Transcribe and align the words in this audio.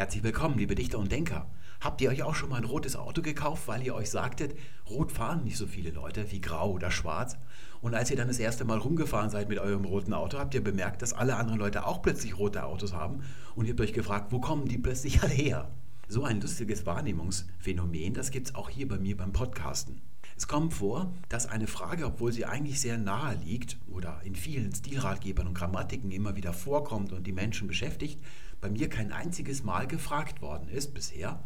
Herzlich 0.00 0.22
willkommen, 0.22 0.56
liebe 0.56 0.74
Dichter 0.74 0.98
und 0.98 1.12
Denker. 1.12 1.46
Habt 1.78 2.00
ihr 2.00 2.08
euch 2.08 2.22
auch 2.22 2.34
schon 2.34 2.48
mal 2.48 2.56
ein 2.56 2.64
rotes 2.64 2.96
Auto 2.96 3.20
gekauft, 3.20 3.68
weil 3.68 3.82
ihr 3.82 3.94
euch 3.94 4.08
sagtet, 4.08 4.56
rot 4.88 5.12
fahren 5.12 5.44
nicht 5.44 5.58
so 5.58 5.66
viele 5.66 5.90
Leute 5.90 6.32
wie 6.32 6.40
grau 6.40 6.70
oder 6.70 6.90
schwarz? 6.90 7.36
Und 7.82 7.94
als 7.94 8.10
ihr 8.10 8.16
dann 8.16 8.28
das 8.28 8.38
erste 8.38 8.64
Mal 8.64 8.78
rumgefahren 8.78 9.28
seid 9.28 9.50
mit 9.50 9.58
eurem 9.58 9.84
roten 9.84 10.14
Auto, 10.14 10.38
habt 10.38 10.54
ihr 10.54 10.64
bemerkt, 10.64 11.02
dass 11.02 11.12
alle 11.12 11.36
anderen 11.36 11.58
Leute 11.58 11.84
auch 11.84 12.00
plötzlich 12.00 12.38
rote 12.38 12.64
Autos 12.64 12.94
haben 12.94 13.20
und 13.54 13.66
ihr 13.66 13.72
habt 13.72 13.82
euch 13.82 13.92
gefragt, 13.92 14.32
wo 14.32 14.40
kommen 14.40 14.68
die 14.68 14.78
plötzlich 14.78 15.22
alle 15.22 15.34
her? 15.34 15.70
So 16.08 16.24
ein 16.24 16.40
lustiges 16.40 16.86
Wahrnehmungsphänomen, 16.86 18.14
das 18.14 18.30
gibt 18.30 18.48
es 18.48 18.54
auch 18.54 18.70
hier 18.70 18.88
bei 18.88 18.96
mir 18.96 19.18
beim 19.18 19.34
Podcasten. 19.34 20.00
Es 20.40 20.48
kommt 20.48 20.72
vor, 20.72 21.12
dass 21.28 21.44
eine 21.44 21.66
Frage, 21.66 22.06
obwohl 22.06 22.32
sie 22.32 22.46
eigentlich 22.46 22.80
sehr 22.80 22.96
nahe 22.96 23.36
liegt 23.44 23.76
oder 23.86 24.22
in 24.24 24.34
vielen 24.34 24.74
Stilratgebern 24.74 25.46
und 25.46 25.52
Grammatiken 25.52 26.10
immer 26.10 26.34
wieder 26.34 26.54
vorkommt 26.54 27.12
und 27.12 27.26
die 27.26 27.32
Menschen 27.32 27.68
beschäftigt, 27.68 28.18
bei 28.60 28.70
mir 28.70 28.88
kein 28.88 29.12
einziges 29.12 29.62
Mal 29.62 29.86
gefragt 29.86 30.42
worden 30.42 30.68
ist 30.68 30.94
bisher. 30.94 31.42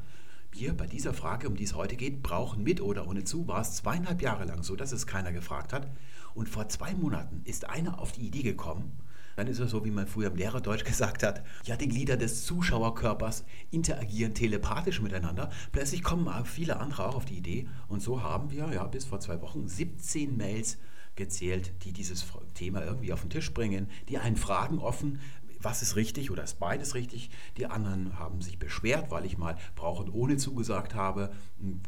Wir 0.51 0.73
bei 0.73 0.87
dieser 0.87 1.15
Frage, 1.15 1.49
um 1.49 1.57
die 1.57 1.65
es 1.65 1.75
heute 1.75 1.97
geht, 1.97 2.23
brauchen 2.23 2.63
mit 2.63 2.81
oder 2.81 3.09
ohne 3.09 3.25
zu, 3.25 3.49
war 3.49 3.61
es 3.61 3.75
zweieinhalb 3.75 4.23
Jahre 4.23 4.45
lang 4.45 4.63
so, 4.63 4.77
dass 4.77 4.93
es 4.93 5.07
keiner 5.07 5.33
gefragt 5.33 5.73
hat. 5.73 5.89
Und 6.35 6.49
vor 6.49 6.69
zwei 6.69 6.95
Monaten 6.95 7.43
ist 7.45 7.69
einer 7.69 7.99
auf 8.01 8.13
die 8.13 8.27
Idee 8.27 8.43
gekommen, 8.43 8.93
dann 9.37 9.49
ist 9.49 9.59
es 9.59 9.71
so, 9.71 9.85
wie 9.85 9.91
man 9.91 10.07
früher 10.07 10.29
im 10.29 10.37
Lehrerdeutsch 10.37 10.85
gesagt 10.85 11.23
hat, 11.23 11.45
ja, 11.65 11.77
die 11.77 11.89
Glieder 11.89 12.17
des 12.17 12.45
Zuschauerkörpers 12.45 13.45
interagieren 13.71 14.35
telepathisch 14.35 15.01
miteinander. 15.01 15.51
Plötzlich 15.73 16.03
kommen 16.03 16.29
viele 16.45 16.79
andere 16.79 17.07
auch 17.07 17.17
auf 17.17 17.25
die 17.25 17.39
Idee. 17.39 17.69
Und 17.89 18.01
so 18.01 18.23
haben 18.23 18.51
wir 18.51 18.73
ja 18.73 18.85
bis 18.87 19.05
vor 19.05 19.21
zwei 19.21 19.41
Wochen 19.41 19.67
17 19.67 20.37
Mails 20.37 20.79
gezählt, 21.17 21.73
die 21.85 21.93
dieses 21.93 22.25
Thema 22.55 22.85
irgendwie 22.85 23.13
auf 23.13 23.21
den 23.21 23.31
Tisch 23.31 23.53
bringen, 23.55 23.89
die 24.09 24.19
einen 24.19 24.37
Fragen 24.37 24.79
offen, 24.79 25.21
was 25.65 25.83
ist 25.83 25.97
richtig 25.97 26.31
oder 26.31 26.45
ist 26.45 26.59
beides 26.59 26.95
richtig. 26.95 27.31
Die 27.57 27.67
anderen 27.67 28.19
haben 28.19 28.41
sich 28.41 28.59
beschwert, 28.59 29.11
weil 29.11 29.25
ich 29.25 29.39
mal 29.39 29.57
brauchen 29.75 30.09
ohne 30.11 30.37
zugesagt 30.37 30.95
habe. 30.95 31.31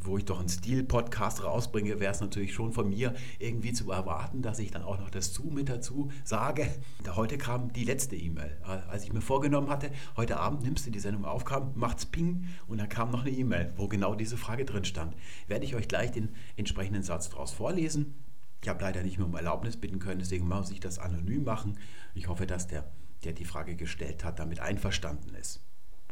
Wo 0.03 0.17
ich 0.17 0.25
doch 0.25 0.41
einen 0.41 0.49
Stil-Podcast 0.49 1.45
rausbringe, 1.45 2.01
wäre 2.01 2.13
es 2.13 2.21
natürlich 2.21 2.55
schon 2.55 2.73
von 2.73 2.89
mir 2.89 3.15
irgendwie 3.39 3.73
zu 3.73 3.91
erwarten, 3.91 4.43
dass 4.43 4.59
ich 4.59 4.71
dann 4.71 4.83
auch 4.83 4.99
noch 4.99 5.11
das 5.11 5.33
Zu 5.33 5.45
mit 5.45 5.69
dazu 5.69 6.11
sage. 6.25 6.69
Heute 7.15 7.39
kam 7.39 7.73
die 7.73 7.85
letzte 7.85 8.17
E-Mail. 8.17 8.57
Als 8.63 9.05
ich 9.05 9.13
mir 9.13 9.21
vorgenommen 9.21 9.69
hatte, 9.69 9.91
heute 10.17 10.39
Abend 10.39 10.63
nimmst 10.63 10.87
du 10.87 10.91
die 10.91 11.01
Sendung 11.01 11.25
auf, 11.25 11.45
kam, 11.45 11.73
macht's 11.75 12.07
Ping 12.07 12.47
und 12.67 12.79
dann 12.79 12.89
kam 12.89 13.11
noch 13.11 13.21
eine 13.21 13.31
E-Mail, 13.31 13.73
wo 13.77 13.89
genau 13.89 14.15
diese 14.15 14.37
Frage 14.37 14.65
drin 14.65 14.85
stand. 14.85 15.15
Werde 15.47 15.65
ich 15.65 15.75
euch 15.75 15.89
gleich 15.89 16.13
den 16.13 16.31
entsprechenden 16.57 17.03
Satz 17.03 17.31
daraus 17.31 17.53
vorlesen. 17.53 18.15
Ich 18.63 18.69
habe 18.69 18.83
leider 18.83 19.03
nicht 19.03 19.19
mehr 19.19 19.27
um 19.27 19.35
Erlaubnis 19.35 19.77
bitten 19.77 19.99
können, 19.99 20.19
deswegen 20.19 20.49
muss 20.49 20.71
ich 20.71 20.81
das 20.81 20.99
anonym 20.99 21.45
machen. 21.45 21.79
Ich 22.15 22.29
hoffe, 22.29 22.47
dass 22.47 22.67
der 22.67 22.91
der 23.27 23.33
die 23.33 23.45
Frage 23.45 23.75
gestellt 23.75 24.25
hat, 24.25 24.39
damit 24.39 24.61
einverstanden 24.61 25.35
ist. 25.35 25.61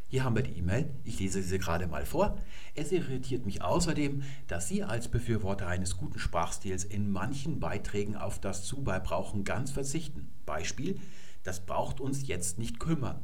Hier 0.08 0.24
haben 0.24 0.36
wir 0.36 0.42
die 0.42 0.58
E-Mail, 0.58 0.90
ich 1.04 1.18
lese 1.18 1.42
sie 1.42 1.58
gerade 1.58 1.86
mal 1.86 2.04
vor. 2.04 2.38
Es 2.74 2.92
irritiert 2.92 3.46
mich 3.46 3.62
außerdem, 3.62 4.22
dass 4.46 4.68
Sie 4.68 4.82
als 4.82 5.08
Befürworter 5.08 5.66
eines 5.66 5.96
guten 5.96 6.18
Sprachstils 6.18 6.84
in 6.84 7.10
manchen 7.10 7.58
Beiträgen 7.58 8.16
auf 8.16 8.40
das 8.40 8.64
Zubeibrauchen 8.64 9.44
ganz 9.44 9.70
verzichten. 9.70 10.30
Beispiel, 10.44 11.00
das 11.42 11.64
braucht 11.66 12.00
uns 12.00 12.26
jetzt 12.26 12.58
nicht 12.58 12.80
kümmern. 12.80 13.22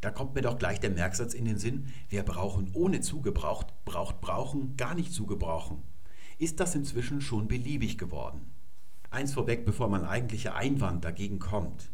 Da 0.00 0.10
kommt 0.10 0.34
mir 0.34 0.42
doch 0.42 0.58
gleich 0.58 0.80
der 0.80 0.90
Merksatz 0.90 1.34
in 1.34 1.44
den 1.44 1.58
Sinn, 1.58 1.92
wer 2.08 2.22
brauchen 2.22 2.70
ohne 2.72 3.00
zugebraucht, 3.00 3.72
braucht 3.84 4.20
brauchen 4.20 4.76
gar 4.76 4.94
nicht 4.94 5.12
zugebrauchen. 5.12 5.82
Ist 6.38 6.60
das 6.60 6.74
inzwischen 6.74 7.20
schon 7.20 7.48
beliebig 7.48 7.98
geworden? 7.98 8.52
Eins 9.10 9.32
vorweg, 9.32 9.64
bevor 9.64 9.88
man 9.88 10.04
eigentlicher 10.04 10.54
Einwand 10.54 11.04
dagegen 11.04 11.38
kommt. 11.40 11.90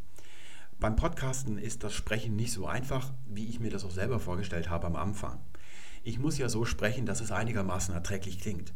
Beim 0.85 0.97
Podcasten 0.97 1.57
ist 1.57 1.83
das 1.83 1.95
Sprechen 1.95 2.37
nicht 2.37 2.53
so 2.53 2.67
einfach, 2.67 3.11
wie 3.27 3.47
ich 3.47 3.59
mir 3.59 3.71
das 3.71 3.87
auch 3.87 3.91
selber 3.91 4.21
vorgestellt 4.21 4.69
habe 4.69 4.87
am 4.87 4.97
Anfang. 4.97 5.41
Ich 6.03 6.19
muss 6.19 6.37
ja 6.37 6.51
so 6.51 6.67
sprechen, 6.67 7.07
dass 7.07 7.23
es 7.23 7.33
einigermaßen 7.33 7.95
erträglich 7.95 8.39
klingt. 8.39 8.75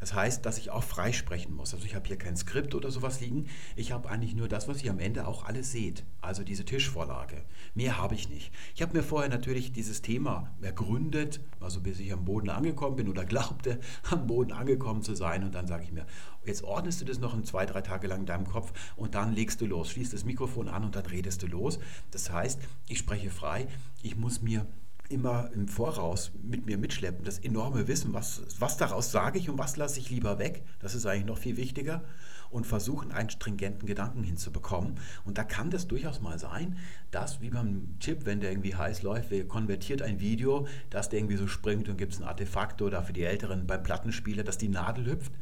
Das 0.00 0.12
heißt, 0.12 0.44
dass 0.44 0.58
ich 0.58 0.70
auch 0.70 0.82
frei 0.82 1.12
sprechen 1.12 1.54
muss. 1.54 1.72
Also 1.72 1.86
ich 1.86 1.94
habe 1.94 2.06
hier 2.06 2.18
kein 2.18 2.36
Skript 2.36 2.74
oder 2.74 2.90
sowas 2.90 3.20
liegen. 3.20 3.46
Ich 3.76 3.92
habe 3.92 4.10
eigentlich 4.10 4.34
nur 4.34 4.48
das, 4.48 4.66
was 4.66 4.82
ihr 4.82 4.90
am 4.90 4.98
Ende 4.98 5.26
auch 5.26 5.44
alles 5.44 5.72
seht. 5.72 6.04
Also 6.20 6.42
diese 6.42 6.64
Tischvorlage. 6.64 7.44
Mehr 7.74 7.96
habe 7.96 8.16
ich 8.16 8.28
nicht. 8.28 8.52
Ich 8.74 8.82
habe 8.82 8.96
mir 8.96 9.02
vorher 9.02 9.30
natürlich 9.30 9.72
dieses 9.72 10.02
Thema 10.02 10.50
ergründet, 10.60 11.40
also 11.60 11.80
bis 11.80 12.00
ich 12.00 12.12
am 12.12 12.24
Boden 12.24 12.50
angekommen 12.50 12.96
bin 12.96 13.08
oder 13.08 13.24
glaubte, 13.24 13.80
am 14.10 14.26
Boden 14.26 14.52
angekommen 14.52 15.02
zu 15.02 15.14
sein. 15.14 15.44
Und 15.44 15.54
dann 15.54 15.66
sage 15.66 15.84
ich 15.84 15.92
mir, 15.92 16.06
jetzt 16.46 16.64
ordnest 16.64 17.00
du 17.00 17.04
das 17.04 17.18
noch 17.18 17.34
in 17.34 17.44
zwei, 17.44 17.66
drei 17.66 17.82
Tage 17.82 18.06
lang 18.06 18.20
in 18.20 18.26
deinem 18.26 18.46
Kopf 18.46 18.72
und 18.96 19.14
dann 19.14 19.32
legst 19.34 19.60
du 19.60 19.66
los. 19.66 19.90
Schließt 19.90 20.12
das 20.12 20.24
Mikrofon 20.24 20.68
an 20.68 20.84
und 20.84 20.96
dann 20.96 21.06
redest 21.06 21.42
du 21.42 21.46
los. 21.46 21.78
Das 22.10 22.30
heißt, 22.30 22.60
ich 22.88 22.98
spreche 22.98 23.30
frei. 23.30 23.68
Ich 24.02 24.16
muss 24.16 24.42
mir 24.42 24.66
immer 25.08 25.50
im 25.52 25.68
Voraus 25.68 26.32
mit 26.42 26.66
mir 26.66 26.78
mitschleppen. 26.78 27.24
Das 27.24 27.38
enorme 27.38 27.88
Wissen, 27.88 28.12
was, 28.12 28.42
was 28.58 28.76
daraus 28.76 29.12
sage 29.12 29.38
ich 29.38 29.48
und 29.48 29.58
was 29.58 29.76
lasse 29.76 30.00
ich 30.00 30.10
lieber 30.10 30.38
weg, 30.38 30.64
das 30.80 30.94
ist 30.94 31.06
eigentlich 31.06 31.26
noch 31.26 31.38
viel 31.38 31.56
wichtiger. 31.56 32.02
Und 32.48 32.64
versuchen, 32.64 33.10
einen 33.10 33.28
stringenten 33.28 33.86
Gedanken 33.86 34.22
hinzubekommen. 34.22 35.00
Und 35.24 35.36
da 35.36 35.42
kann 35.42 35.70
das 35.70 35.88
durchaus 35.88 36.20
mal 36.20 36.38
sein, 36.38 36.78
dass, 37.10 37.40
wie 37.40 37.50
beim 37.50 37.96
Chip, 37.98 38.24
wenn 38.24 38.38
der 38.38 38.50
irgendwie 38.50 38.76
heiß 38.76 39.02
läuft, 39.02 39.32
wer 39.32 39.46
konvertiert 39.48 40.00
ein 40.00 40.20
Video, 40.20 40.68
dass 40.88 41.08
der 41.08 41.18
irgendwie 41.18 41.36
so 41.36 41.48
springt 41.48 41.88
und 41.88 41.98
gibt 41.98 42.12
es 42.12 42.20
ein 42.20 42.24
Artefakt 42.24 42.82
oder 42.82 43.02
für 43.02 43.12
die 43.12 43.24
Älteren 43.24 43.66
beim 43.66 43.82
Plattenspieler, 43.82 44.44
dass 44.44 44.58
die 44.58 44.68
Nadel 44.68 45.06
hüpft 45.06 45.32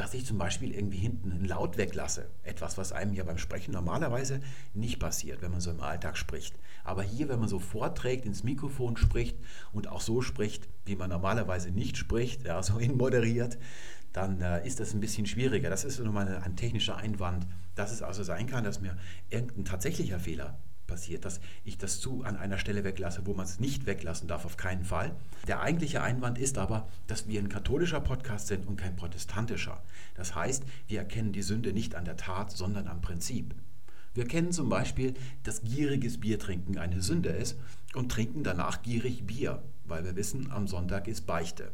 dass 0.00 0.14
ich 0.14 0.24
zum 0.24 0.38
Beispiel 0.38 0.72
irgendwie 0.72 0.96
hinten 0.96 1.30
einen 1.30 1.44
Laut 1.44 1.76
weglasse. 1.76 2.30
Etwas, 2.42 2.78
was 2.78 2.90
einem 2.90 3.12
ja 3.12 3.22
beim 3.22 3.36
Sprechen 3.36 3.72
normalerweise 3.72 4.40
nicht 4.72 4.98
passiert, 4.98 5.42
wenn 5.42 5.50
man 5.50 5.60
so 5.60 5.70
im 5.70 5.82
Alltag 5.82 6.16
spricht. 6.16 6.54
Aber 6.84 7.02
hier, 7.02 7.28
wenn 7.28 7.38
man 7.38 7.50
so 7.50 7.58
vorträgt, 7.58 8.24
ins 8.24 8.42
Mikrofon 8.42 8.96
spricht 8.96 9.36
und 9.74 9.88
auch 9.88 10.00
so 10.00 10.22
spricht, 10.22 10.70
wie 10.86 10.96
man 10.96 11.10
normalerweise 11.10 11.70
nicht 11.70 11.98
spricht, 11.98 12.46
ja, 12.46 12.62
so 12.62 12.78
inmoderiert, 12.78 13.58
dann 14.14 14.40
äh, 14.40 14.66
ist 14.66 14.80
das 14.80 14.94
ein 14.94 15.00
bisschen 15.00 15.26
schwieriger. 15.26 15.68
Das 15.68 15.84
ist 15.84 15.98
nochmal 15.98 16.34
ein 16.42 16.56
technischer 16.56 16.96
Einwand, 16.96 17.46
dass 17.74 17.92
es 17.92 18.00
also 18.00 18.22
sein 18.22 18.46
kann, 18.46 18.64
dass 18.64 18.80
mir 18.80 18.96
irgendein 19.28 19.66
tatsächlicher 19.66 20.18
Fehler 20.18 20.58
passiert, 20.90 21.24
dass 21.24 21.40
ich 21.64 21.78
das 21.78 22.00
zu 22.00 22.24
an 22.24 22.36
einer 22.36 22.58
Stelle 22.58 22.84
weglasse, 22.84 23.24
wo 23.24 23.32
man 23.32 23.46
es 23.46 23.60
nicht 23.60 23.86
weglassen 23.86 24.28
darf, 24.28 24.44
auf 24.44 24.56
keinen 24.56 24.84
Fall. 24.84 25.14
Der 25.46 25.60
eigentliche 25.60 26.02
Einwand 26.02 26.36
ist 26.36 26.58
aber, 26.58 26.88
dass 27.06 27.28
wir 27.28 27.40
ein 27.40 27.48
katholischer 27.48 28.00
Podcast 28.00 28.48
sind 28.48 28.66
und 28.66 28.76
kein 28.76 28.96
protestantischer. 28.96 29.80
Das 30.16 30.34
heißt, 30.34 30.64
wir 30.88 30.98
erkennen 30.98 31.32
die 31.32 31.42
Sünde 31.42 31.72
nicht 31.72 31.94
an 31.94 32.04
der 32.04 32.16
Tat, 32.16 32.50
sondern 32.50 32.88
am 32.88 33.00
Prinzip. 33.00 33.54
Wir 34.12 34.26
kennen 34.26 34.50
zum 34.50 34.68
Beispiel, 34.68 35.14
dass 35.44 35.62
gieriges 35.62 36.18
Biertrinken 36.18 36.76
eine 36.76 37.00
Sünde 37.00 37.28
ist 37.28 37.56
und 37.94 38.10
trinken 38.10 38.42
danach 38.42 38.82
gierig 38.82 39.24
Bier, 39.24 39.62
weil 39.84 40.04
wir 40.04 40.16
wissen, 40.16 40.50
am 40.50 40.66
Sonntag 40.66 41.06
ist 41.06 41.26
Beichte. 41.26 41.72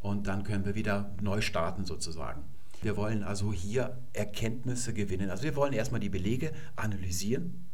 Und 0.00 0.28
dann 0.28 0.44
können 0.44 0.64
wir 0.64 0.76
wieder 0.76 1.10
neu 1.20 1.40
starten 1.40 1.84
sozusagen. 1.84 2.44
Wir 2.82 2.96
wollen 2.96 3.22
also 3.24 3.52
hier 3.52 3.98
Erkenntnisse 4.12 4.92
gewinnen. 4.92 5.30
Also 5.30 5.44
wir 5.44 5.56
wollen 5.56 5.72
erstmal 5.72 6.00
die 6.00 6.08
Belege 6.08 6.52
analysieren, 6.76 7.64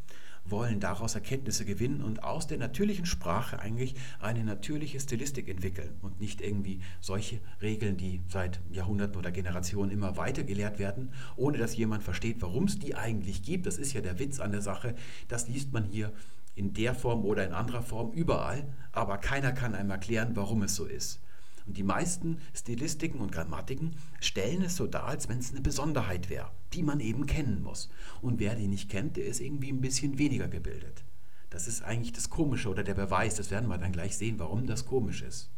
wollen 0.50 0.80
daraus 0.80 1.14
Erkenntnisse 1.14 1.64
gewinnen 1.64 2.02
und 2.02 2.22
aus 2.22 2.46
der 2.46 2.58
natürlichen 2.58 3.06
Sprache 3.06 3.58
eigentlich 3.58 3.94
eine 4.20 4.44
natürliche 4.44 5.00
Stilistik 5.00 5.48
entwickeln 5.48 5.96
und 6.02 6.20
nicht 6.20 6.40
irgendwie 6.40 6.80
solche 7.00 7.40
Regeln, 7.60 7.96
die 7.96 8.20
seit 8.28 8.60
Jahrhunderten 8.70 9.16
oder 9.16 9.30
Generationen 9.30 9.90
immer 9.90 10.16
weiter 10.16 10.44
gelehrt 10.44 10.78
werden, 10.78 11.12
ohne 11.36 11.58
dass 11.58 11.76
jemand 11.76 12.02
versteht, 12.02 12.40
warum 12.40 12.64
es 12.64 12.78
die 12.78 12.94
eigentlich 12.94 13.42
gibt. 13.42 13.66
Das 13.66 13.78
ist 13.78 13.92
ja 13.92 14.00
der 14.00 14.18
Witz 14.18 14.40
an 14.40 14.52
der 14.52 14.62
Sache. 14.62 14.94
Das 15.28 15.48
liest 15.48 15.72
man 15.72 15.84
hier 15.84 16.12
in 16.54 16.74
der 16.74 16.94
Form 16.94 17.24
oder 17.24 17.46
in 17.46 17.52
anderer 17.52 17.82
Form 17.82 18.12
überall, 18.12 18.66
aber 18.92 19.18
keiner 19.18 19.52
kann 19.52 19.74
einem 19.74 19.90
erklären, 19.90 20.34
warum 20.34 20.62
es 20.62 20.74
so 20.74 20.86
ist. 20.86 21.20
Und 21.66 21.76
die 21.76 21.82
meisten 21.84 22.38
Stilistiken 22.54 23.20
und 23.20 23.30
Grammatiken 23.30 23.94
stellen 24.20 24.62
es 24.62 24.76
so 24.76 24.86
dar, 24.86 25.04
als 25.04 25.28
wenn 25.28 25.38
es 25.38 25.50
eine 25.50 25.60
Besonderheit 25.60 26.30
wäre, 26.30 26.50
die 26.72 26.82
man 26.82 27.00
eben 27.00 27.26
kennen 27.26 27.62
muss. 27.62 27.88
Und 28.20 28.40
wer 28.40 28.54
die 28.54 28.68
nicht 28.68 28.90
kennt, 28.90 29.16
der 29.16 29.26
ist 29.26 29.40
irgendwie 29.40 29.70
ein 29.70 29.80
bisschen 29.80 30.18
weniger 30.18 30.48
gebildet. 30.48 31.04
Das 31.50 31.66
ist 31.66 31.82
eigentlich 31.82 32.12
das 32.12 32.28
Komische 32.28 32.68
oder 32.68 32.84
der 32.84 32.94
Beweis, 32.94 33.34
das 33.34 33.50
werden 33.50 33.68
wir 33.68 33.78
dann 33.78 33.92
gleich 33.92 34.16
sehen, 34.16 34.38
warum 34.38 34.66
das 34.66 34.84
komisch 34.84 35.22
ist. 35.22 35.50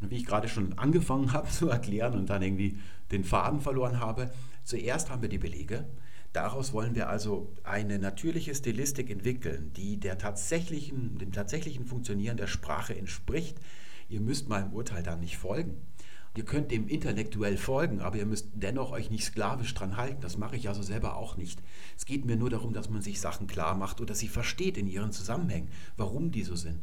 Und 0.00 0.10
wie 0.10 0.16
ich 0.16 0.26
gerade 0.26 0.48
schon 0.48 0.78
angefangen 0.78 1.32
habe 1.32 1.48
zu 1.48 1.68
erklären 1.68 2.14
und 2.14 2.30
dann 2.30 2.42
irgendwie 2.42 2.78
den 3.10 3.24
Faden 3.24 3.60
verloren 3.60 4.00
habe, 4.00 4.32
zuerst 4.64 5.10
haben 5.10 5.22
wir 5.22 5.28
die 5.28 5.38
Belege. 5.38 5.86
Daraus 6.32 6.72
wollen 6.72 6.94
wir 6.94 7.10
also 7.10 7.52
eine 7.62 7.98
natürliche 7.98 8.54
Stilistik 8.54 9.10
entwickeln, 9.10 9.72
die 9.74 10.00
der 10.00 10.16
tatsächlichen, 10.16 11.18
dem 11.18 11.30
tatsächlichen 11.30 11.84
Funktionieren 11.84 12.38
der 12.38 12.46
Sprache 12.46 12.96
entspricht, 12.96 13.58
Ihr 14.12 14.20
müsst 14.20 14.46
meinem 14.46 14.74
Urteil 14.74 15.02
dann 15.02 15.20
nicht 15.20 15.38
folgen. 15.38 15.80
Ihr 16.34 16.44
könnt 16.44 16.70
dem 16.70 16.88
intellektuell 16.88 17.58
folgen, 17.58 18.00
aber 18.00 18.16
ihr 18.16 18.24
müsst 18.24 18.48
dennoch 18.54 18.90
euch 18.90 19.10
nicht 19.10 19.24
sklavisch 19.24 19.74
dran 19.74 19.98
halten. 19.98 20.22
Das 20.22 20.38
mache 20.38 20.56
ich 20.56 20.68
also 20.68 20.80
selber 20.80 21.16
auch 21.16 21.36
nicht. 21.36 21.62
Es 21.96 22.06
geht 22.06 22.24
mir 22.24 22.36
nur 22.36 22.48
darum, 22.48 22.72
dass 22.72 22.88
man 22.88 23.02
sich 23.02 23.20
Sachen 23.20 23.46
klar 23.46 23.76
macht 23.76 24.00
oder 24.00 24.14
sie 24.14 24.28
versteht 24.28 24.78
in 24.78 24.86
ihren 24.86 25.12
Zusammenhängen, 25.12 25.68
warum 25.98 26.30
die 26.30 26.42
so 26.42 26.56
sind. 26.56 26.80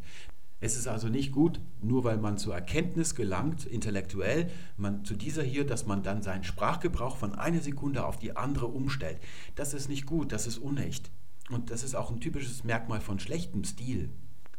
Es 0.62 0.76
ist 0.76 0.88
also 0.88 1.08
nicht 1.08 1.32
gut, 1.32 1.62
nur 1.82 2.04
weil 2.04 2.18
man 2.18 2.38
zur 2.38 2.54
Erkenntnis 2.54 3.16
gelangt, 3.16 3.66
intellektuell, 3.66 4.52
man 4.78 5.06
zu 5.06 5.16
dieser 5.16 5.42
hier, 5.42 5.66
dass 5.66 5.86
man 5.86 6.04
dann 6.04 6.22
seinen 6.22 6.44
Sprachgebrauch 6.44 7.16
von 7.18 7.34
einer 7.34 7.62
Sekunde 7.62 8.06
auf 8.06 8.18
die 8.18 8.36
andere 8.36 8.68
umstellt. 8.68 9.20
Das 9.56 9.74
ist 9.74 9.90
nicht 9.90 10.06
gut, 10.06 10.32
das 10.32 10.48
ist 10.48 10.58
unecht. 10.58 11.12
Und 11.50 11.72
das 11.72 11.84
ist 11.84 11.96
auch 11.96 12.12
ein 12.12 12.20
typisches 12.20 12.64
Merkmal 12.64 13.00
von 13.00 13.20
schlechtem 13.20 13.64
Stil. 13.64 14.10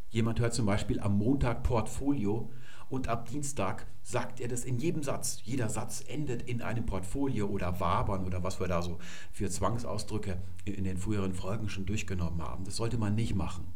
Jemand 0.09 0.41
hört 0.41 0.55
zum 0.55 0.67
Beispiel 0.67 0.99
am 0.99 1.19
Montag 1.19 1.63
Portfolio 1.63 2.51
und 2.91 3.09
ab 3.09 3.29
Dienstag 3.29 3.87
sagt 4.03 4.41
er 4.41 4.49
das 4.49 4.65
in 4.65 4.79
jedem 4.79 5.03
Satz. 5.03 5.41
Jeder 5.45 5.71
Satz 5.71 6.05
endet 6.07 6.43
in 6.43 6.61
einem 6.61 6.85
Portfolio 6.85 7.47
oder 7.47 7.81
Wabern 7.81 8.27
oder 8.27 8.43
was 8.43 8.61
wir 8.61 8.67
da 8.69 8.83
so 8.83 8.99
für 9.33 9.49
Zwangsausdrücke 9.49 10.37
in 10.65 10.85
den 10.85 10.99
früheren 10.99 11.33
Folgen 11.33 11.69
schon 11.69 11.87
durchgenommen 11.87 12.43
haben. 12.43 12.65
Das 12.65 12.77
sollte 12.77 12.99
man 12.99 13.15
nicht 13.15 13.35
machen. 13.35 13.73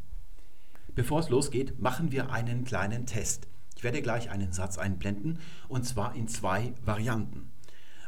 Bevor 0.93 1.21
es 1.21 1.29
losgeht, 1.29 1.79
machen 1.79 2.11
wir 2.11 2.31
einen 2.31 2.65
kleinen 2.65 3.05
Test. 3.05 3.47
Ich 3.77 3.83
werde 3.83 4.01
gleich 4.01 4.29
einen 4.29 4.51
Satz 4.51 4.77
einblenden 4.77 5.39
und 5.67 5.85
zwar 5.85 6.15
in 6.15 6.27
zwei 6.27 6.73
Varianten. 6.83 7.51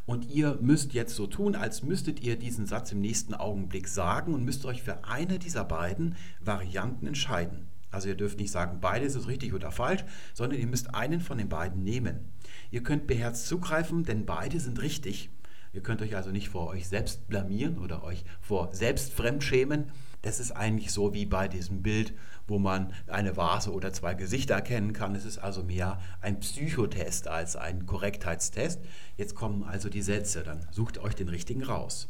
Und 0.06 0.30
ihr 0.30 0.57
müsst 0.62 0.94
jetzt 0.94 1.15
so 1.15 1.27
tun, 1.27 1.56
als 1.56 1.83
müsstet 1.83 2.21
ihr 2.21 2.38
diesen 2.38 2.65
Satz 2.65 2.94
im 2.94 3.01
nächsten 3.01 3.33
Augenblick 3.33 3.89
sagen 3.89 4.33
und 4.33 4.45
müsst 4.45 4.65
euch 4.65 4.81
für 4.81 5.03
eine 5.03 5.38
dieser 5.38 5.65
beiden 5.65 6.15
Varianten 6.39 7.07
entscheiden. 7.07 7.68
Also 7.92 8.10
ihr 8.10 8.16
dürft 8.16 8.39
nicht 8.39 8.51
sagen, 8.51 8.80
beides 8.81 9.16
ist 9.16 9.28
richtig 9.28 9.54
oder 9.54 9.72
falsch, 9.72 10.04
sondern 10.34 10.60
ihr 10.60 10.68
müsst 10.68 10.94
einen 10.94 11.22
von 11.22 11.38
den 11.38 11.50
beiden 11.50 11.84
nehmen. 11.84 12.31
Ihr 12.72 12.84
könnt 12.84 13.07
beherzt 13.07 13.48
zugreifen, 13.48 14.04
denn 14.04 14.25
beide 14.25 14.60
sind 14.60 14.81
richtig. 14.81 15.30
Ihr 15.74 15.81
könnt 15.81 16.01
euch 16.01 16.16
also 16.16 16.31
nicht 16.31 16.50
vor 16.50 16.68
euch 16.68 16.88
selbst 16.88 17.28
blamieren 17.28 17.78
oder 17.78 18.04
euch 18.04 18.24
vor 18.42 18.74
selbst 18.74 19.13
fremdschämen. 19.13 19.92
Das 20.22 20.39
ist 20.39 20.51
eigentlich 20.51 20.92
so 20.92 21.13
wie 21.13 21.25
bei 21.25 21.48
diesem 21.48 21.84
Bild, 21.84 22.13
wo 22.48 22.57
man 22.57 22.94
eine 23.07 23.38
Vase 23.38 23.72
oder 23.72 23.94
zwei 23.94 24.13
Gesichter 24.13 24.56
erkennen 24.56 24.94
kann. 24.94 25.16
Es 25.16 25.25
ist 25.25 25.38
also 25.38 25.63
mehr 25.63 26.00
ein 26.22 26.39
Psychotest 26.39 27.28
als 27.28 27.56
ein 27.56 27.86
Korrektheitstest. 27.86 28.81
Jetzt 29.18 29.36
kommen 29.36 29.63
also 29.63 29.89
die 29.89 30.01
Sätze, 30.01 30.44
dann 30.44 30.66
sucht 30.72 30.98
euch 30.98 31.13
den 31.13 31.30
richtigen 31.30 31.63
raus. 31.63 32.10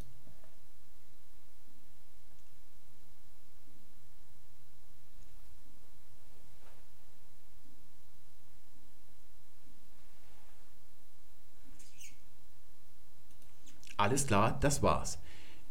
Alles 13.98 14.28
klar, 14.28 14.58
das 14.60 14.84
war's. 14.84 15.18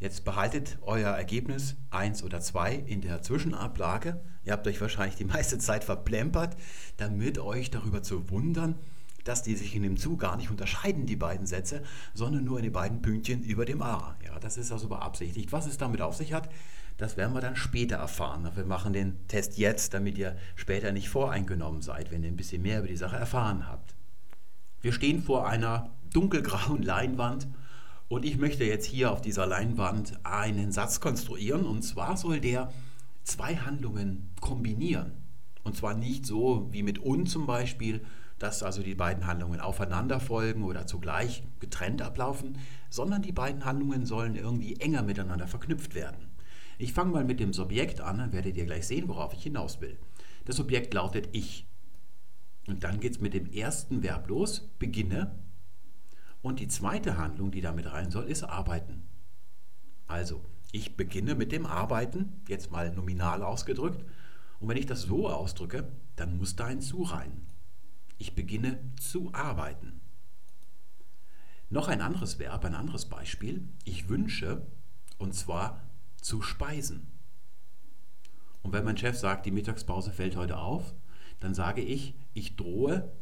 Jetzt 0.01 0.25
behaltet 0.25 0.79
euer 0.83 1.13
Ergebnis 1.13 1.77
1 1.91 2.25
oder 2.25 2.41
2 2.41 2.75
in 2.75 3.01
der 3.01 3.23
Zwischenablage. 3.23 4.21
Ihr 4.45 4.53
habt 4.53 4.67
euch 4.67 4.81
wahrscheinlich 4.81 5.17
die 5.17 5.25
meiste 5.25 5.59
Zeit 5.59 5.85
verplempert, 5.85 6.57
damit 6.97 7.39
euch 7.39 7.71
darüber 7.71 8.03
zu 8.03 8.29
wundern, 8.29 8.75
dass 9.25 9.43
die 9.43 9.55
sich 9.55 9.75
in 9.75 9.83
dem 9.83 9.97
Zu 9.97 10.17
gar 10.17 10.37
nicht 10.37 10.51
unterscheiden, 10.51 11.07
die 11.07 11.17
beiden 11.17 11.47
Sätze, 11.47 11.83
sondern 12.15 12.45
nur 12.45 12.59
in 12.59 12.65
den 12.65 12.73
beiden 12.73 13.01
Pünktchen 13.01 13.43
über 13.43 13.65
dem 13.65 13.81
A. 13.81 14.17
Ja, 14.25 14.39
das 14.39 14.57
ist 14.57 14.71
also 14.71 14.89
beabsichtigt. 14.89 15.53
Was 15.53 15.67
es 15.67 15.79
damit 15.79 16.03
auf 16.03 16.17
sich 16.17 16.33
hat, 16.33 16.49
das 16.97 17.17
werden 17.17 17.35
wir 17.35 17.41
dann 17.41 17.57
später 17.57 17.97
erfahren. 17.97 18.51
Wir 18.55 18.65
machen 18.65 18.93
den 18.93 19.27
Test 19.29 19.57
jetzt, 19.57 19.95
damit 19.95 20.19
ihr 20.19 20.37
später 20.57 20.93
nicht 20.93 21.09
voreingenommen 21.09 21.81
seid, 21.81 22.11
wenn 22.11 22.23
ihr 22.23 22.31
ein 22.31 22.37
bisschen 22.37 22.63
mehr 22.63 22.81
über 22.81 22.89
die 22.89 22.97
Sache 22.97 23.17
erfahren 23.17 23.69
habt. 23.69 23.95
Wir 24.81 24.93
stehen 24.93 25.23
vor 25.23 25.49
einer 25.49 25.91
dunkelgrauen 26.13 26.83
Leinwand 26.83 27.49
und 28.09 28.25
ich 28.25 28.39
möchte 28.39 28.65
jetzt 28.65 28.87
hier 28.87 29.11
auf 29.11 29.21
dieser 29.21 29.47
Leinwand 29.47 30.25
einen 30.25 30.71
Satz 30.71 31.01
konstruieren. 31.01 31.67
Und 31.67 31.83
zwar 31.83 32.17
soll 32.17 32.41
der 32.41 32.73
zwei 33.25 33.57
Handlungen 33.57 34.31
kombinieren. 34.41 35.13
Und 35.65 35.77
zwar 35.77 35.95
nicht 35.95 36.25
so 36.25 36.69
wie 36.71 36.85
mit 36.85 37.01
und 37.01 37.27
zum 37.27 37.47
Beispiel, 37.47 38.05
dass 38.39 38.63
also 38.63 38.83
die 38.83 38.95
beiden 38.95 39.27
Handlungen 39.27 39.61
aufeinander 39.61 40.21
folgen 40.21 40.63
oder 40.63 40.87
zugleich 40.87 41.43
getrennt 41.59 42.03
ablaufen, 42.03 42.59
sondern 42.91 43.23
die 43.23 43.33
beiden 43.33 43.65
Handlungen 43.65 44.07
sollen 44.07 44.37
irgendwie 44.37 44.77
enger 44.77 45.03
miteinander 45.03 45.49
verknüpft 45.49 45.95
werden. 45.95 46.29
Ich 46.79 46.93
fange 46.93 47.11
mal 47.11 47.25
mit 47.25 47.41
dem 47.41 47.53
Subjekt 47.53 48.01
an, 48.01 48.19
dann 48.19 48.33
werdet 48.33 48.57
ihr 48.57 48.67
gleich 48.67 48.87
sehen, 48.87 49.09
worauf 49.09 49.33
ich 49.33 49.43
hinaus 49.43 49.81
will. 49.81 49.99
Das 50.45 50.57
Subjekt 50.57 50.95
lautet 50.95 51.31
ich. 51.33 51.67
Und 52.69 52.85
dann 52.85 53.01
geht 53.01 53.13
es 53.13 53.21
mit 53.21 53.35
dem 53.35 53.51
ersten 53.51 54.03
Verb 54.03 54.29
los, 54.29 54.69
beginne, 54.79 55.35
und 56.47 56.61
die 56.61 56.69
zweite 56.69 57.19
Handlung, 57.19 57.51
die 57.51 57.61
damit 57.61 57.93
rein 57.93 58.13
soll, 58.13 58.27
ist 58.27 58.45
arbeiten. 58.45 59.03
Also, 60.07 60.45
ich 60.71 60.97
beginne 60.97 61.35
mit 61.35 61.51
dem 61.51 61.67
Arbeiten, 61.67 62.41
jetzt 62.47 62.71
mal 62.71 62.95
nominal 62.95 63.43
ausgedrückt. 63.43 64.05
Und 64.61 64.69
wenn 64.69 64.77
ich 64.77 64.87
das 64.87 65.03
so 65.03 65.29
ausdrücke, 65.29 65.89
dann 66.15 66.39
muss 66.39 66.55
da 66.55 66.67
ein 66.67 66.81
zu 66.81 67.03
rein. 67.03 67.49
Ich 68.19 68.37
beginne 68.37 68.79
zu 69.01 69.35
arbeiten. 69.35 70.01
Noch 71.69 71.89
ein 71.89 72.01
anderes 72.01 72.39
Verb, 72.39 72.65
ein 72.65 72.77
anderes 72.77 73.07
Beispiel. 73.07 73.69
Ich 73.85 74.09
wünsche, 74.09 74.65
und 75.19 75.35
zwar 75.35 75.83
zu 76.23 76.43
speisen. 76.43 77.09
Und 78.63 78.73
wenn 78.73 78.85
mein 78.85 78.97
Chef 78.97 79.19
sagt, 79.19 79.47
die 79.47 79.51
Mittagspause 79.51 80.13
fällt 80.13 80.37
heute 80.37 80.59
auf, 80.59 80.95
dann 81.41 81.55
sage 81.55 81.81
ich, 81.81 82.15
ich 82.35 82.55
drohe 82.55 83.13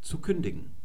zu 0.00 0.18
kündigen. 0.20 0.79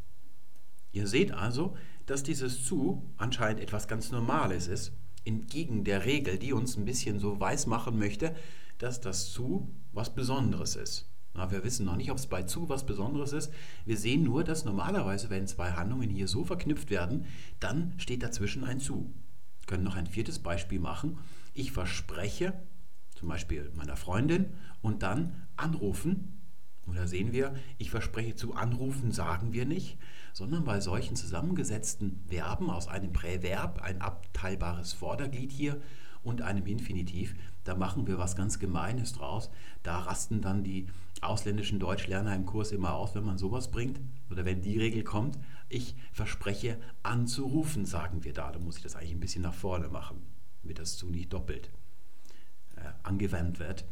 Ihr 0.96 1.08
seht 1.08 1.34
also, 1.34 1.76
dass 2.06 2.24
dieses 2.24 2.64
zu 2.64 3.04
anscheinend 3.18 3.62
etwas 3.62 3.90
ganz 3.90 4.12
Normales 4.12 4.68
ist, 4.68 4.94
entgegen 5.26 5.84
der 5.84 6.06
Regel, 6.06 6.38
die 6.38 6.54
uns 6.54 6.78
ein 6.78 6.86
bisschen 6.86 7.20
so 7.20 7.38
weiß 7.38 7.68
machen 7.68 8.00
möchte, 8.00 8.34
dass 8.78 9.02
das 9.02 9.30
zu 9.34 9.70
was 9.92 10.16
Besonderes 10.16 10.78
ist. 10.78 11.10
Na, 11.34 11.52
wir 11.52 11.66
wissen 11.66 11.86
noch 11.86 11.98
nicht, 11.98 12.12
ob 12.12 12.18
es 12.18 12.28
bei 12.28 12.44
zu 12.44 12.70
was 12.70 12.86
Besonderes 12.86 13.34
ist. 13.34 13.52
Wir 13.84 13.98
sehen 13.98 14.24
nur, 14.24 14.46
dass 14.46 14.64
normalerweise, 14.64 15.30
wenn 15.30 15.48
zwei 15.48 15.74
Handlungen 15.74 16.10
hier 16.10 16.30
so 16.30 16.46
verknüpft 16.46 16.90
werden, 16.90 17.26
dann 17.60 17.94
steht 17.98 18.24
dazwischen 18.24 18.64
ein 18.64 18.80
zu. 18.80 19.14
Wir 19.60 19.68
können 19.68 19.84
noch 19.84 19.98
ein 19.98 20.08
viertes 20.08 20.40
Beispiel 20.40 20.80
machen. 20.80 21.18
Ich 21.54 21.74
verspreche, 21.74 22.54
zum 23.16 23.28
Beispiel 23.28 23.70
meiner 23.76 23.98
Freundin, 23.98 24.54
und 24.82 25.04
dann 25.04 25.44
anrufen. 25.58 26.35
Und 26.86 26.98
da 26.98 27.08
sehen 27.08 27.34
wir, 27.34 27.56
ich 27.78 27.90
verspreche 27.90 28.36
zu 28.36 28.54
anrufen, 28.54 29.12
sagen 29.12 29.54
wir 29.54 29.66
nicht, 29.66 29.98
sondern 30.34 30.64
bei 30.64 30.80
solchen 30.82 31.16
zusammengesetzten 31.16 32.20
Verben 32.28 32.70
aus 32.70 32.88
einem 32.88 33.12
Präverb, 33.12 33.82
ein 33.82 34.02
abteilbares 34.02 34.94
Vorderglied 34.94 35.52
hier 35.52 35.82
und 36.24 36.42
einem 36.42 36.66
Infinitiv, 36.66 37.36
da 37.66 37.76
machen 37.76 38.06
wir 38.06 38.20
was 38.20 38.36
ganz 38.36 38.60
Gemeines 38.60 39.14
draus. 39.14 39.50
Da 39.82 40.00
rasten 40.00 40.42
dann 40.42 40.64
die 40.64 40.88
ausländischen 41.22 41.80
Deutschlerner 41.80 42.36
im 42.36 42.46
Kurs 42.46 42.72
immer 42.72 42.94
aus, 42.94 43.16
wenn 43.16 43.24
man 43.24 43.40
sowas 43.40 43.72
bringt 43.72 44.00
oder 44.30 44.46
wenn 44.46 44.62
die 44.62 44.78
Regel 44.78 45.04
kommt. 45.04 45.40
Ich 45.68 45.96
verspreche 46.12 46.80
anzurufen, 47.02 47.86
sagen 47.86 48.24
wir 48.24 48.34
da. 48.34 48.52
Da 48.52 48.60
muss 48.60 48.78
ich 48.78 48.84
das 48.84 48.96
eigentlich 48.96 49.14
ein 49.14 49.20
bisschen 49.20 49.42
nach 49.42 49.54
vorne 49.54 49.88
machen, 49.88 50.22
damit 50.62 50.80
das 50.80 50.96
zu 50.96 51.10
nicht 51.10 51.34
doppelt 51.34 51.72
äh, 52.76 52.82
angewandt 53.02 53.60
wird. 53.60 53.86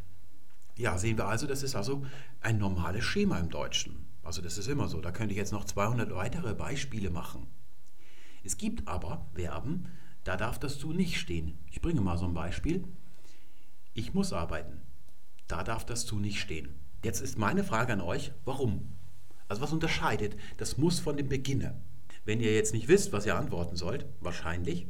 Ja, 0.75 0.97
sehen 0.97 1.17
wir 1.17 1.27
also, 1.27 1.45
das 1.45 1.63
ist 1.63 1.75
also 1.75 2.05
ein 2.41 2.57
normales 2.57 3.03
Schema 3.03 3.37
im 3.39 3.49
Deutschen. 3.49 4.07
Also 4.23 4.41
das 4.41 4.57
ist 4.57 4.67
immer 4.67 4.87
so. 4.87 5.01
Da 5.01 5.11
könnte 5.11 5.33
ich 5.33 5.37
jetzt 5.37 5.51
noch 5.51 5.65
200 5.65 6.13
weitere 6.15 6.55
Beispiele 6.55 7.09
machen. 7.09 7.47
Es 8.43 8.57
gibt 8.57 8.87
aber 8.87 9.27
Verben, 9.33 9.87
da 10.23 10.37
darf 10.37 10.59
das 10.59 10.79
zu 10.79 10.91
nicht 10.93 11.19
stehen. 11.19 11.59
Ich 11.69 11.81
bringe 11.81 12.01
mal 12.01 12.17
so 12.17 12.25
ein 12.25 12.33
Beispiel. 12.33 12.85
Ich 13.93 14.13
muss 14.13 14.33
arbeiten. 14.33 14.81
Da 15.47 15.63
darf 15.63 15.85
das 15.85 16.05
zu 16.05 16.19
nicht 16.19 16.39
stehen. 16.39 16.73
Jetzt 17.03 17.21
ist 17.21 17.37
meine 17.37 17.63
Frage 17.63 17.93
an 17.93 18.01
euch, 18.01 18.31
warum? 18.45 18.93
Also 19.47 19.61
was 19.61 19.73
unterscheidet 19.73 20.37
das 20.57 20.77
muss 20.77 20.99
von 20.99 21.17
dem 21.17 21.27
Beginne? 21.27 21.79
Wenn 22.25 22.39
ihr 22.39 22.55
jetzt 22.55 22.73
nicht 22.73 22.87
wisst, 22.87 23.11
was 23.11 23.25
ihr 23.25 23.35
antworten 23.35 23.75
sollt, 23.75 24.05
wahrscheinlich, 24.21 24.87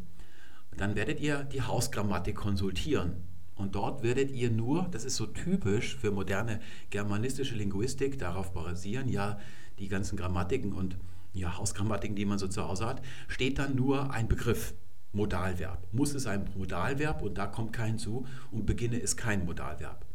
dann 0.77 0.95
werdet 0.95 1.19
ihr 1.19 1.43
die 1.43 1.63
Hausgrammatik 1.63 2.35
konsultieren. 2.35 3.27
Und 3.63 3.75
dort 3.75 4.03
werdet 4.03 4.29
ihr 4.29 4.51
nur, 4.51 4.89
das 4.91 5.05
ist 5.05 5.15
so 5.15 5.25
typisch 5.25 5.95
für 5.95 6.11
moderne 6.11 6.59
germanistische 6.89 7.55
Linguistik, 7.55 8.19
darauf 8.19 8.51
basieren 8.51 9.07
ja 9.07 9.39
die 9.79 9.87
ganzen 9.87 10.17
Grammatiken 10.17 10.73
und 10.73 10.97
ja, 11.31 11.57
Hausgrammatiken, 11.57 12.13
die 12.17 12.25
man 12.25 12.37
so 12.39 12.49
zu 12.49 12.67
Hause 12.67 12.85
hat, 12.85 13.01
steht 13.29 13.59
dann 13.59 13.75
nur 13.75 14.11
ein 14.11 14.27
Begriff, 14.27 14.73
Modalverb. 15.13 15.87
Muss 15.93 16.13
ist 16.13 16.27
ein 16.27 16.49
Modalverb 16.57 17.21
und 17.21 17.37
da 17.37 17.47
kommt 17.47 17.71
kein 17.71 17.97
zu 17.97 18.27
und 18.51 18.65
beginne 18.65 18.97
ist 18.97 19.15
kein 19.15 19.45
Modalverb. 19.45 20.05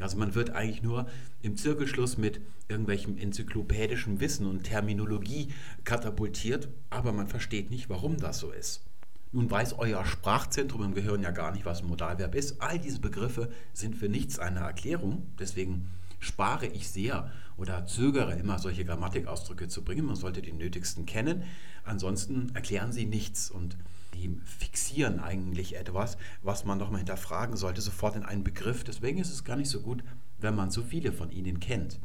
Also 0.00 0.18
man 0.18 0.34
wird 0.34 0.50
eigentlich 0.50 0.82
nur 0.82 1.06
im 1.42 1.56
Zirkelschluss 1.56 2.18
mit 2.18 2.40
irgendwelchem 2.66 3.18
enzyklopädischem 3.18 4.18
Wissen 4.18 4.46
und 4.46 4.64
Terminologie 4.64 5.52
katapultiert, 5.84 6.68
aber 6.90 7.12
man 7.12 7.28
versteht 7.28 7.70
nicht, 7.70 7.88
warum 7.88 8.16
das 8.16 8.40
so 8.40 8.50
ist. 8.50 8.82
Nun 9.36 9.50
weiß 9.50 9.74
euer 9.74 10.02
Sprachzentrum 10.06 10.82
im 10.82 10.94
Gehirn 10.94 11.20
ja 11.20 11.30
gar 11.30 11.52
nicht, 11.52 11.66
was 11.66 11.82
ein 11.82 11.88
Modalverb 11.88 12.34
ist. 12.34 12.62
All 12.62 12.78
diese 12.78 13.00
Begriffe 13.00 13.50
sind 13.74 13.94
für 13.94 14.08
nichts 14.08 14.38
eine 14.38 14.60
Erklärung. 14.60 15.26
Deswegen 15.38 15.90
spare 16.20 16.64
ich 16.64 16.88
sehr 16.88 17.30
oder 17.58 17.84
zögere 17.84 18.32
immer, 18.32 18.58
solche 18.58 18.86
Grammatikausdrücke 18.86 19.68
zu 19.68 19.84
bringen. 19.84 20.06
Man 20.06 20.16
sollte 20.16 20.40
die 20.40 20.54
nötigsten 20.54 21.04
kennen. 21.04 21.42
Ansonsten 21.84 22.50
erklären 22.54 22.92
sie 22.92 23.04
nichts 23.04 23.50
und 23.50 23.76
die 24.14 24.40
fixieren 24.46 25.20
eigentlich 25.20 25.76
etwas, 25.76 26.16
was 26.40 26.64
man 26.64 26.78
doch 26.78 26.90
mal 26.90 26.96
hinterfragen 26.96 27.58
sollte, 27.58 27.82
sofort 27.82 28.16
in 28.16 28.22
einen 28.22 28.42
Begriff. 28.42 28.84
Deswegen 28.84 29.18
ist 29.18 29.34
es 29.34 29.44
gar 29.44 29.56
nicht 29.56 29.68
so 29.68 29.82
gut, 29.82 30.02
wenn 30.38 30.54
man 30.54 30.70
so 30.70 30.82
viele 30.82 31.12
von 31.12 31.30
ihnen 31.30 31.60
kennt. 31.60 32.00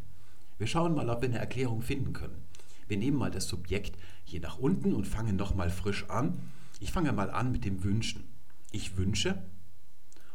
Wir 0.57 0.67
schauen 0.67 0.95
mal, 0.95 1.09
ob 1.09 1.21
wir 1.21 1.29
eine 1.29 1.39
Erklärung 1.39 1.81
finden 1.81 2.11
können. 2.11 2.43
Wir 2.89 2.97
nehmen 2.97 3.15
mal 3.15 3.31
das 3.31 3.47
Subjekt 3.47 3.97
hier 4.25 4.41
nach 4.41 4.57
unten 4.57 4.93
und 4.93 5.07
fangen 5.07 5.37
nochmal 5.37 5.69
frisch 5.69 6.09
an 6.09 6.37
ich 6.81 6.91
fange 6.91 7.13
mal 7.13 7.29
an 7.29 7.51
mit 7.51 7.63
dem 7.63 7.83
Wünschen. 7.83 8.27
Ich 8.71 8.97
wünsche 8.97 9.41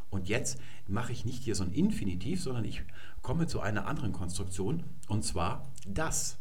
Und 0.08 0.28
jetzt 0.28 0.58
mache 0.86 1.12
ich 1.12 1.24
nicht 1.24 1.42
hier 1.42 1.56
so 1.56 1.64
ein 1.64 1.72
Infinitiv, 1.72 2.40
sondern 2.40 2.64
ich 2.64 2.82
komme 3.20 3.48
zu 3.48 3.60
einer 3.60 3.86
anderen 3.86 4.12
Konstruktion 4.12 4.84
und 5.08 5.24
zwar 5.24 5.70
das. 5.84 6.38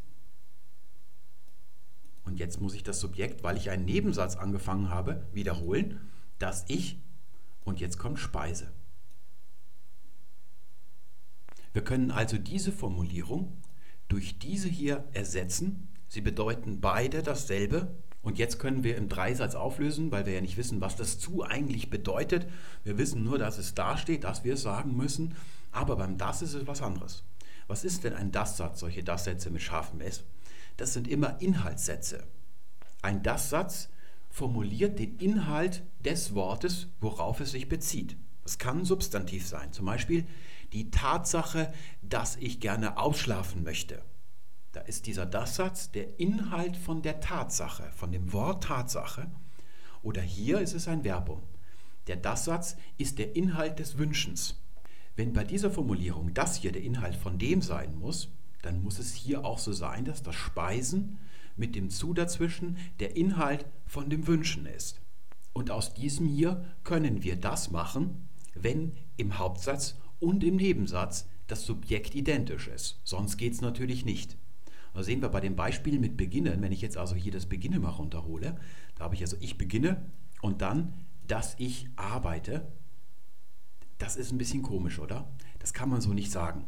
Und 2.24 2.40
jetzt 2.40 2.62
muss 2.62 2.76
ich 2.76 2.84
das 2.84 3.00
Subjekt, 3.00 3.44
weil 3.44 3.58
ich 3.58 3.72
einen 3.72 3.86
Nebensatz 3.86 4.36
angefangen 4.36 4.90
habe, 4.90 5.28
wiederholen, 5.34 6.00
dass 6.38 6.66
ich 6.68 7.00
und 7.64 7.80
jetzt 7.80 7.98
kommt 7.98 8.20
Speise. 8.20 8.72
Wir 11.74 11.84
können 11.84 12.12
also 12.12 12.38
diese 12.38 12.72
Formulierung 12.72 13.58
durch 14.08 14.38
diese 14.38 14.70
hier 14.70 15.04
ersetzen. 15.14 15.90
Sie 16.08 16.22
bedeuten 16.22 16.80
beide 16.80 17.24
dasselbe. 17.24 17.96
Und 18.26 18.40
jetzt 18.40 18.58
können 18.58 18.84
wir 18.84 18.98
im 18.98 19.08
Dreisatz 19.08 19.54
auflösen, 19.54 20.10
weil 20.12 20.26
wir 20.26 20.34
ja 20.34 20.42
nicht 20.42 20.58
wissen, 20.58 20.82
was 20.82 20.96
das 20.96 21.20
zu 21.20 21.44
eigentlich 21.44 21.92
bedeutet. 21.92 22.48
Wir 22.84 22.98
wissen 22.98 23.24
nur, 23.24 23.38
dass 23.38 23.60
es 23.60 23.76
da 23.76 23.98
steht, 23.98 24.24
dass 24.24 24.44
wir 24.44 24.56
es 24.56 24.64
sagen 24.64 24.98
müssen. 24.98 25.36
Aber 25.72 25.96
beim 25.96 26.18
das 26.18 26.42
ist 26.42 26.56
es 26.56 26.66
was 26.66 26.82
anderes. 26.82 27.24
Was 27.68 27.84
ist 27.84 28.04
denn 28.04 28.14
ein 28.14 28.32
Das-Satz, 28.32 28.80
solche 28.80 29.04
Das-Sätze 29.04 29.52
mit 29.52 29.62
scharfem 29.62 30.02
S? 30.02 30.24
Das 30.76 30.92
sind 30.92 31.08
immer 31.08 31.40
Inhaltssätze. 31.40 32.24
Ein 33.04 33.22
Das-Satz 33.22 33.90
formuliert 34.32 34.98
den 34.98 35.20
Inhalt 35.20 35.84
des 36.04 36.34
Wortes, 36.34 36.88
worauf 37.02 37.42
es 37.42 37.52
sich 37.52 37.70
bezieht. 37.70 38.18
Es 38.44 38.58
kann 38.58 38.86
Substantiv 38.86 39.48
sein, 39.48 39.72
zum 39.72 39.86
Beispiel 39.86 40.26
die 40.74 40.90
Tatsache, 40.90 41.72
dass 42.02 42.38
ich 42.38 42.60
gerne 42.60 42.98
ausschlafen 42.98 43.64
möchte. 43.64 44.02
Da 44.76 44.82
ist 44.82 45.06
dieser 45.06 45.26
Das-Satz 45.26 45.92
der 45.92 46.20
Inhalt 46.20 46.76
von 46.76 47.02
der 47.02 47.22
Tatsache, 47.22 47.90
von 47.96 48.12
dem 48.12 48.34
Wort 48.34 48.66
Tatsache. 48.66 49.32
Oder 50.02 50.22
hier 50.22 50.60
ist 50.60 50.74
es 50.74 50.90
ein 50.90 51.06
Verbum. 51.06 51.44
Der 52.08 52.18
Das-Satz 52.18 52.76
ist 52.98 53.18
der 53.18 53.38
Inhalt 53.38 53.80
des 53.80 53.98
Wünschens. 53.98 54.62
Wenn 55.16 55.32
bei 55.32 55.46
dieser 55.46 55.72
Formulierung 55.72 56.34
das 56.34 56.58
hier 56.58 56.74
der 56.74 56.84
Inhalt 56.84 57.16
von 57.16 57.38
dem 57.38 57.62
sein 57.62 57.98
muss, 57.98 58.28
dann 58.64 58.84
muss 58.84 59.00
es 59.00 59.14
hier 59.14 59.46
auch 59.46 59.60
so 59.60 59.72
sein, 59.72 60.04
dass 60.04 60.24
das 60.24 60.36
Speisen 60.36 61.20
mit 61.56 61.74
dem 61.74 61.90
Zu 61.90 62.14
dazwischen 62.14 62.78
der 63.00 63.16
Inhalt 63.16 63.66
von 63.86 64.10
dem 64.10 64.28
Wünschen 64.28 64.66
ist. 64.66 65.00
Und 65.54 65.72
aus 65.72 65.94
diesem 65.94 66.28
hier 66.28 66.66
können 66.84 67.24
wir 67.24 67.38
das 67.38 67.72
machen, 67.72 68.28
wenn 68.56 68.92
im 69.16 69.38
Hauptsatz 69.38 69.96
und 70.20 70.44
im 70.44 70.58
Nebensatz 70.58 71.30
das 71.48 71.66
Subjekt 71.66 72.14
identisch 72.14 72.68
ist. 72.68 73.00
Sonst 73.06 73.38
geht 73.38 73.54
es 73.54 73.62
natürlich 73.62 74.04
nicht. 74.04 74.36
Da 74.96 75.04
sehen 75.04 75.22
wir 75.22 75.28
bei 75.28 75.42
dem 75.42 75.58
Beispiel 75.58 76.00
mit 76.00 76.16
Beginnen, 76.16 76.62
wenn 76.62 76.72
ich 76.72 76.82
jetzt 76.82 76.98
also 76.98 77.16
hier 77.16 77.34
das 77.34 77.48
Beginne 77.48 77.80
mal 77.80 77.90
runterhole, 77.90 78.56
da 78.96 79.04
habe 79.04 79.16
ich 79.16 79.22
also 79.22 79.36
ich 79.42 79.58
beginne 79.58 80.10
und 80.42 80.62
dann, 80.62 80.94
dass 81.28 81.56
ich 81.60 81.90
arbeite. 81.98 82.72
Das 83.98 84.16
ist 84.16 84.32
ein 84.32 84.38
bisschen 84.38 84.62
komisch, 84.62 85.00
oder? 85.00 85.30
Das 85.60 85.74
kann 85.74 85.90
man 85.90 86.00
so 86.00 86.14
nicht 86.14 86.32
sagen. 86.32 86.66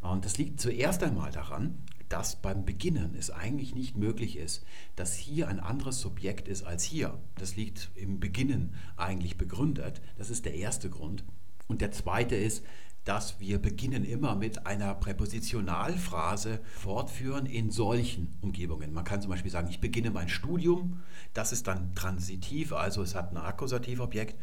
Und 0.00 0.24
das 0.24 0.38
liegt 0.38 0.60
zuerst 0.60 1.02
einmal 1.02 1.32
daran, 1.32 1.82
dass 2.08 2.40
beim 2.40 2.64
Beginnen 2.64 3.16
es 3.18 3.30
eigentlich 3.30 3.74
nicht 3.74 3.96
möglich 3.96 4.36
ist, 4.36 4.64
dass 4.94 5.14
hier 5.14 5.48
ein 5.48 5.60
anderes 5.60 6.00
Subjekt 6.00 6.46
ist 6.46 6.62
als 6.62 6.84
hier. 6.84 7.18
Das 7.36 7.56
liegt 7.56 7.90
im 7.96 8.20
Beginnen 8.20 8.74
eigentlich 8.96 9.38
begründet. 9.38 10.00
Das 10.18 10.30
ist 10.30 10.44
der 10.44 10.54
erste 10.54 10.88
Grund. 10.88 11.24
Und 11.66 11.80
der 11.80 11.92
zweite 11.92 12.36
ist, 12.36 12.64
dass 13.10 13.40
wir 13.40 13.58
beginnen 13.60 14.04
immer 14.04 14.36
mit 14.36 14.68
einer 14.68 14.94
Präpositionalphrase 14.94 16.60
fortführen 16.76 17.44
in 17.44 17.72
solchen 17.72 18.38
Umgebungen. 18.40 18.92
Man 18.92 19.02
kann 19.02 19.20
zum 19.20 19.32
Beispiel 19.32 19.50
sagen, 19.50 19.66
ich 19.68 19.80
beginne 19.80 20.12
mein 20.12 20.28
Studium. 20.28 21.02
Das 21.34 21.50
ist 21.50 21.66
dann 21.66 21.92
transitiv, 21.96 22.72
also 22.72 23.02
es 23.02 23.16
hat 23.16 23.32
ein 23.32 23.36
Akkusativobjekt. 23.36 24.36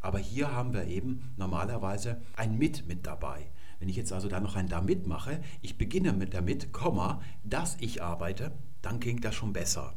Aber 0.00 0.18
hier 0.18 0.52
haben 0.52 0.72
wir 0.72 0.86
eben 0.86 1.34
normalerweise 1.36 2.22
ein 2.34 2.56
mit 2.56 2.88
mit 2.88 3.06
dabei. 3.06 3.50
Wenn 3.78 3.90
ich 3.90 3.96
jetzt 3.96 4.10
also 4.10 4.28
da 4.28 4.40
noch 4.40 4.56
ein 4.56 4.70
damit 4.70 5.06
mache, 5.06 5.42
ich 5.60 5.76
beginne 5.76 6.14
mit 6.14 6.32
damit, 6.32 6.72
Komma, 6.72 7.20
dass 7.42 7.76
ich 7.78 8.02
arbeite, 8.02 8.52
dann 8.80 9.00
klingt 9.00 9.26
das 9.26 9.34
schon 9.34 9.52
besser. 9.52 9.92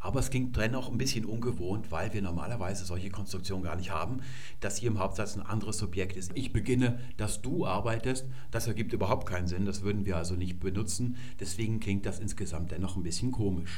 Aber 0.00 0.18
es 0.18 0.30
klingt 0.30 0.56
dennoch 0.56 0.90
ein 0.90 0.98
bisschen 0.98 1.26
ungewohnt, 1.26 1.90
weil 1.92 2.12
wir 2.14 2.22
normalerweise 2.22 2.86
solche 2.86 3.10
Konstruktionen 3.10 3.62
gar 3.62 3.76
nicht 3.76 3.90
haben, 3.90 4.22
dass 4.60 4.78
hier 4.78 4.90
im 4.90 4.98
Hauptsatz 4.98 5.36
ein 5.36 5.42
anderes 5.42 5.76
Subjekt 5.76 6.16
ist. 6.16 6.32
Ich 6.34 6.52
beginne, 6.52 6.98
dass 7.18 7.42
du 7.42 7.66
arbeitest. 7.66 8.26
Das 8.50 8.66
ergibt 8.66 8.94
überhaupt 8.94 9.28
keinen 9.28 9.46
Sinn. 9.46 9.66
Das 9.66 9.82
würden 9.82 10.06
wir 10.06 10.16
also 10.16 10.34
nicht 10.34 10.58
benutzen. 10.58 11.16
Deswegen 11.38 11.80
klingt 11.80 12.06
das 12.06 12.18
insgesamt 12.18 12.70
dennoch 12.70 12.96
ein 12.96 13.02
bisschen 13.02 13.30
komisch. 13.30 13.76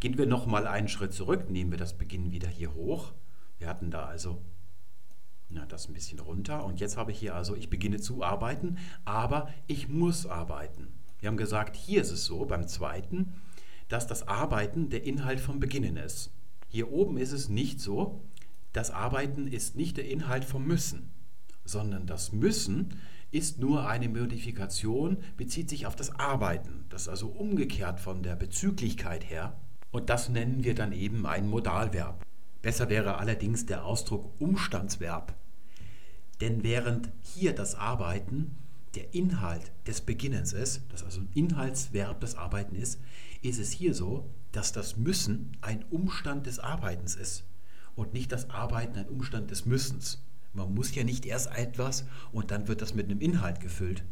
Gehen 0.00 0.16
wir 0.16 0.26
noch 0.26 0.46
mal 0.46 0.66
einen 0.66 0.88
Schritt 0.88 1.12
zurück, 1.12 1.48
nehmen 1.48 1.70
wir 1.70 1.78
das 1.78 1.96
Beginnen 1.96 2.32
wieder 2.32 2.48
hier 2.48 2.74
hoch. 2.74 3.12
Wir 3.58 3.68
hatten 3.68 3.90
da 3.90 4.06
also 4.06 4.42
na, 5.54 5.66
das 5.66 5.88
ein 5.88 5.92
bisschen 5.92 6.18
runter. 6.18 6.64
Und 6.64 6.80
jetzt 6.80 6.96
habe 6.96 7.12
ich 7.12 7.18
hier 7.18 7.34
also, 7.34 7.54
ich 7.54 7.70
beginne 7.70 8.00
zu 8.00 8.22
arbeiten, 8.22 8.78
aber 9.04 9.48
ich 9.66 9.88
muss 9.88 10.26
arbeiten. 10.26 10.88
Wir 11.20 11.28
haben 11.28 11.36
gesagt, 11.36 11.76
hier 11.76 12.00
ist 12.00 12.10
es 12.10 12.24
so, 12.24 12.44
beim 12.46 12.66
zweiten, 12.66 13.34
dass 13.88 14.06
das 14.06 14.28
Arbeiten 14.28 14.90
der 14.90 15.04
Inhalt 15.04 15.40
vom 15.40 15.60
Beginnen 15.60 15.96
ist. 15.96 16.30
Hier 16.68 16.90
oben 16.90 17.18
ist 17.18 17.32
es 17.32 17.48
nicht 17.48 17.80
so, 17.80 18.22
das 18.72 18.90
Arbeiten 18.90 19.46
ist 19.46 19.76
nicht 19.76 19.96
der 19.96 20.08
Inhalt 20.08 20.44
vom 20.44 20.66
Müssen, 20.66 21.10
sondern 21.64 22.06
das 22.06 22.32
Müssen 22.32 23.00
ist 23.30 23.58
nur 23.58 23.88
eine 23.88 24.08
Modifikation, 24.08 25.18
bezieht 25.36 25.68
sich 25.68 25.86
auf 25.86 25.96
das 25.96 26.18
Arbeiten. 26.18 26.84
Das 26.90 27.02
ist 27.02 27.08
also 27.08 27.28
umgekehrt 27.28 27.98
von 27.98 28.22
der 28.22 28.36
Bezüglichkeit 28.36 29.28
her. 29.28 29.56
Und 29.90 30.10
das 30.10 30.28
nennen 30.28 30.64
wir 30.64 30.74
dann 30.74 30.92
eben 30.92 31.26
ein 31.26 31.48
Modalverb. 31.48 32.24
Besser 32.60 32.88
wäre 32.88 33.18
allerdings 33.18 33.66
der 33.66 33.84
Ausdruck 33.84 34.32
Umstandsverb. 34.38 35.34
Denn 36.40 36.62
während 36.62 37.10
hier 37.22 37.54
das 37.54 37.74
Arbeiten 37.74 38.56
der 38.94 39.14
Inhalt 39.14 39.72
des 39.86 40.02
Beginnens 40.02 40.52
ist, 40.52 40.82
das 40.90 41.02
also 41.02 41.20
ein 41.20 41.28
Inhaltsverb 41.34 42.20
des 42.20 42.36
Arbeiten 42.36 42.74
ist, 42.74 43.00
ist 43.42 43.58
es 43.58 43.70
hier 43.70 43.94
so, 43.94 44.30
dass 44.52 44.72
das 44.72 44.96
Müssen 44.96 45.56
ein 45.60 45.84
Umstand 45.90 46.46
des 46.46 46.58
Arbeitens 46.58 47.14
ist 47.16 47.44
und 47.94 48.12
nicht 48.12 48.32
das 48.32 48.50
Arbeiten 48.50 48.98
ein 48.98 49.08
Umstand 49.08 49.50
des 49.50 49.66
Müssens. 49.66 50.22
Man 50.52 50.74
muss 50.74 50.94
ja 50.94 51.04
nicht 51.04 51.26
erst 51.26 51.52
etwas 51.56 52.04
und 52.32 52.50
dann 52.50 52.68
wird 52.68 52.82
das 52.82 52.94
mit 52.94 53.06
einem 53.06 53.20
Inhalt 53.20 53.60
gefüllt. 53.60 54.04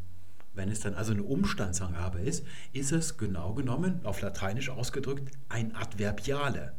Wenn 0.55 0.71
es 0.71 0.81
dann 0.81 0.95
also 0.95 1.13
eine 1.13 1.23
Umstandsangabe 1.23 2.21
ist, 2.21 2.45
ist 2.73 2.93
es 2.93 3.19
genau 3.19 3.55
genommen, 3.55 4.01
auf 4.05 4.21
Lateinisch 4.21 4.69
ausgedrückt, 4.71 5.31
ein 5.49 5.75
Adverbiale. 5.75 6.75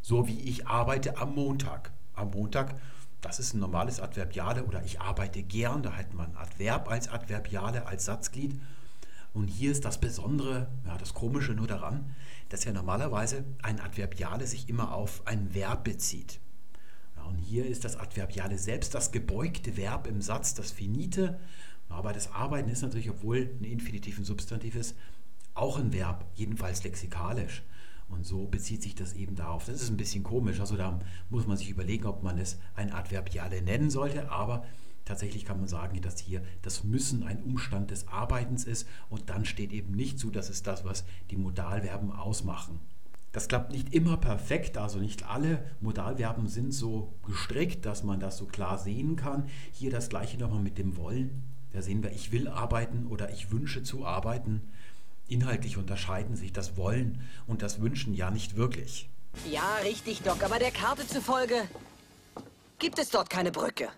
So 0.00 0.26
wie 0.26 0.40
ich 0.40 0.66
arbeite 0.66 1.18
am 1.18 1.34
Montag. 1.34 1.92
Am 2.14 2.30
Montag 2.30 2.76
das 3.24 3.38
ist 3.38 3.54
ein 3.54 3.60
normales 3.60 4.00
Adverbiale 4.00 4.64
oder 4.64 4.84
ich 4.84 5.00
arbeite 5.00 5.42
gern, 5.42 5.82
da 5.82 5.96
hat 5.96 6.12
man 6.12 6.36
Adverb 6.36 6.90
als 6.90 7.08
Adverbiale, 7.08 7.86
als 7.86 8.04
Satzglied. 8.04 8.60
Und 9.34 9.48
hier 9.48 9.72
ist 9.72 9.84
das 9.84 10.00
Besondere, 10.00 10.68
ja, 10.86 10.96
das 10.96 11.12
Komische 11.12 11.52
nur 11.52 11.66
daran, 11.66 12.14
dass 12.48 12.64
ja 12.64 12.72
normalerweise 12.72 13.44
ein 13.62 13.80
Adverbiale 13.80 14.46
sich 14.46 14.68
immer 14.68 14.94
auf 14.94 15.26
ein 15.26 15.52
Verb 15.54 15.82
bezieht. 15.82 16.38
Ja, 17.16 17.24
und 17.24 17.36
hier 17.36 17.66
ist 17.66 17.84
das 17.84 17.96
Adverbiale 17.96 18.56
selbst 18.58 18.94
das 18.94 19.10
gebeugte 19.10 19.76
Verb 19.76 20.06
im 20.06 20.22
Satz, 20.22 20.54
das 20.54 20.70
Finite. 20.70 21.40
Aber 21.88 22.12
das 22.12 22.32
Arbeiten 22.32 22.70
ist 22.70 22.82
natürlich, 22.82 23.10
obwohl 23.10 23.50
ein 23.60 23.64
Infinitiv 23.64 24.18
ein 24.18 24.24
Substantiv 24.24 24.76
ist, 24.76 24.96
auch 25.54 25.78
ein 25.78 25.92
Verb, 25.92 26.26
jedenfalls 26.34 26.84
lexikalisch. 26.84 27.64
Und 28.08 28.24
so 28.24 28.46
bezieht 28.46 28.82
sich 28.82 28.94
das 28.94 29.14
eben 29.14 29.34
darauf. 29.34 29.64
Das 29.64 29.82
ist 29.82 29.90
ein 29.90 29.96
bisschen 29.96 30.22
komisch. 30.22 30.60
Also 30.60 30.76
da 30.76 31.00
muss 31.30 31.46
man 31.46 31.56
sich 31.56 31.70
überlegen, 31.70 32.06
ob 32.06 32.22
man 32.22 32.38
es 32.38 32.58
ein 32.76 32.92
Adverbiale 32.92 33.62
nennen 33.62 33.90
sollte. 33.90 34.30
Aber 34.30 34.64
tatsächlich 35.04 35.44
kann 35.44 35.58
man 35.58 35.68
sagen, 35.68 36.00
dass 36.00 36.18
hier 36.18 36.42
das 36.62 36.84
Müssen 36.84 37.22
ein 37.22 37.42
Umstand 37.42 37.90
des 37.90 38.08
Arbeitens 38.08 38.64
ist. 38.64 38.88
Und 39.10 39.30
dann 39.30 39.44
steht 39.44 39.72
eben 39.72 39.92
nicht 39.92 40.18
zu, 40.18 40.30
das 40.30 40.50
ist 40.50 40.66
das, 40.66 40.84
was 40.84 41.04
die 41.30 41.36
Modalverben 41.36 42.12
ausmachen. 42.12 42.80
Das 43.32 43.48
klappt 43.48 43.72
nicht 43.72 43.92
immer 43.92 44.16
perfekt, 44.16 44.78
also 44.78 45.00
nicht 45.00 45.28
alle 45.28 45.64
Modalverben 45.80 46.46
sind 46.46 46.72
so 46.72 47.12
gestrickt, 47.26 47.84
dass 47.84 48.04
man 48.04 48.20
das 48.20 48.38
so 48.38 48.46
klar 48.46 48.78
sehen 48.78 49.16
kann. 49.16 49.48
Hier 49.72 49.90
das 49.90 50.08
gleiche 50.08 50.38
nochmal 50.38 50.62
mit 50.62 50.78
dem 50.78 50.96
Wollen. 50.96 51.42
Da 51.72 51.82
sehen 51.82 52.04
wir, 52.04 52.12
ich 52.12 52.30
will 52.30 52.46
arbeiten 52.46 53.06
oder 53.08 53.30
ich 53.30 53.50
wünsche 53.50 53.82
zu 53.82 54.06
arbeiten. 54.06 54.60
Inhaltlich 55.26 55.76
unterscheiden 55.78 56.36
sich 56.36 56.52
das 56.52 56.76
Wollen 56.76 57.22
und 57.48 57.62
das 57.62 57.80
Wünschen 57.80 58.14
ja 58.14 58.30
nicht 58.30 58.54
wirklich. 58.54 59.08
Ja, 59.50 59.78
richtig, 59.82 60.22
Doc, 60.22 60.44
aber 60.44 60.60
der 60.60 60.70
Karte 60.70 61.04
zufolge 61.04 61.68
gibt 62.78 63.00
es 63.00 63.10
dort 63.10 63.30
keine 63.30 63.50
Brücke. 63.50 63.88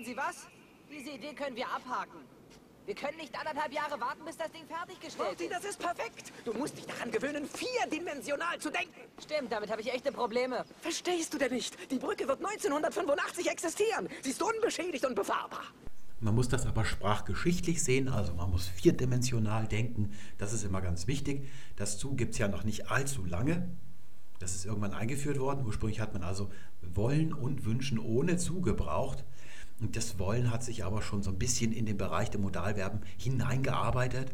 Wissen 0.00 0.12
Sie 0.12 0.16
was? 0.16 0.46
Diese 0.90 1.10
Idee 1.10 1.34
können 1.34 1.54
wir 1.56 1.66
abhaken. 1.66 2.20
Wir 2.86 2.94
können 2.94 3.18
nicht 3.18 3.38
anderthalb 3.38 3.70
Jahre 3.70 4.00
warten, 4.00 4.24
bis 4.24 4.34
das 4.34 4.50
Ding 4.50 4.66
fertiggestellt 4.66 5.28
Morty, 5.28 5.44
ist. 5.44 5.52
das 5.52 5.64
ist 5.64 5.78
perfekt. 5.78 6.32
Du 6.46 6.54
musst 6.54 6.78
dich 6.78 6.86
daran 6.86 7.10
gewöhnen, 7.10 7.44
vierdimensional 7.46 8.58
zu 8.58 8.70
denken. 8.70 8.98
Stimmt, 9.22 9.52
damit 9.52 9.70
habe 9.70 9.82
ich 9.82 9.92
echte 9.92 10.10
Probleme. 10.10 10.64
Verstehst 10.80 11.34
du 11.34 11.38
denn 11.38 11.52
nicht? 11.52 11.76
Die 11.90 11.98
Brücke 11.98 12.26
wird 12.26 12.38
1985 12.38 13.50
existieren. 13.50 14.08
Sie 14.22 14.30
ist 14.30 14.42
unbeschädigt 14.42 15.04
und 15.04 15.16
befahrbar. 15.16 15.64
Man 16.20 16.34
muss 16.34 16.48
das 16.48 16.64
aber 16.64 16.86
sprachgeschichtlich 16.86 17.82
sehen, 17.84 18.08
also 18.08 18.32
man 18.32 18.50
muss 18.50 18.68
vierdimensional 18.68 19.68
denken. 19.68 20.12
Das 20.38 20.54
ist 20.54 20.64
immer 20.64 20.80
ganz 20.80 21.08
wichtig. 21.08 21.46
Das 21.76 21.98
Zu 21.98 22.14
gibt 22.14 22.32
es 22.32 22.38
ja 22.38 22.48
noch 22.48 22.64
nicht 22.64 22.90
allzu 22.90 23.26
lange. 23.26 23.68
Das 24.38 24.54
ist 24.54 24.64
irgendwann 24.64 24.94
eingeführt 24.94 25.38
worden. 25.38 25.66
Ursprünglich 25.66 26.00
hat 26.00 26.14
man 26.14 26.22
also 26.22 26.50
wollen 26.80 27.34
und 27.34 27.66
wünschen 27.66 27.98
ohne 27.98 28.38
Zu 28.38 28.62
gebraucht. 28.62 29.24
Und 29.80 29.96
das 29.96 30.18
Wollen 30.18 30.50
hat 30.50 30.62
sich 30.62 30.84
aber 30.84 31.02
schon 31.02 31.22
so 31.22 31.30
ein 31.30 31.38
bisschen 31.38 31.72
in 31.72 31.86
den 31.86 31.96
Bereich 31.96 32.30
der 32.30 32.40
Modalverben 32.40 33.00
hineingearbeitet. 33.16 34.32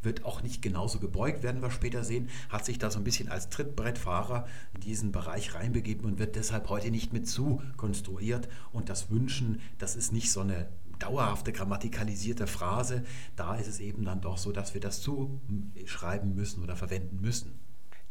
Wird 0.00 0.24
auch 0.24 0.42
nicht 0.42 0.62
genauso 0.62 0.98
gebeugt, 0.98 1.42
werden 1.42 1.62
wir 1.62 1.70
später 1.70 2.02
sehen. 2.02 2.28
Hat 2.48 2.64
sich 2.64 2.78
da 2.78 2.90
so 2.90 2.98
ein 2.98 3.04
bisschen 3.04 3.28
als 3.28 3.50
Trittbrettfahrer 3.50 4.46
in 4.74 4.80
diesen 4.80 5.12
Bereich 5.12 5.54
reinbegeben 5.54 6.06
und 6.06 6.18
wird 6.18 6.34
deshalb 6.34 6.68
heute 6.70 6.90
nicht 6.90 7.12
mit 7.12 7.28
zu 7.28 7.62
konstruiert. 7.76 8.48
Und 8.72 8.88
das 8.88 9.10
Wünschen, 9.10 9.60
das 9.78 9.94
ist 9.94 10.12
nicht 10.12 10.32
so 10.32 10.40
eine 10.40 10.68
dauerhafte 10.98 11.52
grammatikalisierte 11.52 12.46
Phrase. 12.46 13.04
Da 13.36 13.56
ist 13.56 13.68
es 13.68 13.78
eben 13.78 14.04
dann 14.04 14.20
doch 14.20 14.38
so, 14.38 14.52
dass 14.52 14.74
wir 14.74 14.80
das 14.80 15.00
zu 15.02 15.40
schreiben 15.84 16.34
müssen 16.34 16.62
oder 16.62 16.76
verwenden 16.76 17.20
müssen. 17.20 17.60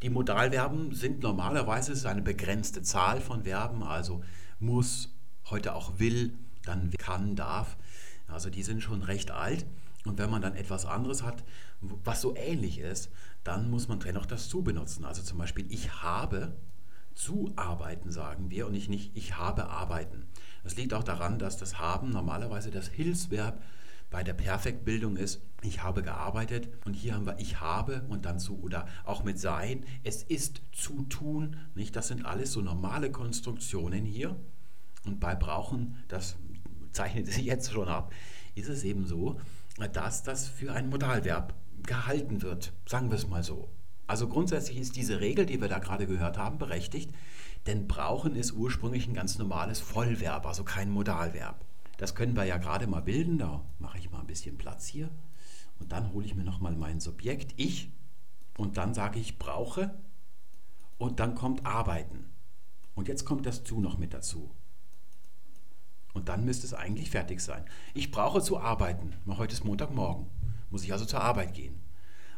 Die 0.02 0.10
Modalverben 0.10 0.94
sind 0.94 1.22
normalerweise 1.22 2.08
eine 2.08 2.22
begrenzte 2.22 2.82
Zahl 2.82 3.20
von 3.20 3.44
Verben, 3.44 3.82
also 3.82 4.22
muss, 4.58 5.14
heute 5.48 5.74
auch 5.74 5.98
will, 5.98 6.34
dann 6.64 6.90
kann, 6.90 7.36
darf. 7.36 7.76
Also 8.28 8.50
die 8.50 8.62
sind 8.62 8.82
schon 8.82 9.02
recht 9.02 9.30
alt. 9.30 9.66
Und 10.04 10.18
wenn 10.18 10.30
man 10.30 10.42
dann 10.42 10.56
etwas 10.56 10.84
anderes 10.84 11.22
hat, 11.22 11.44
was 11.80 12.20
so 12.20 12.34
ähnlich 12.36 12.78
ist, 12.78 13.10
dann 13.44 13.70
muss 13.70 13.88
man 13.88 14.00
dennoch 14.00 14.26
das 14.26 14.48
zu 14.48 14.62
benutzen. 14.62 15.04
Also 15.04 15.22
zum 15.22 15.38
Beispiel 15.38 15.66
ich 15.70 16.02
habe 16.02 16.56
zu 17.14 17.52
arbeiten, 17.56 18.10
sagen 18.10 18.50
wir, 18.50 18.66
und 18.66 18.74
ich 18.74 18.88
nicht 18.88 19.16
ich 19.16 19.36
habe 19.36 19.68
arbeiten. 19.68 20.26
Das 20.64 20.76
liegt 20.76 20.94
auch 20.94 21.04
daran, 21.04 21.38
dass 21.38 21.56
das 21.56 21.78
haben 21.78 22.10
normalerweise 22.10 22.70
das 22.70 22.88
Hilfsverb 22.88 23.62
bei 24.12 24.22
der 24.22 24.34
Perfektbildung 24.34 25.16
ist, 25.16 25.40
ich 25.62 25.82
habe 25.82 26.02
gearbeitet 26.02 26.68
und 26.84 26.94
hier 26.94 27.14
haben 27.14 27.24
wir 27.24 27.38
ich 27.38 27.60
habe 27.60 28.02
und 28.08 28.26
dann 28.26 28.38
zu 28.38 28.60
oder 28.60 28.86
auch 29.04 29.24
mit 29.24 29.38
sein, 29.38 29.86
es 30.04 30.22
ist 30.22 30.60
zu 30.70 31.02
tun, 31.04 31.56
nicht? 31.74 31.96
Das 31.96 32.08
sind 32.08 32.26
alles 32.26 32.52
so 32.52 32.60
normale 32.60 33.10
Konstruktionen 33.10 34.04
hier 34.04 34.36
und 35.06 35.18
bei 35.18 35.34
brauchen, 35.34 35.96
das 36.08 36.36
zeichnet 36.92 37.26
sich 37.26 37.44
jetzt 37.44 37.72
schon 37.72 37.88
ab, 37.88 38.12
ist 38.54 38.68
es 38.68 38.84
eben 38.84 39.06
so, 39.06 39.40
dass 39.92 40.22
das 40.22 40.48
für 40.48 40.72
ein 40.72 40.88
Modalverb 40.88 41.54
gehalten 41.86 42.42
wird, 42.42 42.72
sagen 42.86 43.10
wir 43.10 43.16
es 43.16 43.26
mal 43.26 43.42
so. 43.42 43.68
Also 44.06 44.28
grundsätzlich 44.28 44.78
ist 44.78 44.96
diese 44.96 45.20
Regel, 45.20 45.46
die 45.46 45.60
wir 45.60 45.68
da 45.68 45.78
gerade 45.78 46.06
gehört 46.06 46.38
haben, 46.38 46.58
berechtigt, 46.58 47.10
denn 47.66 47.88
brauchen 47.88 48.36
ist 48.36 48.52
ursprünglich 48.52 49.06
ein 49.08 49.14
ganz 49.14 49.38
normales 49.38 49.80
Vollverb, 49.80 50.46
also 50.46 50.64
kein 50.64 50.90
Modalverb. 50.90 51.64
Das 51.96 52.14
können 52.14 52.36
wir 52.36 52.44
ja 52.44 52.58
gerade 52.58 52.86
mal 52.86 53.02
bilden, 53.02 53.38
da 53.38 53.64
mache 53.78 53.98
ich 53.98 54.10
mal 54.10 54.20
ein 54.20 54.26
bisschen 54.26 54.58
Platz 54.58 54.86
hier 54.86 55.08
und 55.78 55.92
dann 55.92 56.12
hole 56.12 56.26
ich 56.26 56.34
mir 56.34 56.44
nochmal 56.44 56.76
mein 56.76 57.00
Subjekt, 57.00 57.54
ich, 57.56 57.90
und 58.58 58.76
dann 58.76 58.94
sage 58.94 59.18
ich 59.18 59.38
brauche 59.38 59.94
und 60.98 61.20
dann 61.20 61.34
kommt 61.34 61.64
arbeiten. 61.64 62.30
Und 62.94 63.08
jetzt 63.08 63.24
kommt 63.24 63.46
das 63.46 63.64
zu 63.64 63.80
noch 63.80 63.98
mit 63.98 64.12
dazu. 64.12 64.50
Und 66.12 66.28
dann 66.28 66.44
müsste 66.44 66.66
es 66.66 66.74
eigentlich 66.74 67.10
fertig 67.10 67.40
sein. 67.40 67.64
Ich 67.94 68.10
brauche 68.10 68.42
zu 68.42 68.58
arbeiten. 68.58 69.14
Heute 69.26 69.54
ist 69.54 69.64
Montagmorgen. 69.64 70.26
Muss 70.70 70.84
ich 70.84 70.92
also 70.92 71.04
zur 71.04 71.22
Arbeit 71.22 71.54
gehen. 71.54 71.80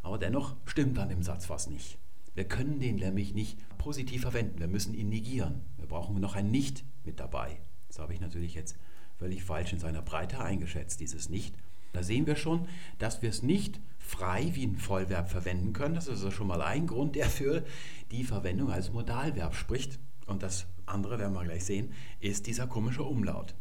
Aber 0.03 0.19
dennoch 0.19 0.57
stimmt 0.67 0.97
dann 0.99 1.11
im 1.11 1.23
Satz 1.23 1.49
was 1.51 1.69
nicht. 1.69 1.99
Wir 2.35 2.45
können 2.45 2.81
den 2.81 2.97
nämlich 2.97 3.33
nicht 3.33 3.59
positiv 3.79 4.23
verwenden. 4.23 4.59
Wir 4.59 4.69
müssen 4.69 4.95
ihn 4.95 5.09
negieren. 5.09 5.63
Wir 5.77 5.87
brauchen 5.87 6.21
noch 6.21 6.35
ein 6.35 6.51
Nicht 6.51 6.85
mit 7.05 7.21
dabei. 7.21 7.61
Das 7.89 7.99
habe 7.99 8.13
ich 8.13 8.21
natürlich 8.21 8.55
jetzt 8.55 8.77
völlig 9.17 9.45
falsch 9.45 9.73
in 9.73 9.79
seiner 9.79 10.03
Breite 10.03 10.41
eingeschätzt, 10.41 11.01
dieses 11.01 11.29
Nicht. 11.29 11.55
Da 11.93 12.03
sehen 12.03 12.27
wir 12.27 12.35
schon, 12.35 12.67
dass 12.99 13.23
wir 13.23 13.31
es 13.31 13.45
nicht 13.45 13.81
frei 14.01 14.51
wie 14.55 14.67
ein 14.67 14.79
Vollverb 14.79 15.31
verwenden 15.31 15.73
können. 15.73 15.95
Das 15.95 16.07
ist 16.07 16.11
also 16.11 16.33
schon 16.33 16.49
mal 16.49 16.61
ein 16.61 16.89
Grund, 16.89 17.15
der 17.15 17.27
für 17.27 17.65
die 18.11 18.25
Verwendung 18.25 18.71
als 18.71 18.93
Modalverb 18.93 19.55
spricht. 19.55 20.01
Und 20.27 20.43
das 20.43 20.67
andere 20.87 21.21
werden 21.21 21.35
wir 21.35 21.45
gleich 21.45 21.65
sehen, 21.65 21.93
ist 22.19 22.49
dieser 22.49 22.67
komische 22.67 23.05
Umlaut. 23.05 23.55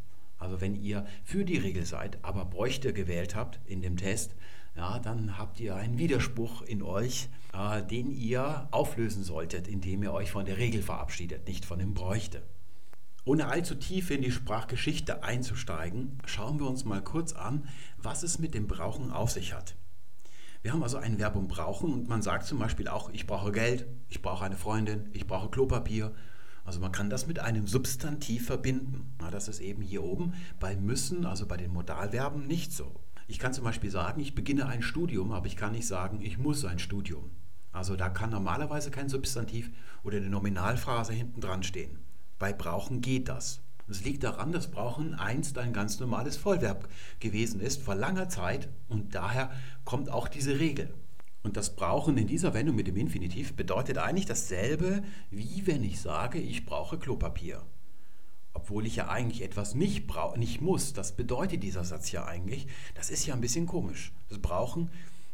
Also 0.44 0.60
wenn 0.60 0.76
ihr 0.76 1.06
für 1.24 1.46
die 1.46 1.58
Regel 1.58 1.86
seid, 1.86 2.20
aber 2.22 2.44
bräuchte 2.44 2.92
gewählt 2.92 3.34
habt 3.34 3.62
in 3.66 3.82
dem 3.82 3.96
Test, 3.96 4.36
ja, 4.76 5.00
dann 5.00 5.38
habt 5.38 5.60
ihr 5.60 5.76
einen 5.76 5.98
Widerspruch 5.98 6.64
in 6.64 6.82
euch, 6.82 7.30
äh, 7.54 7.82
den 7.82 8.12
ihr 8.12 8.68
auflösen 8.72 9.24
solltet, 9.24 9.68
indem 9.68 10.04
ihr 10.04 10.12
euch 10.12 10.32
von 10.32 10.46
der 10.46 10.58
Regel 10.58 10.82
verabschiedet, 10.82 11.48
nicht 11.48 11.64
von 11.64 11.80
dem 11.80 11.94
Bräuchte. 11.94 12.42
Ohne 13.24 13.48
allzu 13.48 13.76
tief 13.76 14.12
in 14.12 14.22
die 14.22 14.32
Sprachgeschichte 14.32 15.24
einzusteigen, 15.24 16.18
schauen 16.26 16.60
wir 16.60 16.68
uns 16.68 16.84
mal 16.84 17.02
kurz 17.02 17.32
an, 17.32 17.70
was 17.98 18.24
es 18.24 18.38
mit 18.38 18.54
dem 18.54 18.68
Brauchen 18.68 19.12
auf 19.12 19.32
sich 19.32 19.54
hat. 19.54 19.76
Wir 20.62 20.74
haben 20.74 20.84
also 20.84 20.98
ein 20.98 21.20
Verbum 21.20 21.48
brauchen 21.48 21.94
und 21.94 22.10
man 22.10 22.22
sagt 22.22 22.48
zum 22.48 22.60
Beispiel 22.60 22.90
auch, 22.90 23.10
ich 23.12 23.28
brauche 23.28 23.54
Geld, 23.54 23.86
ich 24.10 24.22
brauche 24.22 24.44
eine 24.44 24.58
Freundin, 24.58 25.10
ich 25.14 25.26
brauche 25.26 25.50
Klopapier. 25.50 26.14
Also 26.66 26.80
man 26.80 26.92
kann 26.92 27.10
das 27.10 27.28
mit 27.28 27.40
einem 27.40 27.68
Substantiv 27.68 28.46
verbinden. 28.46 29.14
Ja, 29.22 29.30
das 29.30 29.48
ist 29.48 29.60
eben 29.60 29.82
hier 29.82 30.04
oben 30.04 30.34
bei 30.60 30.76
müssen, 30.76 31.26
also 31.26 31.46
bei 31.46 31.58
den 31.58 31.74
Modalverben 31.74 32.48
nicht 32.48 32.72
so. 32.72 33.00
Ich 33.28 33.40
kann 33.40 33.54
zum 33.54 33.64
Beispiel 33.64 33.92
sagen, 33.92 34.22
ich 34.22 34.36
beginne 34.36 34.68
ein 34.68 34.82
Studium, 34.82 35.32
aber 35.32 35.48
ich 35.48 35.58
kann 35.58 35.74
nicht 35.74 35.88
sagen, 35.88 36.22
ich 36.22 36.38
muss 36.38 36.66
ein 36.66 36.80
Studium. 36.80 37.32
Also 37.72 37.96
da 37.96 38.10
kann 38.10 38.30
normalerweise 38.30 38.92
kein 38.92 39.10
Substantiv 39.10 39.72
oder 40.04 40.18
eine 40.18 40.30
Nominalphrase 40.30 41.14
hinten 41.14 41.42
dran 41.42 41.64
stehen. 41.64 42.00
Bei 42.38 42.54
brauchen 42.54 43.02
geht 43.02 43.30
das. 43.30 43.62
Es 43.90 44.04
liegt 44.06 44.24
daran, 44.24 44.52
dass 44.52 44.72
brauchen 44.72 45.16
einst 45.16 45.58
ein 45.58 45.74
ganz 45.74 46.00
normales 46.00 46.38
Vollverb 46.38 46.88
gewesen 47.20 47.60
ist 47.60 47.82
vor 47.82 47.96
langer 47.96 48.30
Zeit 48.30 48.70
und 48.88 49.14
daher 49.16 49.52
kommt 49.84 50.10
auch 50.10 50.28
diese 50.28 50.60
Regel. 50.60 50.94
Und 51.44 51.58
das 51.58 51.76
Brauchen 51.76 52.18
in 52.18 52.28
dieser 52.28 52.54
Wendung 52.54 52.76
mit 52.76 52.88
dem 52.88 52.96
Infinitiv 52.96 53.54
bedeutet 53.54 53.98
eigentlich 53.98 54.26
dasselbe, 54.26 55.04
wie 55.30 55.68
wenn 55.68 55.84
ich 55.84 56.00
sage, 56.00 56.40
ich 56.40 56.66
brauche 56.66 56.98
Klopapier 56.98 57.64
obwohl 58.54 58.86
ich 58.86 58.96
ja 58.96 59.10
eigentlich 59.10 59.42
etwas 59.42 59.74
nicht, 59.74 60.10
nicht 60.38 60.62
muss. 60.62 60.94
Das 60.94 61.16
bedeutet 61.16 61.64
dieser 61.64 61.84
Satz 61.84 62.12
ja 62.12 62.26
eigentlich. 62.26 62.68
Das 62.94 63.10
ist 63.10 63.26
ja 63.26 63.34
ein 63.34 63.42
bisschen 63.42 63.66
komisch. 63.66 64.14
Das 64.30 64.40
Brauchen, 64.40 64.90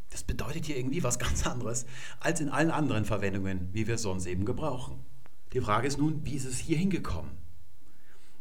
das 0.10 0.24
bedeutet 0.24 0.66
hier 0.66 0.78
irgendwie 0.78 1.04
was 1.04 1.20
ganz 1.20 1.46
anderes 1.46 1.86
als 2.20 2.40
in 2.40 2.50
allen 2.50 2.72
anderen 2.72 3.06
Verwendungen, 3.06 3.70
wie 3.74 3.88
wir 3.88 3.96
es 3.96 4.02
sonst 4.02 4.26
eben 4.26 4.46
gebrauchen. 4.46 5.00
Die 5.54 5.62
Frage 5.62 5.88
ist 5.88 5.98
nun, 5.98 6.26
wie 6.26 6.36
ist 6.36 6.46
es 6.46 6.60
hier 6.60 6.78
hingekommen? 6.78 7.32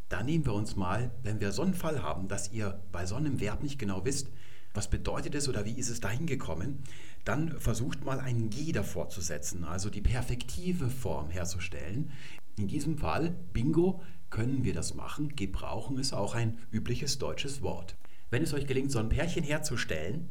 Da 0.09 0.22
nehmen 0.22 0.46
wir 0.46 0.54
uns 0.54 0.76
mal, 0.76 1.11
wenn 1.22 1.40
wir 1.40 1.52
so 1.52 1.62
einen 1.62 1.74
Fall 1.74 2.02
haben, 2.02 2.28
dass 2.28 2.52
ihr 2.52 2.83
bei 2.92 3.04
so 3.04 3.16
einem 3.16 3.40
Verb 3.40 3.62
nicht 3.62 3.78
genau 3.78 4.04
wisst, 4.04 4.28
was 4.74 4.88
bedeutet 4.88 5.35
es 5.35 5.48
oder 5.48 5.64
wie 5.64 5.78
ist 5.78 5.88
es 5.88 6.00
da 6.00 6.11
hingekommen, 6.11 6.83
dann 7.24 7.59
versucht 7.61 8.04
mal 8.04 8.20
ein 8.20 8.50
G 8.50 8.72
davor 8.72 9.09
zu 9.09 9.20
setzen, 9.20 9.64
also 9.64 9.90
die 9.90 10.00
perfektive 10.00 10.88
Form 10.88 11.31
herzustellen. 11.31 12.12
In 12.57 12.68
diesem 12.68 12.98
Fall, 12.98 13.35
Bingo, 13.52 14.02
können 14.31 14.64
wir 14.64 14.74
das 14.74 14.94
machen. 14.94 15.35
Gebrauchen 15.37 15.98
ist 15.98 16.12
auch 16.12 16.35
ein 16.35 16.59
übliches 16.70 17.18
deutsches 17.18 17.62
Wort. 17.62 17.96
Wenn 18.31 18.42
es 18.42 18.52
euch 18.52 18.66
gelingt, 18.66 18.90
so 18.92 18.98
ein 18.98 19.09
Pärchen 19.09 19.44
herzustellen, 19.44 20.28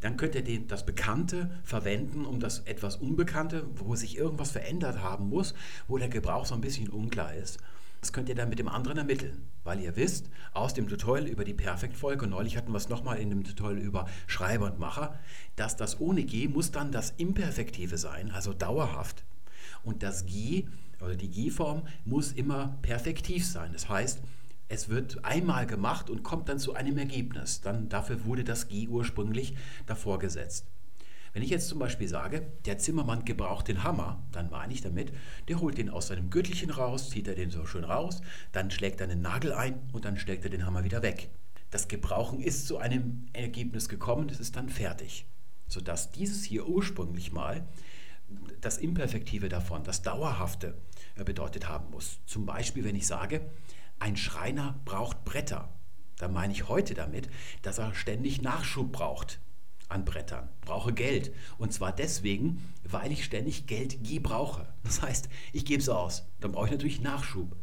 dann 0.00 0.16
könnt 0.16 0.34
ihr 0.34 0.66
das 0.66 0.84
Bekannte 0.84 1.50
verwenden, 1.64 2.26
um 2.26 2.38
das 2.38 2.60
etwas 2.60 2.96
Unbekannte, 2.96 3.66
wo 3.74 3.96
sich 3.96 4.16
irgendwas 4.16 4.50
verändert 4.50 5.02
haben 5.02 5.28
muss, 5.28 5.54
wo 5.88 5.98
der 5.98 6.08
Gebrauch 6.08 6.46
so 6.46 6.54
ein 6.54 6.60
bisschen 6.60 6.88
unklar 6.88 7.34
ist. 7.34 7.58
Das 8.06 8.12
könnt 8.12 8.28
ihr 8.28 8.36
dann 8.36 8.50
mit 8.50 8.60
dem 8.60 8.68
anderen 8.68 8.98
ermitteln, 8.98 9.48
weil 9.64 9.80
ihr 9.80 9.96
wisst, 9.96 10.30
aus 10.52 10.72
dem 10.72 10.86
Tutorial 10.86 11.26
über 11.26 11.42
die 11.42 11.54
Perfektfolge, 11.54 12.28
neulich 12.28 12.56
hatten 12.56 12.70
wir 12.70 12.76
es 12.76 12.88
nochmal 12.88 13.18
in 13.18 13.30
dem 13.30 13.42
Tutorial 13.42 13.82
über 13.82 14.06
Schreiber 14.28 14.66
und 14.66 14.78
Macher, 14.78 15.18
dass 15.56 15.76
das 15.76 15.98
ohne 15.98 16.22
G 16.22 16.46
muss 16.46 16.70
dann 16.70 16.92
das 16.92 17.14
Imperfektive 17.16 17.98
sein, 17.98 18.30
also 18.30 18.52
dauerhaft. 18.52 19.24
Und 19.82 20.04
das 20.04 20.24
G 20.24 20.68
oder 21.00 21.16
die 21.16 21.30
G-Form 21.30 21.82
muss 22.04 22.30
immer 22.30 22.78
perfektiv 22.80 23.44
sein. 23.44 23.72
Das 23.72 23.88
heißt, 23.88 24.22
es 24.68 24.88
wird 24.88 25.24
einmal 25.24 25.66
gemacht 25.66 26.08
und 26.08 26.22
kommt 26.22 26.48
dann 26.48 26.60
zu 26.60 26.74
einem 26.74 26.98
Ergebnis. 26.98 27.60
Dann 27.60 27.88
dafür 27.88 28.24
wurde 28.24 28.44
das 28.44 28.68
G 28.68 28.86
ursprünglich 28.86 29.56
davor 29.86 30.20
gesetzt. 30.20 30.64
Wenn 31.36 31.42
ich 31.42 31.50
jetzt 31.50 31.68
zum 31.68 31.78
Beispiel 31.78 32.08
sage, 32.08 32.46
der 32.64 32.78
Zimmermann 32.78 33.26
gebraucht 33.26 33.68
den 33.68 33.84
Hammer, 33.84 34.24
dann 34.32 34.48
meine 34.48 34.72
ich 34.72 34.80
damit, 34.80 35.12
der 35.48 35.60
holt 35.60 35.76
den 35.76 35.90
aus 35.90 36.06
seinem 36.06 36.30
Gürtelchen 36.30 36.70
raus, 36.70 37.10
zieht 37.10 37.28
er 37.28 37.34
den 37.34 37.50
so 37.50 37.66
schön 37.66 37.84
raus, 37.84 38.22
dann 38.52 38.70
schlägt 38.70 39.02
er 39.02 39.06
einen 39.10 39.20
Nagel 39.20 39.52
ein 39.52 39.78
und 39.92 40.06
dann 40.06 40.16
steckt 40.16 40.44
er 40.44 40.50
den 40.50 40.64
Hammer 40.64 40.84
wieder 40.84 41.02
weg. 41.02 41.28
Das 41.68 41.88
Gebrauchen 41.88 42.40
ist 42.40 42.66
zu 42.66 42.78
einem 42.78 43.26
Ergebnis 43.34 43.90
gekommen, 43.90 44.28
das 44.28 44.40
ist 44.40 44.56
dann 44.56 44.70
fertig. 44.70 45.26
Sodass 45.68 46.10
dieses 46.10 46.42
hier 46.42 46.66
ursprünglich 46.66 47.32
mal 47.32 47.68
das 48.62 48.78
Imperfektive 48.78 49.50
davon, 49.50 49.84
das 49.84 50.00
Dauerhafte 50.00 50.78
äh, 51.16 51.24
bedeutet 51.24 51.68
haben 51.68 51.90
muss. 51.90 52.18
Zum 52.24 52.46
Beispiel, 52.46 52.82
wenn 52.82 52.96
ich 52.96 53.06
sage, 53.06 53.42
ein 53.98 54.16
Schreiner 54.16 54.80
braucht 54.86 55.26
Bretter, 55.26 55.68
dann 56.16 56.32
meine 56.32 56.54
ich 56.54 56.70
heute 56.70 56.94
damit, 56.94 57.28
dass 57.60 57.76
er 57.76 57.94
ständig 57.94 58.40
Nachschub 58.40 58.90
braucht 58.90 59.38
an 59.88 60.04
Brettern, 60.04 60.48
brauche 60.62 60.92
Geld. 60.92 61.32
Und 61.58 61.72
zwar 61.72 61.92
deswegen, 61.92 62.62
weil 62.84 63.12
ich 63.12 63.24
ständig 63.24 63.66
Geld 63.66 64.02
gebrauche. 64.02 64.66
Das 64.84 65.02
heißt, 65.02 65.28
ich 65.52 65.64
gebe 65.64 65.80
es 65.80 65.88
aus. 65.88 66.26
Dann 66.40 66.52
brauche 66.52 66.66
ich 66.66 66.72
natürlich 66.72 67.00
Nachschub. 67.00 67.56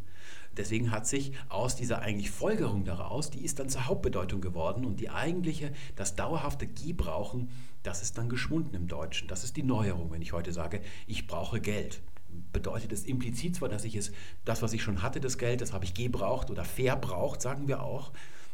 Deswegen 0.56 0.92
hat 0.92 1.08
sich 1.08 1.32
aus 1.50 1.76
dieser 1.76 2.00
eigentlich 2.00 2.30
Folgerung 2.30 2.86
daraus, 2.86 3.32
die 3.32 3.44
ist 3.44 3.60
dann 3.60 3.70
zur 3.70 3.88
Hauptbedeutung 3.88 4.40
geworden 4.40 4.86
und 4.86 5.00
die 5.00 5.10
eigentliche, 5.10 5.74
das 5.96 6.16
dauerhafte 6.16 6.68
Gebrauchen, 6.68 7.50
das 7.82 8.04
ist 8.04 8.18
dann 8.18 8.30
geschwunden 8.30 8.76
im 8.76 8.88
Deutschen. 8.88 9.28
Das 9.28 9.44
ist 9.44 9.58
die 9.58 9.64
Neuerung, 9.64 10.12
wenn 10.12 10.22
ich 10.22 10.34
heute 10.34 10.54
sage, 10.54 10.82
ich 11.08 11.26
brauche 11.28 11.60
Geld. 11.60 12.02
bedeutet 12.52 12.92
es 12.92 13.04
implizit 13.04 13.56
zwar, 13.56 13.70
dass 13.70 13.84
ich 13.84 13.96
es, 13.96 14.12
das, 14.46 14.62
was 14.62 14.74
ich 14.74 14.84
schon 14.84 15.02
hatte, 15.02 15.20
das 15.20 15.38
Geld, 15.38 15.62
das 15.62 15.74
habe 15.74 15.86
ich 15.86 15.94
gebraucht 15.94 16.52
oder 16.52 16.66
verbraucht, 16.66 17.42
sagen 17.42 17.68
wir 17.68 17.82
auch. 17.82 18.12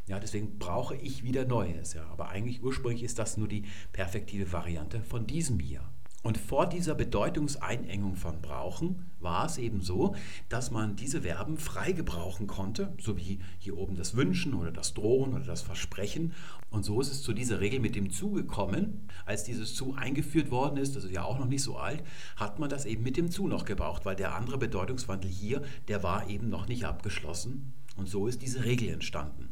Ja, 0.09 0.19
deswegen 0.19 0.57
brauche 0.57 0.95
ich 0.95 1.23
wieder 1.23 1.45
Neues. 1.45 1.93
Ja. 1.93 2.05
Aber 2.07 2.29
eigentlich 2.29 2.63
ursprünglich 2.63 3.03
ist 3.03 3.19
das 3.19 3.37
nur 3.37 3.47
die 3.47 3.63
perfektive 3.93 4.51
Variante 4.51 5.01
von 5.03 5.27
diesem 5.27 5.59
hier. 5.59 5.81
Und 6.21 6.37
vor 6.37 6.67
dieser 6.67 6.95
Bedeutungseinengung 6.95 8.15
von 8.15 8.41
brauchen 8.41 9.05
war 9.21 9.45
es 9.45 9.57
eben 9.57 9.81
so, 9.81 10.15
dass 10.49 10.69
man 10.69 10.97
diese 10.97 11.21
Verben 11.21 11.57
frei 11.57 11.93
gebrauchen 11.93 12.45
konnte, 12.45 12.93
so 12.99 13.17
wie 13.17 13.39
hier 13.57 13.77
oben 13.77 13.95
das 13.95 14.17
Wünschen 14.17 14.53
oder 14.53 14.71
das 14.71 14.95
Drohen 14.95 15.33
oder 15.33 15.45
das 15.45 15.61
Versprechen. 15.61 16.33
Und 16.71 16.83
so 16.83 16.99
ist 16.99 17.11
es 17.11 17.21
zu 17.21 17.31
dieser 17.31 17.61
Regel 17.61 17.79
mit 17.79 17.95
dem 17.95 18.09
Zu 18.09 18.31
gekommen. 18.31 19.07
Als 19.25 19.43
dieses 19.43 19.75
Zu 19.75 19.93
eingeführt 19.93 20.51
worden 20.51 20.77
ist, 20.77 20.95
das 20.95 21.05
ist 21.05 21.13
ja 21.13 21.23
auch 21.23 21.39
noch 21.39 21.47
nicht 21.47 21.63
so 21.63 21.77
alt, 21.77 22.03
hat 22.35 22.59
man 22.59 22.69
das 22.69 22.85
eben 22.85 23.03
mit 23.03 23.15
dem 23.15 23.31
Zu 23.31 23.47
noch 23.47 23.63
gebraucht, 23.63 24.05
weil 24.05 24.15
der 24.17 24.35
andere 24.35 24.57
Bedeutungswandel 24.57 25.29
hier, 25.29 25.61
der 25.87 26.03
war 26.03 26.27
eben 26.29 26.49
noch 26.49 26.67
nicht 26.67 26.83
abgeschlossen. 26.85 27.73
Und 27.95 28.09
so 28.09 28.27
ist 28.27 28.41
diese 28.41 28.65
Regel 28.65 28.89
entstanden. 28.89 29.49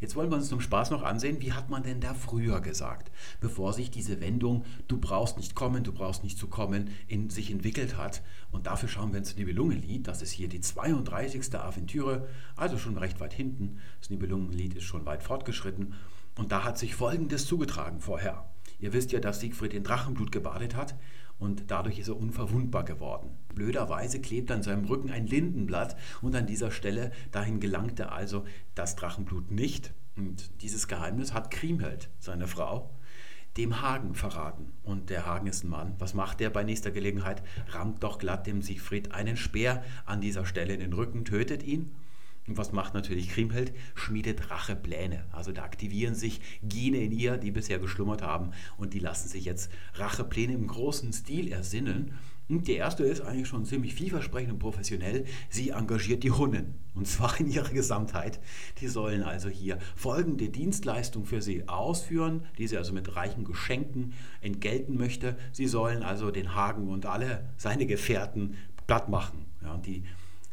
Jetzt 0.00 0.16
wollen 0.16 0.30
wir 0.30 0.36
uns 0.36 0.48
zum 0.48 0.62
Spaß 0.62 0.90
noch 0.90 1.02
ansehen, 1.02 1.42
wie 1.42 1.52
hat 1.52 1.68
man 1.68 1.82
denn 1.82 2.00
da 2.00 2.14
früher 2.14 2.62
gesagt, 2.62 3.12
bevor 3.40 3.74
sich 3.74 3.90
diese 3.90 4.20
Wendung 4.20 4.64
du 4.88 4.98
brauchst 4.98 5.36
nicht 5.36 5.54
kommen, 5.54 5.84
du 5.84 5.92
brauchst 5.92 6.24
nicht 6.24 6.38
zu 6.38 6.48
kommen, 6.48 6.88
in 7.06 7.28
sich 7.28 7.50
entwickelt 7.50 7.98
hat. 7.98 8.22
Und 8.50 8.66
dafür 8.66 8.88
schauen 8.88 9.12
wir 9.12 9.18
ins 9.18 9.36
Nibelungenlied. 9.36 10.08
Das 10.08 10.22
ist 10.22 10.30
hier 10.30 10.48
die 10.48 10.62
32. 10.62 11.54
Aventüre, 11.54 12.26
also 12.56 12.78
schon 12.78 12.96
recht 12.96 13.20
weit 13.20 13.34
hinten. 13.34 13.78
Das 14.00 14.08
Nibelungenlied 14.08 14.74
ist 14.74 14.84
schon 14.84 15.04
weit 15.04 15.22
fortgeschritten. 15.22 15.94
Und 16.36 16.50
da 16.50 16.64
hat 16.64 16.78
sich 16.78 16.94
Folgendes 16.94 17.46
zugetragen 17.46 18.00
vorher. 18.00 18.50
Ihr 18.78 18.94
wisst 18.94 19.12
ja, 19.12 19.20
dass 19.20 19.40
Siegfried 19.40 19.74
in 19.74 19.84
Drachenblut 19.84 20.32
gebadet 20.32 20.74
hat 20.74 20.94
und 21.40 21.64
dadurch 21.70 21.98
ist 21.98 22.08
er 22.08 22.16
unverwundbar 22.16 22.84
geworden. 22.84 23.30
Blöderweise 23.54 24.20
klebt 24.20 24.52
an 24.52 24.62
seinem 24.62 24.84
Rücken 24.84 25.10
ein 25.10 25.26
Lindenblatt 25.26 25.96
und 26.22 26.36
an 26.36 26.46
dieser 26.46 26.70
Stelle, 26.70 27.10
dahin 27.32 27.58
gelangte 27.58 28.12
also 28.12 28.44
das 28.74 28.94
Drachenblut 28.94 29.50
nicht. 29.50 29.92
Und 30.16 30.62
dieses 30.62 30.86
Geheimnis 30.86 31.32
hat 31.32 31.50
Kriemhild, 31.50 32.10
seine 32.18 32.46
Frau, 32.46 32.90
dem 33.56 33.82
Hagen 33.82 34.14
verraten. 34.14 34.72
Und 34.84 35.10
der 35.10 35.26
Hagen 35.26 35.46
ist 35.48 35.64
ein 35.64 35.70
Mann. 35.70 35.94
Was 35.98 36.14
macht 36.14 36.40
er 36.40 36.50
bei 36.50 36.62
nächster 36.62 36.90
Gelegenheit? 36.90 37.42
Rammt 37.70 38.02
doch 38.04 38.18
glatt 38.18 38.46
dem 38.46 38.62
Siegfried 38.62 39.12
einen 39.12 39.36
Speer 39.36 39.82
an 40.04 40.20
dieser 40.20 40.44
Stelle 40.46 40.74
in 40.74 40.80
den 40.80 40.92
Rücken, 40.92 41.24
tötet 41.24 41.62
ihn 41.62 41.90
und 42.46 42.56
was 42.56 42.72
macht 42.72 42.94
natürlich 42.94 43.30
Kriemhild? 43.30 43.72
Schmiedet 43.94 44.50
Rachepläne. 44.50 45.24
Also 45.30 45.52
da 45.52 45.62
aktivieren 45.62 46.14
sich 46.14 46.40
Gene 46.62 46.98
in 46.98 47.12
ihr, 47.12 47.36
die 47.36 47.50
bisher 47.50 47.78
geschlummert 47.78 48.22
haben 48.22 48.50
und 48.76 48.94
die 48.94 48.98
lassen 48.98 49.28
sich 49.28 49.44
jetzt 49.44 49.70
Rachepläne 49.94 50.54
im 50.54 50.66
großen 50.66 51.12
Stil 51.12 51.52
ersinnen. 51.52 52.12
Und 52.48 52.66
der 52.66 52.78
erste 52.78 53.04
ist 53.04 53.20
eigentlich 53.20 53.46
schon 53.46 53.64
ziemlich 53.64 53.94
vielversprechend 53.94 54.54
und 54.54 54.58
professionell. 54.58 55.24
Sie 55.50 55.70
engagiert 55.70 56.24
die 56.24 56.32
Hunnen. 56.32 56.74
Und 56.96 57.06
zwar 57.06 57.38
in 57.38 57.48
ihrer 57.48 57.68
Gesamtheit. 57.68 58.40
Die 58.80 58.88
sollen 58.88 59.22
also 59.22 59.48
hier 59.48 59.78
folgende 59.94 60.48
Dienstleistung 60.48 61.26
für 61.26 61.42
sie 61.42 61.68
ausführen, 61.68 62.46
die 62.58 62.66
sie 62.66 62.76
also 62.76 62.92
mit 62.92 63.14
reichen 63.14 63.44
Geschenken 63.44 64.14
entgelten 64.40 64.98
möchte. 64.98 65.36
Sie 65.52 65.68
sollen 65.68 66.02
also 66.02 66.32
den 66.32 66.56
Hagen 66.56 66.88
und 66.88 67.06
alle 67.06 67.48
seine 67.56 67.86
Gefährten 67.86 68.56
platt 68.88 69.08
machen. 69.08 69.46
Ja, 69.62 69.74
und 69.74 69.86
die 69.86 70.02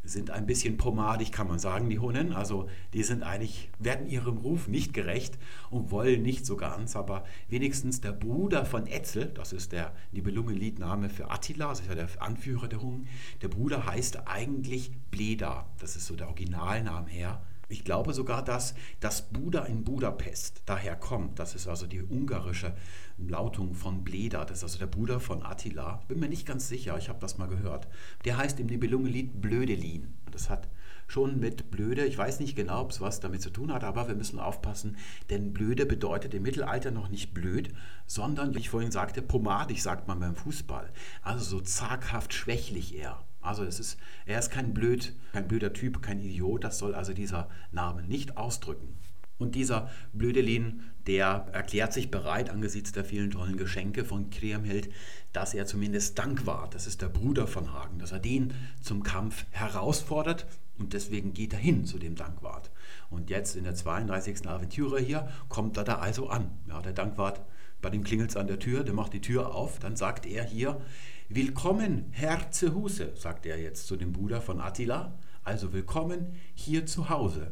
sind 0.08 0.32
ein 0.32 0.46
bisschen 0.46 0.78
pomadig, 0.78 1.32
kann 1.32 1.48
man 1.48 1.60
sagen, 1.60 1.90
die 1.90 2.00
Hunnen. 2.00 2.34
Also 2.34 2.70
die 2.94 3.04
sind 3.04 3.24
eigentlich, 3.24 3.70
werden 3.80 4.08
ihrem 4.08 4.38
Ruf 4.38 4.68
nicht 4.68 4.94
gerecht 4.94 5.38
und 5.70 5.92
wollen 5.92 6.22
nicht 6.22 6.46
so 6.46 6.56
ganz, 6.56 6.96
aber 6.96 7.24
wenigstens 7.50 8.02
der 8.02 8.14
Bruder 8.14 8.66
von 8.66 8.88
Etzel, 8.88 9.26
das 9.28 9.54
ist 9.54 9.72
der 9.72 9.94
Nibelungenliedname 10.12 11.10
für 11.10 11.30
Attila, 11.30 11.70
das 11.70 11.82
ist 11.82 11.90
ja 11.90 11.96
der 11.96 12.10
Anführer 12.20 12.68
der 12.68 12.82
Hunnen, 12.82 13.08
der 13.42 13.50
Bruder 13.50 13.86
heißt 13.86 14.28
eigentlich 14.28 14.92
Bleda, 15.12 15.68
das 15.80 15.96
ist 15.96 16.08
so 16.08 16.16
der 16.16 16.28
Originalname 16.28 17.10
her. 17.10 17.42
Ich 17.70 17.84
glaube 17.84 18.14
sogar, 18.14 18.44
dass 18.44 18.76
das 19.00 19.30
Buda 19.30 19.66
in 19.66 19.84
Budapest 19.84 20.62
daher 20.66 20.96
kommt. 20.96 21.40
Das 21.40 21.54
ist 21.54 21.68
also 21.68 21.86
die 21.86 22.02
ungarische 22.02 22.74
Lautung 23.18 23.74
von 23.74 24.04
Bleda. 24.04 24.46
Das 24.46 24.60
ist 24.60 24.64
also 24.64 24.80
der 24.80 24.88
Bruder 24.88 25.20
von 25.20 25.44
Attila. 25.44 26.02
Bin 26.08 26.20
mir 26.20 26.30
nicht 26.30 26.46
ganz 26.46 26.70
sicher, 26.70 26.98
ich 26.98 27.10
habe 27.10 27.20
das 27.20 27.38
mal 27.38 27.48
gehört. 27.48 27.88
Der 28.24 28.38
heißt 28.38 28.60
im 28.60 28.68
Nibelungenlied 28.68 29.42
Blödelin. 29.42 30.14
Das 30.32 30.50
hat 30.50 30.70
schon 31.08 31.40
mit 31.40 31.72
blöde, 31.72 32.06
ich 32.06 32.18
weiß 32.18 32.40
nicht 32.40 32.56
genau, 32.56 32.82
ob 32.82 32.92
es 32.92 33.02
was 33.02 33.20
damit 33.20 33.42
zu 33.42 33.50
tun 33.50 33.74
hat, 33.74 33.84
aber 33.84 34.08
wir 34.08 34.16
müssen 34.16 34.40
aufpassen, 34.40 34.98
denn 35.30 35.54
blöde 35.54 35.86
bedeutet 35.86 36.34
im 36.34 36.44
Mittelalter 36.44 36.92
noch 36.92 37.08
nicht 37.08 37.34
blöd, 37.34 37.74
sondern, 38.06 38.54
wie 38.54 38.60
ich 38.60 38.70
vorhin 38.70 38.92
sagte, 38.92 39.22
pomadig 39.22 39.82
sagt 39.82 40.08
man 40.08 40.20
beim 40.20 40.36
Fußball. 40.36 40.92
Also 41.22 41.44
so 41.46 41.62
zaghaft 41.62 42.34
schwächlich 42.34 42.96
eher. 42.96 43.24
Also 43.48 43.64
es 43.64 43.80
ist, 43.80 43.98
er 44.26 44.40
ist 44.40 44.52
kein 44.52 44.74
blöd, 44.74 45.14
kein 45.32 45.48
blöder 45.48 45.74
Typ, 45.74 46.02
kein 46.02 46.20
Idiot, 46.20 46.64
das 46.64 46.78
soll 46.78 46.94
also 46.94 47.14
dieser 47.14 47.50
Name 47.72 48.04
nicht 48.04 48.38
ausdrücken. 48.38 48.98
Und 49.38 49.56
dieser 49.56 49.90
Blödelin, 50.14 50.82
der 51.06 51.48
erklärt 51.52 51.94
sich 51.94 52.12
bereit 52.12 52.50
angesichts 52.50 52.92
der 52.92 53.06
vielen 53.06 53.32
tollen 53.32 53.56
Geschenke 53.56 54.04
von 54.04 54.30
Kriemhild, 54.30 54.90
dass 55.32 55.54
er 55.54 55.66
zumindest 55.66 56.18
Dankwart, 56.18 56.74
das 56.74 56.88
ist 56.88 57.02
der 57.02 57.10
Bruder 57.10 57.48
von 57.48 57.72
Hagen, 57.72 58.00
dass 58.00 58.12
er 58.12 58.20
den 58.20 58.54
zum 58.82 59.04
Kampf 59.04 59.46
herausfordert 59.52 60.48
und 60.80 60.94
deswegen 60.94 61.34
geht 61.34 61.54
er 61.54 61.60
hin 61.60 61.86
zu 61.86 62.00
dem 62.00 62.16
Dankwart. 62.16 62.72
Und 63.10 63.30
jetzt 63.30 63.56
in 63.56 63.64
der 63.64 63.76
32. 63.76 64.48
Aventüre 64.48 65.00
hier 65.00 65.30
kommt 65.50 65.78
er 65.78 65.84
da 65.84 66.00
also 66.00 66.30
an. 66.30 66.50
Ja, 66.68 66.82
der 66.82 66.94
Dankwart, 66.94 67.42
bei 67.82 67.90
dem 67.90 68.04
klingelt 68.04 68.32
es 68.32 68.38
an 68.38 68.48
der 68.48 68.60
Tür, 68.60 68.84
der 68.84 68.94
macht 68.94 69.14
die 69.14 69.22
Tür 69.22 69.54
auf, 69.54 69.80
dann 69.80 69.96
sagt 69.96 70.26
er 70.26 70.44
hier, 70.44 70.82
Willkommen, 71.30 72.06
Herr 72.12 72.52
Zehuse, 72.52 73.12
sagt 73.18 73.46
er 73.46 73.60
jetzt 73.60 73.86
zu 73.86 73.98
dem 73.98 74.14
Bruder 74.14 74.40
von 74.40 74.62
Attila. 74.62 75.20
Also 75.44 75.74
willkommen 75.74 76.38
hier 76.54 76.86
zu 76.86 77.10
Hause. 77.10 77.52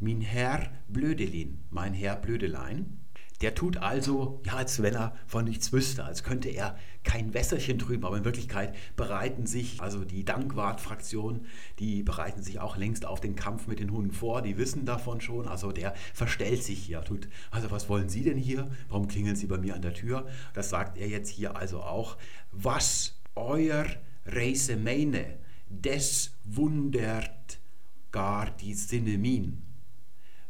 Mein 0.00 0.20
Herr 0.20 0.72
Blödelin, 0.88 1.62
mein 1.70 1.94
Herr 1.94 2.16
Blödelein. 2.16 2.98
Der 3.40 3.54
tut 3.54 3.76
also, 3.76 4.42
ja, 4.44 4.54
als 4.54 4.82
wenn 4.82 4.96
er 4.96 5.14
von 5.28 5.44
nichts 5.44 5.72
wüsste, 5.72 6.02
als 6.02 6.24
könnte 6.24 6.48
er 6.48 6.76
kein 7.04 7.34
Wässerchen 7.34 7.78
trüben, 7.78 8.04
aber 8.04 8.16
in 8.16 8.24
Wirklichkeit 8.24 8.74
bereiten 8.96 9.46
sich, 9.46 9.80
also 9.80 10.04
die 10.04 10.24
Dankwart-Fraktion, 10.24 11.46
die 11.78 12.02
bereiten 12.02 12.42
sich 12.42 12.60
auch 12.60 12.76
längst 12.76 13.04
auf 13.04 13.20
den 13.20 13.36
Kampf 13.36 13.66
mit 13.66 13.80
den 13.80 13.90
Hunden 13.90 14.12
vor, 14.12 14.42
die 14.42 14.56
wissen 14.56 14.84
davon 14.84 15.20
schon, 15.20 15.48
also 15.48 15.72
der 15.72 15.94
verstellt 16.14 16.62
sich 16.62 16.78
hier, 16.78 17.02
tut, 17.02 17.28
also 17.50 17.70
was 17.70 17.88
wollen 17.88 18.08
Sie 18.08 18.22
denn 18.22 18.38
hier? 18.38 18.70
Warum 18.88 19.08
klingeln 19.08 19.36
Sie 19.36 19.46
bei 19.46 19.58
mir 19.58 19.74
an 19.74 19.82
der 19.82 19.94
Tür? 19.94 20.26
Das 20.54 20.70
sagt 20.70 20.98
er 20.98 21.08
jetzt 21.08 21.30
hier 21.30 21.56
also 21.56 21.82
auch, 21.82 22.16
was 22.52 23.20
euer 23.34 23.86
Reise 24.26 24.76
meine, 24.76 25.38
des 25.68 26.32
wundert 26.44 27.58
gar 28.12 28.50
die 28.50 28.74
Sinne 28.74 29.18
min. 29.18 29.62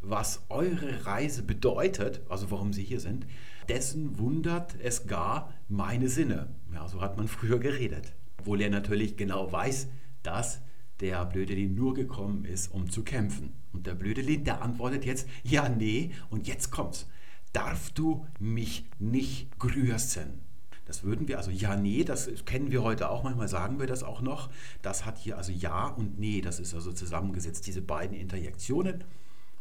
Was 0.01 0.43
eure 0.49 1.07
Reise 1.07 1.45
bedeutet, 1.45 2.23
also 2.29 2.51
warum 2.51 2.73
sie 2.73 2.83
hier 2.83 2.99
sind, 2.99 3.25
dessen 3.69 4.19
wundert 4.19 4.77
es 4.81 5.07
gar 5.07 5.53
meine 5.69 6.09
Sinne. 6.09 6.49
Ja, 6.73 6.89
so 6.89 7.01
hat 7.01 7.17
man 7.17 7.29
früher 7.29 7.59
geredet. 7.59 8.15
Obwohl 8.39 8.61
er 8.61 8.71
natürlich 8.71 9.17
genau 9.17 9.51
weiß, 9.53 9.89
dass 10.23 10.61
der 11.01 11.25
Blödelin 11.25 11.75
nur 11.75 11.95
gekommen 11.95 12.45
ist, 12.45 12.73
um 12.73 12.91
zu 12.91 13.03
kämpfen. 13.03 13.53
Und 13.73 13.87
der 13.87 13.95
Blödelin, 13.95 14.45
der 14.45 14.63
antwortet 14.63 15.05
jetzt, 15.05 15.29
ja, 15.43 15.69
nee, 15.69 16.13
und 16.31 16.47
jetzt 16.47 16.71
kommt's. 16.71 17.09
Darf 17.53 17.91
du 17.91 18.27
mich 18.39 18.87
nicht 18.99 19.59
grüßen? 19.59 20.41
Das 20.85 21.05
würden 21.05 21.29
wir, 21.29 21.39
also 21.39 21.51
ja, 21.51 21.77
nee, 21.77 22.05
das 22.05 22.29
kennen 22.45 22.71
wir 22.71 22.83
heute 22.83 23.11
auch, 23.11 23.23
manchmal 23.23 23.49
sagen 23.49 23.79
wir 23.79 23.87
das 23.87 24.03
auch 24.03 24.21
noch. 24.21 24.51
Das 24.83 25.05
hat 25.05 25.19
hier 25.19 25.37
also 25.37 25.53
ja 25.53 25.87
und 25.87 26.19
nee, 26.19 26.41
das 26.41 26.61
ist 26.61 26.75
also 26.75 26.93
zusammengesetzt, 26.93 27.67
diese 27.67 27.83
beiden 27.83 28.17
Interjektionen. 28.17 29.05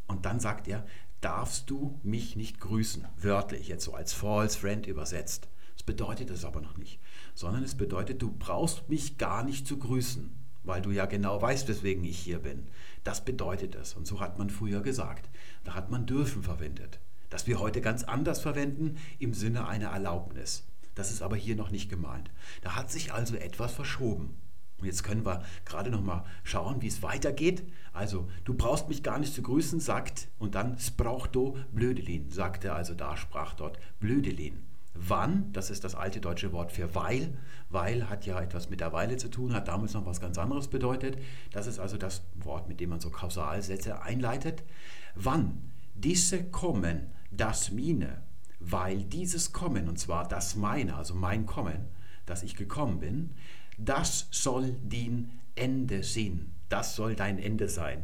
Und 0.08 0.26
dann 0.26 0.40
sagt 0.40 0.68
er, 0.68 0.86
darfst 1.22 1.70
du 1.70 2.00
mich 2.04 2.36
nicht 2.36 2.60
grüßen, 2.60 3.08
wörtlich 3.18 3.68
jetzt 3.68 3.86
so 3.86 3.94
als 3.94 4.14
false 4.14 4.58
friend 4.58 4.88
übersetzt. 4.88 5.48
Das 5.74 5.84
bedeutet 5.84 6.30
es 6.30 6.46
aber 6.46 6.62
noch 6.62 6.78
nicht, 6.78 7.00
sondern 7.34 7.64
es 7.64 7.76
bedeutet, 7.76 8.22
du 8.22 8.32
brauchst 8.32 8.90
mich 8.90 9.18
gar 9.18 9.44
nicht 9.44 9.66
zu 9.66 9.78
grüßen, 9.78 10.32
weil 10.64 10.82
du 10.82 10.92
ja 10.92 11.06
genau 11.06 11.42
weißt, 11.42 11.68
weswegen 11.68 12.04
ich 12.04 12.20
hier 12.20 12.40
bin. 12.40 12.68
Das 13.04 13.26
bedeutet 13.26 13.76
es. 13.76 13.94
Und 13.94 14.06
so 14.06 14.20
hat 14.20 14.38
man 14.38 14.50
früher 14.50 14.82
gesagt. 14.82 15.30
Da 15.64 15.74
hat 15.74 15.90
man 15.90 16.06
dürfen 16.06 16.44
verwendet. 16.44 17.00
Das 17.30 17.48
wir 17.48 17.60
heute 17.60 17.82
ganz 17.82 18.04
anders 18.04 18.42
verwenden 18.42 18.98
im 19.18 19.34
Sinne 19.34 19.68
einer 19.68 19.90
Erlaubnis. 19.90 20.68
Das 20.96 21.12
ist 21.12 21.22
aber 21.22 21.36
hier 21.36 21.56
noch 21.56 21.72
nicht 21.72 21.90
gemeint. 21.90 22.30
Da 22.62 22.76
hat 22.76 22.92
sich 22.92 23.14
also 23.14 23.36
etwas 23.36 23.74
verschoben. 23.74 24.36
Und 24.82 24.88
jetzt 24.88 25.04
können 25.04 25.26
wir 25.26 25.44
gerade 25.66 25.92
noch 25.92 26.02
mal 26.02 26.26
schauen, 26.44 26.82
wie 26.82 26.88
es 26.88 27.04
weitergeht. 27.04 27.64
Also, 27.94 28.28
du 28.46 28.54
brauchst 28.54 28.90
mich 28.90 29.04
gar 29.04 29.20
nicht 29.20 29.34
zu 29.34 29.42
grüßen, 29.42 29.80
sagt, 29.80 30.28
und 30.40 30.56
dann 30.56 30.78
sprachdo 30.80 31.58
Blödelin, 31.72 32.30
sagte 32.32 32.74
also 32.74 32.94
da, 32.94 33.16
sprach 33.16 33.54
dort 33.54 33.78
Blödelin. 34.00 34.64
Wann, 34.94 35.54
das 35.54 35.70
ist 35.70 35.84
das 35.84 35.96
alte 35.96 36.20
deutsche 36.20 36.52
Wort 36.52 36.72
für 36.72 36.94
weil, 36.96 37.38
weil 37.70 38.10
hat 38.10 38.26
ja 38.26 38.42
etwas 38.42 38.70
mit 38.70 38.82
der 38.82 38.92
Weile 38.92 39.16
zu 39.16 39.30
tun, 39.30 39.54
hat 39.54 39.70
damals 39.70 39.94
noch 39.94 40.06
was 40.06 40.20
ganz 40.20 40.38
anderes 40.38 40.68
bedeutet. 40.68 41.18
Das 41.52 41.66
ist 41.68 41.80
also 41.80 41.98
das 41.98 42.24
Wort, 42.36 42.68
mit 42.68 42.82
dem 42.82 42.90
man 42.90 43.00
so 43.00 43.10
Kausalsätze 43.10 44.02
einleitet. 44.02 44.64
Wann 45.16 45.72
diese 45.96 46.44
kommen, 46.44 47.08
das 47.32 47.72
mine, 47.72 48.22
weil 48.60 49.04
dieses 49.04 49.54
Kommen, 49.54 49.88
und 49.88 49.98
zwar 49.98 50.28
das 50.28 50.56
meine, 50.56 50.96
also 50.96 51.16
mein 51.16 51.46
Kommen, 51.46 51.88
dass 52.26 52.44
ich 52.44 52.56
gekommen 52.56 53.00
bin, 53.00 53.32
das 53.78 54.28
soll 54.32 54.74
din 54.84 55.30
Ende 55.56 56.04
sein. 56.04 56.52
Das 56.70 56.96
soll 56.96 57.16
dein 57.16 57.40
Ende 57.40 57.68
sein. 57.68 58.04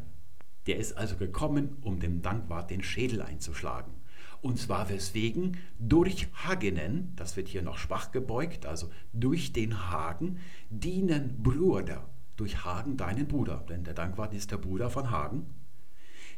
Der 0.66 0.78
ist 0.78 0.98
also 0.98 1.16
gekommen, 1.16 1.78
um 1.82 2.00
dem 2.00 2.22
Dankwart 2.22 2.70
den 2.70 2.84
Schädel 2.84 3.22
einzuschlagen. 3.22 3.94
Und 4.42 4.60
zwar 4.60 4.90
weswegen 4.90 5.58
durch 5.80 6.28
Hagenen, 6.34 7.14
das 7.16 7.38
wird 7.38 7.48
hier 7.48 7.62
noch 7.62 7.78
schwach 7.78 8.12
gebeugt, 8.12 8.66
also 8.66 8.92
durch 9.14 9.54
den 9.54 9.90
Hagen, 9.90 10.40
dienen 10.70 11.42
Bruder, 11.42 12.08
durch 12.36 12.64
Hagen 12.64 12.98
deinen 12.98 13.28
Bruder, 13.28 13.66
denn 13.68 13.84
der 13.84 13.94
Dankwart 13.94 14.34
ist 14.34 14.52
der 14.52 14.58
Bruder 14.58 14.90
von 14.90 15.10
Hagen, 15.10 15.48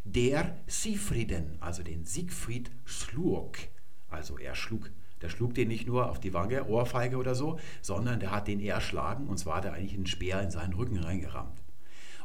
der 0.06 0.58
Siegfrieden, 0.66 1.58
also 1.60 1.84
den 1.84 2.06
Siegfried 2.06 2.72
schlug, 2.86 3.58
also 4.08 4.38
er 4.38 4.56
schlug, 4.56 4.92
der 5.22 5.30
schlug 5.30 5.54
den 5.54 5.68
nicht 5.68 5.88
nur 5.88 6.10
auf 6.10 6.20
die 6.20 6.34
Wange, 6.34 6.66
Ohrfeige 6.66 7.18
oder 7.18 7.36
so, 7.36 7.60
sondern 7.82 8.20
der 8.20 8.32
hat 8.32 8.48
den 8.48 8.60
erschlagen 8.60 9.28
und 9.28 9.38
zwar 9.38 9.58
hat 9.58 9.66
er 9.66 9.74
eigentlich 9.74 9.94
einen 9.94 10.08
Speer 10.08 10.42
in 10.42 10.52
seinen 10.52 10.74
Rücken 10.74 10.98
reingerammt. 10.98 11.62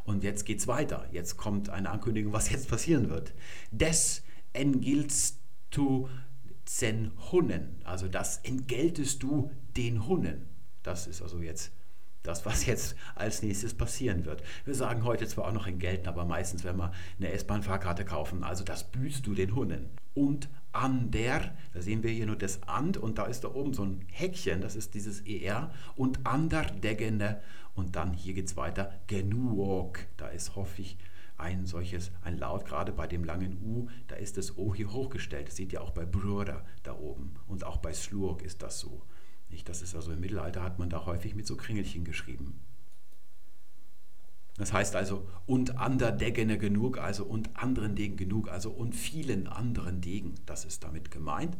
Und 0.04 0.22
jetzt 0.22 0.44
geht's 0.44 0.66
weiter. 0.66 1.07
Jetzt 1.12 1.37
kommt 1.37 1.70
eine 1.70 1.90
Ankündigung, 1.90 2.33
was 2.33 2.50
jetzt 2.50 2.68
passieren 2.68 3.09
wird. 3.09 3.33
Des 3.70 4.22
engilst 4.52 5.40
du 5.70 6.09
den 6.83 7.12
Hunnen, 7.30 7.80
also 7.85 8.09
das 8.09 8.38
entgeltest 8.38 9.22
du 9.22 9.50
den 9.76 10.07
Hunnen. 10.07 10.48
Das 10.83 11.07
ist 11.07 11.22
also 11.22 11.40
jetzt 11.40 11.72
das, 12.22 12.46
was 12.46 12.64
jetzt 12.66 12.96
als 13.14 13.42
nächstes 13.42 13.74
passieren 13.74 14.24
wird. 14.24 14.42
Wir 14.64 14.74
sagen 14.74 15.04
heute 15.04 15.26
zwar 15.26 15.46
auch 15.46 15.52
noch 15.52 15.66
in 15.66 15.78
Gelten, 15.78 16.09
aber 16.09 16.24
meistens, 16.24 16.64
wenn 16.64 16.76
wir 16.76 16.92
eine 17.18 17.33
S-Bahn-Fahrkarte 17.33 18.04
kaufen, 18.04 18.44
also 18.44 18.64
das 18.64 18.90
büßt 18.90 19.26
du 19.26 19.35
den 19.35 19.54
Hunnen. 19.54 19.90
Und 20.14 20.48
an 20.72 21.11
der, 21.11 21.57
da 21.72 21.83
sehen 21.83 22.03
wir 22.03 22.11
hier 22.11 22.27
nur 22.27 22.37
das 22.37 22.62
And 22.64 22.96
und 22.96 23.18
da 23.18 23.27
ist 23.27 23.44
da 23.44 23.48
oben 23.48 23.74
so 23.74 23.85
ein 23.85 24.05
Häkchen, 24.11 24.61
das 24.61 24.77
ist 24.77 24.94
dieses 24.94 25.20
ER 25.20 25.70
und 25.96 26.27
ander 26.27 26.62
degene 26.62 27.40
und 27.74 27.96
dann 27.96 28.12
hier 28.12 28.35
geht 28.35 28.46
es 28.46 28.57
weiter, 28.57 28.92
genuok, 29.07 30.00
da 30.16 30.29
ist 30.29 30.57
hoffe 30.57 30.83
ich 30.83 30.96
ein 31.37 31.66
solches, 31.66 32.12
ein 32.22 32.38
Laut, 32.38 32.64
gerade 32.64 32.92
bei 32.92 33.07
dem 33.07 33.24
langen 33.24 33.59
U, 33.62 33.88
da 34.07 34.16
ist 34.16 34.37
das 34.37 34.57
O 34.57 34.74
hier 34.74 34.92
hochgestellt. 34.92 35.48
Das 35.48 35.57
seht 35.57 35.72
ihr 35.72 35.83
auch 35.83 35.90
bei 35.90 36.05
Brüder 36.05 36.64
da 36.83 36.96
oben 36.96 37.35
und 37.48 37.64
auch 37.64 37.79
bei 37.79 37.92
Slurk 37.92 38.42
ist 38.42 38.62
das 38.62 38.79
so. 38.79 39.03
Nicht? 39.50 39.68
Das 39.68 39.83
ist 39.83 39.94
also 39.94 40.12
im 40.12 40.20
Mittelalter 40.20 40.62
hat 40.62 40.79
man 40.79 40.90
da 40.90 41.07
häufig 41.07 41.35
mit 41.35 41.46
so 41.46 41.57
Kringelchen 41.57 42.05
geschrieben. 42.05 42.61
Das 44.57 44.73
heißt 44.73 44.95
also, 44.95 45.27
und 45.47 45.79
ander 45.79 46.12
Degene 46.12 46.59
genug, 46.59 46.99
also 46.99 47.25
und 47.25 47.57
anderen 47.57 47.97
Degen 47.97 48.17
genug, 48.17 48.49
also 48.49 48.71
und 48.71 48.95
vielen 48.95 49.49
anderen 49.49 50.01
Degen, 50.01 50.35
das 50.47 50.64
ist 50.64 50.85
damit 50.85 51.11
gemeint. 51.11 51.57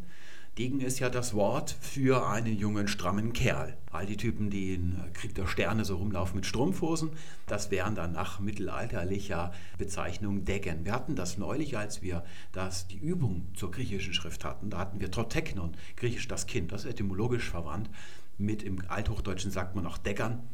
Degen 0.59 0.79
ist 0.81 1.01
ja 1.01 1.11
das 1.11 1.35
Wort 1.35 1.75
für 1.81 2.29
einen 2.29 2.57
jungen, 2.57 2.87
strammen 2.87 3.33
Kerl. 3.33 3.77
All 3.91 4.07
die 4.07 4.17
Typen, 4.17 4.51
die 4.51 4.75
in 4.75 5.01
Krieg 5.13 5.35
der 5.35 5.49
Sterne 5.49 5.85
so 5.85 5.97
rumlaufen 5.97 6.37
mit 6.37 6.47
Strumpfhosen, 6.47 7.11
das 7.49 7.73
wären 7.73 7.97
dann 7.97 8.13
nach 8.13 8.39
mittelalterlicher 8.39 9.53
Bezeichnung 9.79 10.45
Degen. 10.45 10.85
Wir 10.85 10.93
hatten 10.93 11.17
das 11.17 11.39
neulich, 11.39 11.77
als 11.77 12.03
wir 12.03 12.25
das, 12.53 12.87
die 12.87 12.99
Übung 12.99 13.49
zur 13.57 13.73
griechischen 13.73 14.15
Schrift 14.15 14.45
hatten. 14.45 14.71
Da 14.71 14.79
hatten 14.79 15.01
wir 15.01 15.11
Toteknon, 15.11 15.77
griechisch 15.97 16.29
das 16.29 16.47
Kind, 16.47 16.71
das 16.71 16.85
ist 16.85 16.91
etymologisch 16.93 17.51
verwandt. 17.51 17.91
Mit 18.39 18.63
im 18.63 18.81
Althochdeutschen 18.87 19.51
sagt 19.51 19.75
man 19.75 19.87
auch 19.87 19.99
Deggern 19.99 20.45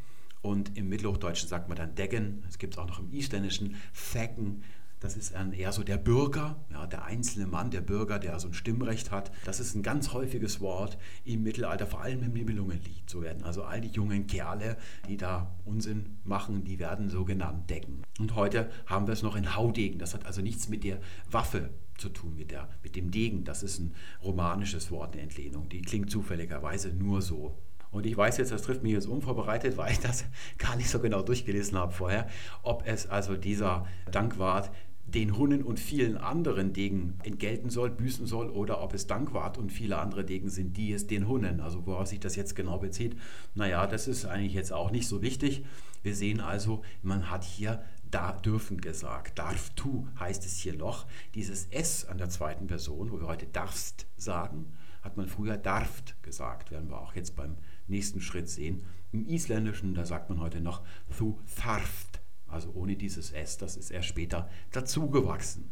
und 0.42 0.76
im 0.76 0.88
Mittelhochdeutschen 0.88 1.48
sagt 1.48 1.68
man 1.68 1.76
dann 1.76 1.94
Deggen. 1.94 2.42
Es 2.48 2.58
gibt 2.58 2.74
es 2.74 2.78
auch 2.78 2.86
noch 2.86 2.98
im 2.98 3.12
Isländischen 3.12 3.76
Fecken. 3.92 4.62
Das 5.00 5.16
ist 5.16 5.32
eher 5.32 5.72
so 5.72 5.82
der 5.82 5.96
Bürger, 5.96 6.62
ja, 6.70 6.86
der 6.86 7.04
einzelne 7.04 7.46
Mann, 7.46 7.70
der 7.70 7.80
Bürger, 7.80 8.18
der 8.18 8.38
so 8.38 8.48
ein 8.48 8.54
Stimmrecht 8.54 9.10
hat. 9.10 9.32
Das 9.46 9.58
ist 9.58 9.74
ein 9.74 9.82
ganz 9.82 10.12
häufiges 10.12 10.60
Wort 10.60 10.98
im 11.24 11.42
Mittelalter, 11.42 11.86
vor 11.86 12.02
allem 12.02 12.22
im 12.22 12.34
Nibelungenlied. 12.34 13.08
So 13.08 13.22
werden 13.22 13.42
also 13.42 13.62
all 13.62 13.80
die 13.80 13.88
jungen 13.88 14.26
Kerle, 14.26 14.76
die 15.08 15.16
da 15.16 15.56
Unsinn 15.64 16.18
machen, 16.24 16.64
die 16.64 16.78
werden 16.78 17.08
so 17.08 17.24
genannt 17.24 17.70
Decken. 17.70 18.02
Und 18.18 18.34
heute 18.34 18.70
haben 18.84 19.06
wir 19.06 19.14
es 19.14 19.22
noch 19.22 19.36
in 19.36 19.56
Haudegen. 19.56 19.98
Das 19.98 20.12
hat 20.12 20.26
also 20.26 20.42
nichts 20.42 20.68
mit 20.68 20.84
der 20.84 21.00
Waffe 21.30 21.70
zu 21.96 22.10
tun, 22.10 22.34
mit, 22.36 22.50
der, 22.50 22.68
mit 22.82 22.94
dem 22.94 23.10
Degen. 23.10 23.44
Das 23.44 23.62
ist 23.62 23.78
ein 23.78 23.94
romanisches 24.22 24.90
Wort, 24.90 25.14
eine 25.14 25.22
Entlehnung. 25.22 25.70
Die 25.70 25.80
klingt 25.80 26.10
zufälligerweise 26.10 26.92
nur 26.92 27.22
so. 27.22 27.56
Und 27.90 28.06
ich 28.06 28.16
weiß 28.16 28.36
jetzt, 28.38 28.52
das 28.52 28.62
trifft 28.62 28.82
mich 28.82 28.92
jetzt 28.92 29.06
unvorbereitet, 29.06 29.76
weil 29.76 29.92
ich 29.92 30.00
das 30.00 30.24
gar 30.58 30.76
nicht 30.76 30.90
so 30.90 31.00
genau 31.00 31.22
durchgelesen 31.22 31.76
habe 31.78 31.92
vorher, 31.92 32.28
ob 32.62 32.86
es 32.86 33.06
also 33.08 33.36
dieser 33.36 33.86
Dankwart 34.10 34.70
den 35.06 35.36
Hunnen 35.36 35.62
und 35.64 35.80
vielen 35.80 36.16
anderen 36.16 36.72
Degen 36.72 37.18
entgelten 37.24 37.68
soll, 37.68 37.90
büßen 37.90 38.26
soll, 38.26 38.48
oder 38.48 38.80
ob 38.80 38.94
es 38.94 39.06
Dankwart 39.06 39.58
und 39.58 39.72
viele 39.72 39.98
andere 39.98 40.24
Degen 40.24 40.48
sind, 40.50 40.76
die 40.76 40.92
es 40.92 41.08
den 41.08 41.26
Hunnen, 41.26 41.60
also 41.60 41.84
worauf 41.86 42.06
sich 42.06 42.20
das 42.20 42.36
jetzt 42.36 42.54
genau 42.54 42.78
bezieht, 42.78 43.16
naja, 43.54 43.86
das 43.86 44.06
ist 44.06 44.24
eigentlich 44.24 44.54
jetzt 44.54 44.72
auch 44.72 44.92
nicht 44.92 45.08
so 45.08 45.20
wichtig. 45.20 45.64
Wir 46.02 46.14
sehen 46.14 46.40
also, 46.40 46.82
man 47.02 47.30
hat 47.30 47.44
hier 47.44 47.82
da 48.10 48.32
dürfen 48.32 48.80
gesagt. 48.80 49.38
Darf 49.38 49.70
tu 49.70 50.06
heißt 50.18 50.44
es 50.44 50.58
hier 50.58 50.74
noch. 50.74 51.06
Dieses 51.34 51.66
S 51.66 52.04
an 52.06 52.18
der 52.18 52.28
zweiten 52.28 52.66
Person, 52.66 53.12
wo 53.12 53.20
wir 53.20 53.28
heute 53.28 53.46
darfst 53.46 54.06
sagen, 54.16 54.72
hat 55.02 55.16
man 55.16 55.28
früher 55.28 55.56
darft 55.56 56.20
gesagt, 56.22 56.70
werden 56.70 56.90
wir 56.90 57.00
auch 57.00 57.14
jetzt 57.14 57.36
beim 57.36 57.56
nächsten 57.90 58.20
Schritt 58.20 58.48
sehen. 58.48 58.84
Im 59.12 59.26
Isländischen, 59.26 59.94
da 59.94 60.06
sagt 60.06 60.30
man 60.30 60.40
heute 60.40 60.60
noch 60.60 60.82
thu 61.16 61.38
tharft 61.56 62.20
also 62.50 62.72
ohne 62.74 62.96
dieses 62.96 63.30
S, 63.30 63.58
das 63.58 63.76
ist 63.76 63.90
erst 63.90 64.08
später 64.08 64.48
dazugewachsen. 64.72 65.70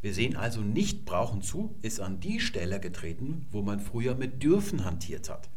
Wir 0.00 0.14
sehen 0.14 0.36
also, 0.36 0.60
nicht 0.60 1.04
brauchen 1.04 1.42
zu 1.42 1.76
ist 1.82 2.00
an 2.00 2.20
die 2.20 2.40
Stelle 2.40 2.80
getreten, 2.80 3.46
wo 3.50 3.62
man 3.62 3.78
früher 3.78 4.14
mit 4.14 4.42
dürfen 4.42 4.84
hantiert 4.84 5.30
hat. 5.30 5.48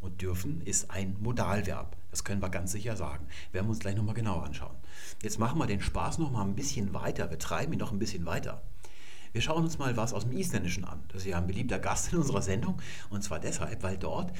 Und 0.00 0.22
dürfen 0.22 0.62
ist 0.62 0.90
ein 0.90 1.16
Modalverb. 1.20 1.94
Das 2.10 2.24
können 2.24 2.40
wir 2.40 2.48
ganz 2.48 2.72
sicher 2.72 2.96
sagen. 2.96 3.26
Werden 3.52 3.66
wir 3.66 3.70
uns 3.70 3.80
gleich 3.80 3.96
nochmal 3.96 4.14
genau 4.14 4.38
anschauen. 4.38 4.74
Jetzt 5.22 5.38
machen 5.38 5.58
wir 5.58 5.66
den 5.66 5.82
Spaß 5.82 6.16
nochmal 6.18 6.46
ein 6.46 6.54
bisschen 6.54 6.94
weiter. 6.94 7.30
Wir 7.30 7.38
treiben 7.38 7.74
ihn 7.74 7.78
noch 7.78 7.92
ein 7.92 7.98
bisschen 7.98 8.24
weiter. 8.24 8.62
Wir 9.32 9.42
schauen 9.42 9.62
uns 9.62 9.78
mal 9.78 9.98
was 9.98 10.14
aus 10.14 10.24
dem 10.24 10.32
Isländischen 10.32 10.86
an. 10.86 11.02
Das 11.08 11.22
ist 11.22 11.28
ja 11.28 11.36
ein 11.36 11.46
beliebter 11.46 11.78
Gast 11.78 12.12
in 12.12 12.18
unserer 12.18 12.40
Sendung. 12.40 12.80
Und 13.10 13.22
zwar 13.22 13.40
deshalb, 13.40 13.82
weil 13.82 13.98
dort 13.98 14.32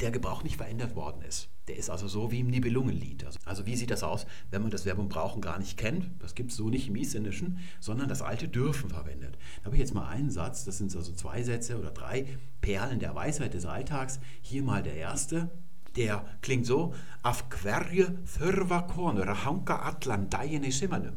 der 0.00 0.10
Gebrauch 0.10 0.42
nicht 0.42 0.56
verändert 0.56 0.94
worden 0.94 1.22
ist. 1.22 1.48
Der 1.68 1.76
ist 1.76 1.90
also 1.90 2.06
so 2.06 2.30
wie 2.30 2.40
im 2.40 2.48
Nibelungenlied. 2.48 3.24
Also, 3.24 3.38
also 3.44 3.66
wie 3.66 3.76
sieht 3.76 3.90
das 3.90 4.02
aus, 4.02 4.26
wenn 4.50 4.62
man 4.62 4.70
das 4.70 4.82
Verbum 4.82 5.08
brauchen 5.08 5.40
gar 5.40 5.58
nicht 5.58 5.76
kennt? 5.78 6.10
Das 6.20 6.34
gibt 6.34 6.50
es 6.50 6.56
so 6.56 6.68
nicht 6.68 6.88
im 6.88 6.96
Isländischen, 6.96 7.58
sondern 7.80 8.08
das 8.08 8.22
alte 8.22 8.46
dürfen 8.46 8.90
verwendet. 8.90 9.38
Da 9.58 9.66
habe 9.66 9.76
ich 9.76 9.80
jetzt 9.80 9.94
mal 9.94 10.06
einen 10.06 10.30
Satz, 10.30 10.64
das 10.64 10.78
sind 10.78 10.94
also 10.94 11.12
zwei 11.12 11.42
Sätze 11.42 11.78
oder 11.78 11.90
drei 11.90 12.26
Perlen 12.60 13.00
der 13.00 13.14
Weisheit 13.14 13.54
des 13.54 13.66
Alltags. 13.66 14.20
Hier 14.42 14.62
mal 14.62 14.82
der 14.82 14.94
erste. 14.94 15.50
Der 15.96 16.26
klingt 16.42 16.66
so: 16.66 16.94
Af 17.22 17.48
hverju 17.48 18.06
þurfa 18.26 18.82
konur 18.82 19.44
hanka 19.44 19.96
í 20.44 21.12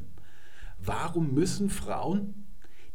Warum 0.80 1.34
müssen 1.34 1.70
Frauen 1.70 2.48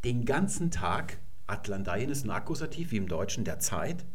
den 0.02 0.24
ganzen 0.24 0.70
Tag, 0.70 1.18
Atlandaien 1.46 2.10
ist 2.10 2.24
ein 2.24 2.30
Akkusativ 2.30 2.90
wie 2.90 2.96
im 2.96 3.08
Deutschen 3.08 3.44
der 3.44 3.58
Zeit, 3.58 4.06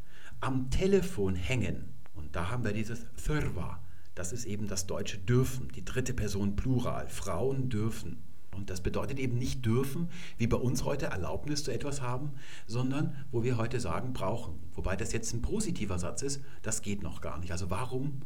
am 0.42 0.70
Telefon 0.70 1.36
hängen. 1.36 1.94
Und 2.14 2.36
da 2.36 2.50
haben 2.50 2.64
wir 2.64 2.74
dieses 2.74 3.06
Thurva. 3.24 3.82
Das 4.16 4.34
ist 4.34 4.46
eben 4.46 4.68
das 4.68 4.88
deutsche 4.88 5.18
dürfen, 5.18 5.70
die 5.70 5.86
dritte 5.86 6.14
Person 6.14 6.56
Plural. 6.56 7.08
Frauen 7.08 7.70
dürfen. 7.70 8.22
Und 8.56 8.70
das 8.70 8.82
bedeutet 8.82 9.20
eben 9.20 9.38
nicht 9.38 9.66
dürfen, 9.66 10.10
wie 10.38 10.48
bei 10.48 10.58
uns 10.58 10.84
heute 10.84 11.06
Erlaubnis 11.06 11.64
zu 11.64 11.72
etwas 11.72 12.02
haben, 12.02 12.34
sondern 12.68 13.16
wo 13.32 13.44
wir 13.44 13.58
heute 13.58 13.80
sagen 13.80 14.12
brauchen. 14.12 14.60
Wobei 14.74 14.96
das 14.96 15.14
jetzt 15.14 15.34
ein 15.34 15.42
positiver 15.42 15.98
Satz 15.98 16.24
ist, 16.24 16.42
das 16.62 16.82
geht 16.82 17.02
noch 17.02 17.22
gar 17.22 17.38
nicht. 17.40 17.52
Also 17.52 17.70
warum 17.70 18.22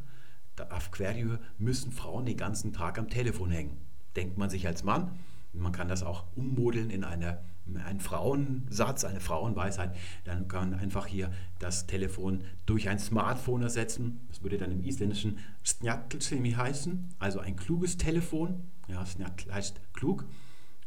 auf 0.69 0.91
Querio 0.91 1.38
müssen 1.58 1.91
Frauen 1.91 2.26
den 2.26 2.38
ganzen 2.38 2.73
Tag 2.73 2.97
am 2.97 3.10
Telefon 3.10 3.52
hängen? 3.52 3.78
Denkt 4.15 4.38
man 4.38 4.49
sich 4.49 4.65
als 4.65 4.84
Mann, 4.84 5.19
man 5.54 5.71
kann 5.71 5.88
das 5.88 6.02
auch 6.02 6.26
ummodeln 6.36 6.89
in 6.89 7.04
eine 7.04 7.39
ein 7.86 7.99
Frauensatz, 7.99 9.04
eine 9.06 9.19
Frauenweisheit, 9.19 9.95
dann 10.26 10.47
kann 10.47 10.71
man 10.71 10.80
einfach 10.80 11.08
hier 11.08 11.32
das 11.60 11.88
Telefon 11.88 12.43
durch 12.65 12.89
ein 12.89 12.99
Smartphone 12.99 13.63
ersetzen. 13.63 14.21
Das 14.28 14.43
würde 14.43 14.58
dann 14.58 14.71
im 14.71 14.84
Isländischen 14.84 15.39
Snjattlsemi 15.65 16.52
heißen, 16.52 17.10
also 17.19 17.39
ein 17.39 17.56
kluges 17.56 17.97
Telefon. 17.97 18.69
Ja, 18.88 19.06
Snjattl 19.06 19.52
heißt 19.52 19.80
klug. 19.93 20.26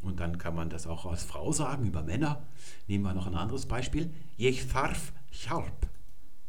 Und 0.01 0.19
dann 0.19 0.37
kann 0.37 0.55
man 0.55 0.69
das 0.69 0.85
auch 0.85 1.05
als 1.05 1.23
Frau 1.23 1.51
sagen 1.51 1.85
über 1.85 2.03
Männer. 2.03 2.43
Nehmen 2.87 3.03
wir 3.03 3.13
noch 3.13 3.27
ein 3.27 3.35
anderes 3.35 3.65
Beispiel. 3.65 4.13
Ich 4.37 4.63
farf 4.63 5.11
Hjälp. 5.31 5.89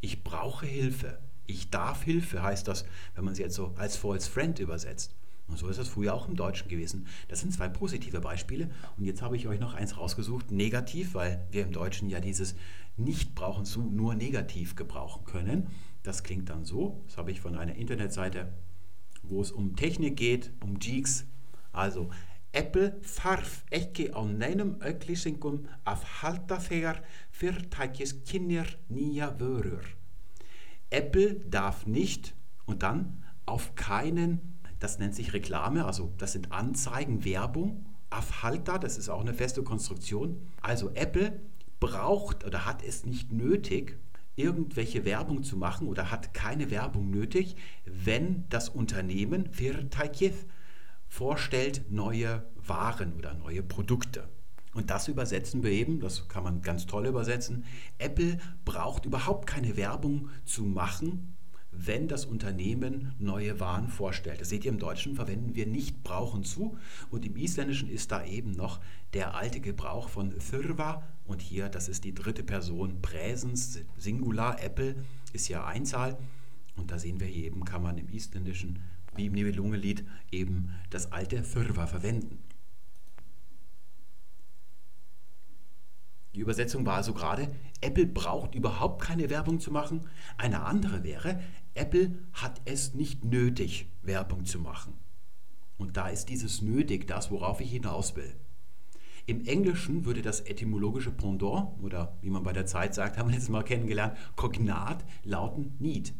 Ich 0.00 0.22
brauche 0.22 0.66
Hilfe. 0.66 1.18
Ich 1.46 1.70
darf 1.70 2.02
Hilfe 2.02 2.42
heißt 2.42 2.68
das, 2.68 2.84
wenn 3.14 3.24
man 3.24 3.32
es 3.32 3.38
jetzt 3.38 3.54
so 3.54 3.74
als 3.76 3.96
false 3.96 4.30
friend 4.30 4.58
übersetzt. 4.58 5.14
Und 5.48 5.58
so 5.58 5.68
ist 5.68 5.78
das 5.78 5.88
früher 5.88 6.14
auch 6.14 6.28
im 6.28 6.36
Deutschen 6.36 6.68
gewesen. 6.68 7.06
Das 7.28 7.40
sind 7.40 7.52
zwei 7.52 7.68
positive 7.68 8.20
Beispiele. 8.20 8.70
Und 8.96 9.04
jetzt 9.04 9.22
habe 9.22 9.36
ich 9.36 9.48
euch 9.48 9.60
noch 9.60 9.74
eins 9.74 9.96
rausgesucht, 9.96 10.50
negativ, 10.50 11.14
weil 11.14 11.46
wir 11.50 11.62
im 11.62 11.72
Deutschen 11.72 12.08
ja 12.10 12.20
dieses 12.20 12.54
nicht 12.96 13.34
brauchen 13.34 13.64
zu 13.64 13.82
nur 13.82 14.14
negativ 14.14 14.76
gebrauchen 14.76 15.24
können. 15.24 15.68
Das 16.02 16.22
klingt 16.22 16.50
dann 16.50 16.64
so. 16.64 17.02
Das 17.06 17.16
habe 17.16 17.30
ich 17.30 17.40
von 17.40 17.56
einer 17.56 17.74
Internetseite, 17.74 18.52
wo 19.22 19.40
es 19.40 19.50
um 19.50 19.74
Technik 19.74 20.16
geht, 20.16 20.52
um 20.60 20.78
Geeks. 20.78 21.24
Also 21.72 22.10
Apple 22.52 22.96
þarf 23.04 23.64
ekki 23.76 24.08
á 24.16 24.24
neinum 24.24 24.78
auglýsingum 24.80 25.60
að 25.84 26.04
halda 26.18 26.56
þegar 26.64 27.02
fyrirtækis 27.36 28.14
kynir 28.24 28.70
nýja 28.88 29.28
vörur. 29.40 29.84
Apple 30.90 31.34
darf 31.44 31.84
nicht 31.86 32.32
und 32.64 32.82
dann 32.82 33.22
auf 33.44 33.74
keinen, 33.74 34.57
das 34.78 34.98
nennt 34.98 35.14
sich 35.14 35.32
Reklame, 35.32 35.84
also 35.84 36.12
das 36.18 36.32
sind 36.32 36.52
Anzeigen, 36.52 37.24
Werbung, 37.24 37.86
auf 38.10 38.42
Halter, 38.42 38.78
das 38.78 38.96
ist 38.96 39.08
auch 39.08 39.20
eine 39.20 39.34
feste 39.34 39.62
Konstruktion. 39.62 40.40
Also 40.62 40.90
Apple 40.94 41.40
braucht 41.80 42.44
oder 42.44 42.64
hat 42.64 42.82
es 42.82 43.04
nicht 43.04 43.32
nötig, 43.32 43.98
irgendwelche 44.36 45.04
Werbung 45.04 45.42
zu 45.42 45.56
machen 45.56 45.88
oder 45.88 46.10
hat 46.10 46.32
keine 46.32 46.70
Werbung 46.70 47.10
nötig, 47.10 47.56
wenn 47.84 48.48
das 48.48 48.68
Unternehmen 48.68 49.48
Virtajev 49.52 50.46
vorstellt 51.08 51.90
neue 51.90 52.46
Waren 52.54 53.14
oder 53.14 53.34
neue 53.34 53.62
Produkte. 53.62 54.28
Und 54.74 54.90
das 54.90 55.08
übersetzen 55.08 55.62
wir 55.62 55.70
eben, 55.70 55.98
das 55.98 56.28
kann 56.28 56.44
man 56.44 56.62
ganz 56.62 56.86
toll 56.86 57.06
übersetzen. 57.06 57.64
Apple 57.98 58.38
braucht 58.64 59.06
überhaupt 59.06 59.48
keine 59.48 59.76
Werbung 59.76 60.28
zu 60.44 60.62
machen, 60.62 61.36
wenn 61.80 62.08
das 62.08 62.26
Unternehmen 62.26 63.12
neue 63.18 63.60
Waren 63.60 63.88
vorstellt. 63.88 64.40
Das 64.40 64.48
seht 64.48 64.64
ihr 64.64 64.72
im 64.72 64.78
Deutschen, 64.78 65.14
verwenden 65.14 65.54
wir 65.54 65.66
nicht 65.66 66.02
brauchen 66.02 66.44
zu. 66.44 66.76
Und 67.10 67.24
im 67.24 67.36
Isländischen 67.36 67.88
ist 67.88 68.10
da 68.10 68.24
eben 68.24 68.50
noch 68.50 68.80
der 69.12 69.34
alte 69.34 69.60
Gebrauch 69.60 70.08
von 70.08 70.34
thyrva. 70.38 71.02
Und 71.24 71.40
hier, 71.40 71.68
das 71.68 71.88
ist 71.88 72.04
die 72.04 72.14
dritte 72.14 72.42
Person 72.42 73.00
Präsens, 73.00 73.80
Singular. 73.96 74.62
Apple 74.62 74.96
ist 75.32 75.48
ja 75.48 75.66
Einzahl. 75.66 76.18
Und 76.76 76.90
da 76.90 76.98
sehen 76.98 77.20
wir 77.20 77.26
hier 77.26 77.44
eben, 77.44 77.64
kann 77.64 77.82
man 77.82 77.96
im 77.98 78.08
Isländischen, 78.08 78.80
wie 79.14 79.26
im 79.26 79.32
Nibelungelied, 79.32 80.04
eben 80.32 80.70
das 80.90 81.12
alte 81.12 81.42
thyrva 81.42 81.86
verwenden. 81.86 82.38
Die 86.34 86.40
Übersetzung 86.40 86.84
war 86.86 86.96
also 86.96 87.14
gerade, 87.14 87.48
Apple 87.80 88.06
braucht 88.06 88.54
überhaupt 88.54 89.02
keine 89.02 89.30
Werbung 89.30 89.60
zu 89.60 89.70
machen. 89.70 90.06
Eine 90.36 90.62
andere 90.62 91.02
wäre, 91.02 91.40
Apple 91.74 92.18
hat 92.32 92.60
es 92.64 92.94
nicht 92.94 93.24
nötig, 93.24 93.90
Werbung 94.02 94.44
zu 94.44 94.58
machen. 94.58 94.94
Und 95.78 95.96
da 95.96 96.08
ist 96.08 96.28
dieses 96.28 96.60
nötig 96.60 97.06
das, 97.06 97.30
worauf 97.30 97.60
ich 97.60 97.70
hinaus 97.70 98.16
will. 98.16 98.34
Im 99.26 99.44
Englischen 99.44 100.04
würde 100.04 100.22
das 100.22 100.40
etymologische 100.40 101.12
Pendant, 101.12 101.78
oder 101.82 102.16
wie 102.22 102.30
man 102.30 102.42
bei 102.42 102.52
der 102.52 102.66
Zeit 102.66 102.94
sagt, 102.94 103.16
haben 103.16 103.28
wir 103.28 103.34
letztes 103.34 103.50
Mal 103.50 103.62
kennengelernt, 103.62 104.16
Kognat 104.36 105.04
lauten 105.22 105.76
need. 105.78 106.14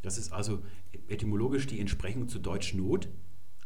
Das 0.00 0.18
ist 0.18 0.32
also 0.32 0.62
etymologisch 1.08 1.66
die 1.66 1.78
Entsprechung 1.78 2.28
zu 2.28 2.38
Deutsch 2.38 2.74
Not, 2.74 3.08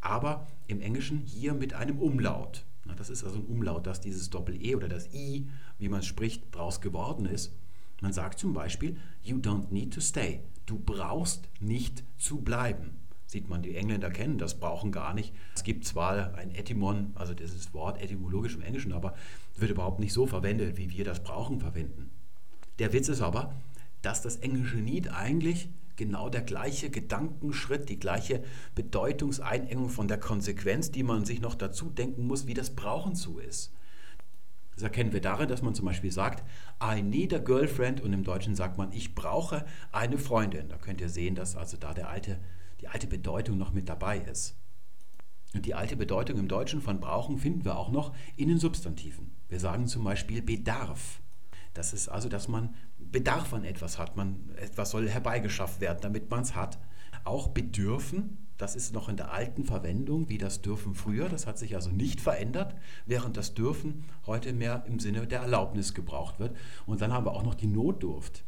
aber 0.01 0.47
im 0.67 0.81
Englischen 0.81 1.21
hier 1.21 1.55
mit 1.55 1.75
einem 1.75 1.99
Umlaut. 1.99 2.66
Das 2.95 3.11
ist 3.11 3.25
also 3.25 3.39
ein 3.39 3.47
Umlaut, 3.47 3.87
dass 3.87 4.01
dieses 4.01 4.31
Doppel-E 4.31 4.75
oder 4.75 4.89
das 4.89 5.13
I, 5.13 5.49
wie 5.79 5.89
man 5.89 6.01
es 6.01 6.07
spricht, 6.07 6.43
daraus 6.53 6.81
geworden 6.81 7.27
ist. 7.27 7.53
Man 8.01 8.13
sagt 8.13 8.39
zum 8.39 8.53
Beispiel, 8.53 8.97
you 9.23 9.39
don't 9.39 9.71
need 9.71 9.95
to 9.95 10.01
stay. 10.01 10.41
Du 10.67 10.79
brauchst 10.79 11.49
nicht 11.61 12.05
zu 12.19 12.39
bleiben. 12.39 12.99
Sieht 13.27 13.49
man, 13.49 13.63
die 13.63 13.75
Engländer 13.75 14.11
kennen 14.11 14.39
das, 14.39 14.59
brauchen 14.59 14.93
gar 14.93 15.13
nicht. 15.15 15.35
Es 15.55 15.65
gibt 15.65 15.85
zwar 15.85 16.35
ein 16.35 16.55
Etymon, 16.55 17.13
also 17.15 17.35
dieses 17.35 17.75
Wort 17.75 18.01
etymologisch 18.01 18.55
im 18.55 18.63
Englischen, 18.63 18.93
aber 18.93 19.15
wird 19.57 19.71
überhaupt 19.71 19.99
nicht 19.99 20.13
so 20.13 20.27
verwendet, 20.27 20.77
wie 20.77 20.91
wir 20.91 21.05
das 21.05 21.23
brauchen 21.23 21.59
verwenden. 21.59 22.11
Der 22.79 22.93
Witz 22.93 23.09
ist 23.09 23.23
aber, 23.23 23.55
dass 24.03 24.23
das 24.23 24.37
englische 24.37 24.77
Need 24.77 25.13
eigentlich 25.13 25.69
genau 25.97 26.29
der 26.29 26.43
gleiche 26.43 26.91
Gedankenschritt, 26.91 27.89
die 27.89 27.99
gleiche 27.99 28.43
Bedeutungseinengung 28.75 29.89
von 29.89 30.09
der 30.09 30.19
Konsequenz, 30.19 30.91
die 30.91 31.03
man 31.03 31.25
sich 31.25 31.41
noch 31.41 31.55
dazu 31.55 31.91
denken 31.91 32.27
muss, 32.27 32.47
wie 32.47 32.55
das 32.55 32.75
Brauchen 32.75 33.15
zu 33.15 33.39
ist. 33.39 33.73
Das 34.75 34.83
erkennen 34.83 35.15
wir 35.15 35.23
darin, 35.23 35.49
dass 35.49 35.63
man 35.63 35.75
zum 35.75 35.87
Beispiel 35.87 36.13
sagt, 36.13 36.45
I 36.83 37.03
need 37.03 37.33
a 37.33 37.39
girlfriend 37.39 38.03
und 38.03 38.13
im 38.13 38.25
Deutschen 38.25 38.55
sagt 38.55 38.77
man, 38.77 38.93
ich 38.93 39.15
brauche 39.15 39.65
eine 39.91 40.19
Freundin. 40.19 40.69
Da 40.69 40.77
könnt 40.77 41.01
ihr 41.01 41.09
sehen, 41.09 41.35
dass 41.35 41.57
also 41.57 41.79
da 41.79 41.95
der 41.95 42.11
alte, 42.11 42.39
die 42.83 42.89
alte 42.89 43.07
Bedeutung 43.07 43.57
noch 43.57 43.73
mit 43.73 43.89
dabei 43.89 44.19
ist. 44.19 44.55
Und 45.55 45.65
die 45.65 45.75
alte 45.75 45.97
Bedeutung 45.97 46.39
im 46.39 46.49
Deutschen 46.49 46.83
von 46.83 47.01
brauchen 47.01 47.39
finden 47.39 47.65
wir 47.65 47.79
auch 47.79 47.91
noch 47.91 48.15
in 48.37 48.49
den 48.49 48.59
Substantiven. 48.59 49.31
Wir 49.49 49.61
sagen 49.61 49.87
zum 49.87 50.05
Beispiel 50.05 50.43
Bedarf. 50.43 51.23
Das 51.73 51.95
ist 51.95 52.09
also, 52.09 52.29
dass 52.29 52.47
man 52.47 52.75
Bedarf 53.13 53.53
an 53.53 53.65
etwas 53.65 53.99
hat. 53.99 54.17
Man, 54.17 54.51
etwas 54.57 54.91
soll 54.91 55.09
herbeigeschafft 55.09 55.81
werden, 55.81 55.99
damit 56.03 56.31
man 56.31 56.43
es 56.43 56.55
hat. 56.55 56.79
Auch 57.25 57.49
bedürfen, 57.49 58.47
das 58.57 58.75
ist 58.75 58.95
noch 58.95 59.09
in 59.09 59.17
der 59.17 59.33
alten 59.33 59.65
Verwendung, 59.65 60.29
wie 60.29 60.39
das 60.39 60.63
dürfen 60.63 60.95
früher. 60.95 61.29
Das 61.29 61.47
hat 61.47 61.59
sich 61.59 61.75
also 61.75 61.91
nicht 61.91 62.21
verändert, 62.21 62.75
während 63.05 63.37
das 63.37 63.55
dürfen 63.55 64.05
heute 64.27 64.53
mehr 64.53 64.85
im 64.87 64.99
Sinne 64.99 65.27
der 65.27 65.41
Erlaubnis 65.41 65.93
gebraucht 65.93 66.39
wird. 66.39 66.57
Und 66.87 67.01
dann 67.01 67.13
haben 67.13 67.27
wir 67.27 67.33
auch 67.33 67.43
noch 67.43 67.55
die 67.55 67.67
Notdurft. 67.67 68.45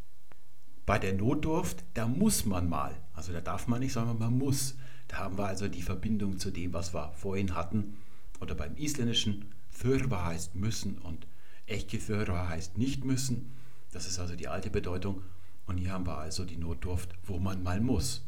Bei 0.87 0.99
der 0.99 1.13
Notdurft, 1.13 1.85
da 1.93 2.09
muss 2.09 2.47
man 2.47 2.69
mal. 2.69 2.97
Also 3.13 3.33
da 3.33 3.43
darf 3.43 3.69
man 3.69 3.81
nicht, 3.81 3.93
sondern 3.93 4.19
man 4.19 4.39
muss. 4.39 4.77
Da 5.09 5.19
haben 5.19 5.37
wir 5.37 5.47
also 5.47 5.69
die 5.69 5.83
Verbindung 5.83 6.39
zu 6.39 6.51
dem, 6.51 6.73
was 6.73 6.95
wir 6.95 7.13
vorhin 7.13 7.55
hatten. 7.55 7.99
Oder 8.41 8.55
beim 8.55 8.77
Isländischen, 8.77 9.53
Thurba 9.79 10.25
heißt 10.25 10.55
müssen 10.55 10.97
und 10.99 11.27
Echkithörer 11.67 12.49
heißt 12.49 12.79
nicht 12.79 13.05
müssen. 13.05 13.53
Das 13.93 14.07
ist 14.07 14.19
also 14.19 14.37
die 14.37 14.49
alte 14.49 14.71
Bedeutung. 14.71 15.23
Und 15.67 15.79
hier 15.79 15.93
haben 15.93 16.07
wir 16.07 16.19
also 16.19 16.45
die 16.45 16.57
Notdurft, 16.57 17.15
wo 17.25 17.39
man 17.39 17.63
mal 17.63 17.81
muss. 17.81 18.25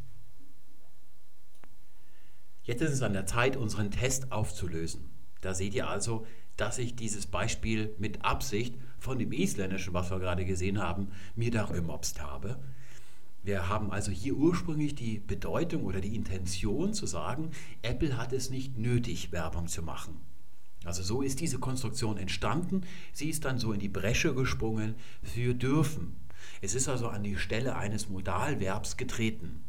Jetzt 2.62 2.83
ist 2.83 2.92
es 2.92 3.03
an 3.03 3.14
der 3.14 3.27
Zeit, 3.27 3.57
unseren 3.57 3.90
Test 3.90 4.31
aufzulösen. 4.31 5.11
Da 5.40 5.55
seht 5.55 5.75
ihr 5.75 5.88
also, 5.88 6.27
dass 6.57 6.79
ich 6.79 6.94
dieses 6.94 7.27
Beispiel 7.27 7.94
mit 7.99 8.25
Absicht 8.25 8.77
von 8.99 9.18
dem 9.18 9.33
Isländischen, 9.33 9.94
was 9.94 10.11
wir 10.11 10.18
gerade 10.18 10.44
gesehen 10.44 10.79
haben, 10.79 11.09
mir 11.35 11.51
da 11.51 11.64
gemobst 11.64 12.20
habe. 12.20 12.59
Wir 13.42 13.68
haben 13.68 13.90
also 13.90 14.12
hier 14.12 14.37
ursprünglich 14.37 14.94
die 14.94 15.18
Bedeutung 15.18 15.85
oder 15.85 16.03
die 16.03 16.14
Intention 16.14 16.92
zu 16.92 17.07
sagen, 17.07 17.51
Apple 17.81 18.18
hat 18.18 18.35
es 18.35 18.51
nicht 18.51 18.77
nötig, 18.77 19.33
Werbung 19.33 19.66
zu 19.66 19.83
machen. 19.83 20.20
Also 20.85 21.03
so 21.03 21.23
ist 21.23 21.40
diese 21.40 21.59
Konstruktion 21.59 22.16
entstanden. 22.16 22.83
Sie 23.12 23.29
ist 23.29 23.45
dann 23.45 23.59
so 23.59 23.73
in 23.73 23.81
die 23.81 23.88
Bresche 23.88 24.35
gesprungen 24.35 24.95
für 25.23 25.55
dürfen. 25.55 26.16
Es 26.62 26.75
ist 26.75 26.88
also 26.88 27.09
an 27.09 27.23
die 27.23 27.37
Stelle 27.37 27.77
eines 27.77 28.09
Modalverbs 28.09 28.97
getreten. 28.97 29.62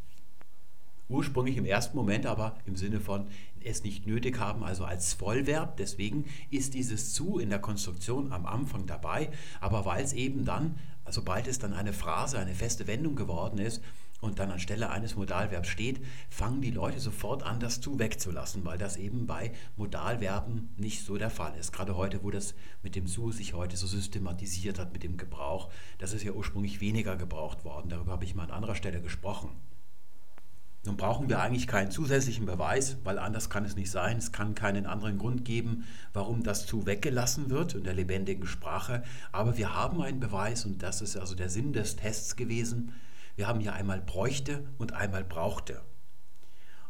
Ursprünglich 1.10 1.58
im 1.58 1.66
ersten 1.66 1.98
Moment 1.98 2.26
aber 2.26 2.58
im 2.66 2.78
Sinne 2.78 3.02
von 3.02 3.28
es 3.64 3.84
nicht 3.84 4.08
nötig 4.08 4.40
haben, 4.40 4.64
also 4.64 4.86
als 4.86 5.14
Vollverb. 5.14 5.76
Deswegen 5.78 6.26
ist 6.50 6.74
dieses 6.74 7.14
zu 7.14 7.38
in 7.38 7.50
der 7.50 7.60
Konstruktion 7.60 8.32
am 8.32 8.46
Anfang 8.46 8.88
dabei. 8.88 9.30
Aber 9.60 9.86
weil 9.86 10.04
es 10.04 10.14
eben 10.14 10.46
dann, 10.46 10.80
sobald 11.10 11.48
es 11.48 11.60
dann 11.60 11.74
eine 11.74 11.92
Phrase, 11.92 12.40
eine 12.40 12.56
feste 12.56 12.88
Wendung 12.88 13.16
geworden 13.16 13.60
ist, 13.60 13.84
und 14.22 14.38
dann 14.38 14.52
anstelle 14.52 14.92
eines 14.92 15.16
Modalverbs 15.16 15.68
steht, 15.68 16.00
fangen 16.30 16.62
die 16.62 16.72
Leute 16.72 17.00
sofort 17.00 17.44
an, 17.44 17.60
das 17.60 17.82
zu 17.82 18.00
wegzulassen, 18.00 18.64
weil 18.64 18.78
das 18.78 18.96
eben 18.96 19.26
bei 19.26 19.52
Modalverben 19.76 20.70
nicht 20.78 21.04
so 21.04 21.18
der 21.18 21.32
Fall 21.32 21.56
ist. 21.60 21.74
Gerade 21.74 21.98
heute, 21.98 22.24
wo 22.24 22.30
das 22.30 22.54
mit 22.84 22.96
dem 22.96 23.08
zu 23.08 23.32
sich 23.32 23.54
heute 23.54 23.76
so 23.76 23.88
systematisiert 23.88 24.78
hat 24.80 24.94
mit 24.94 25.04
dem 25.04 25.18
Gebrauch, 25.18 25.72
das 25.98 26.14
ist 26.14 26.24
ja 26.24 26.32
ursprünglich 26.32 26.80
weniger 26.82 27.16
gebraucht 27.16 27.66
worden. 27.66 27.90
Darüber 27.90 28.12
habe 28.14 28.24
ich 28.24 28.36
mal 28.36 28.44
an 28.44 28.52
anderer 28.52 28.76
Stelle 28.76 29.02
gesprochen. 29.02 29.50
Nun 30.84 30.98
brauchen 30.98 31.30
wir 31.30 31.40
eigentlich 31.40 31.68
keinen 31.68 31.92
zusätzlichen 31.92 32.48
Beweis, 32.48 32.98
weil 33.04 33.20
anders 33.20 33.52
kann 33.52 33.66
es 33.66 33.76
nicht 33.76 33.92
sein. 33.92 34.18
Es 34.18 34.32
kann 34.32 34.56
keinen 34.56 34.88
anderen 34.88 35.20
Grund 35.20 35.46
geben, 35.46 35.86
warum 36.12 36.42
das 36.42 36.66
zu 36.66 36.88
weggelassen 36.88 37.52
wird 37.52 37.76
in 37.76 37.84
der 37.84 37.94
lebendigen 37.94 38.48
Sprache. 38.48 39.04
Aber 39.32 39.58
wir 39.58 39.76
haben 39.76 40.02
einen 40.02 40.20
Beweis 40.20 40.66
und 40.66 40.82
das 40.82 41.02
ist 41.04 41.18
also 41.18 41.36
der 41.36 41.50
Sinn 41.50 41.74
des 41.74 41.98
Tests 41.98 42.36
gewesen 42.36 42.94
wir 43.36 43.48
haben 43.48 43.60
hier 43.60 43.74
einmal 43.74 44.02
bräuchte 44.02 44.66
und 44.78 44.94
einmal 44.94 45.24
brauchte. 45.24 45.82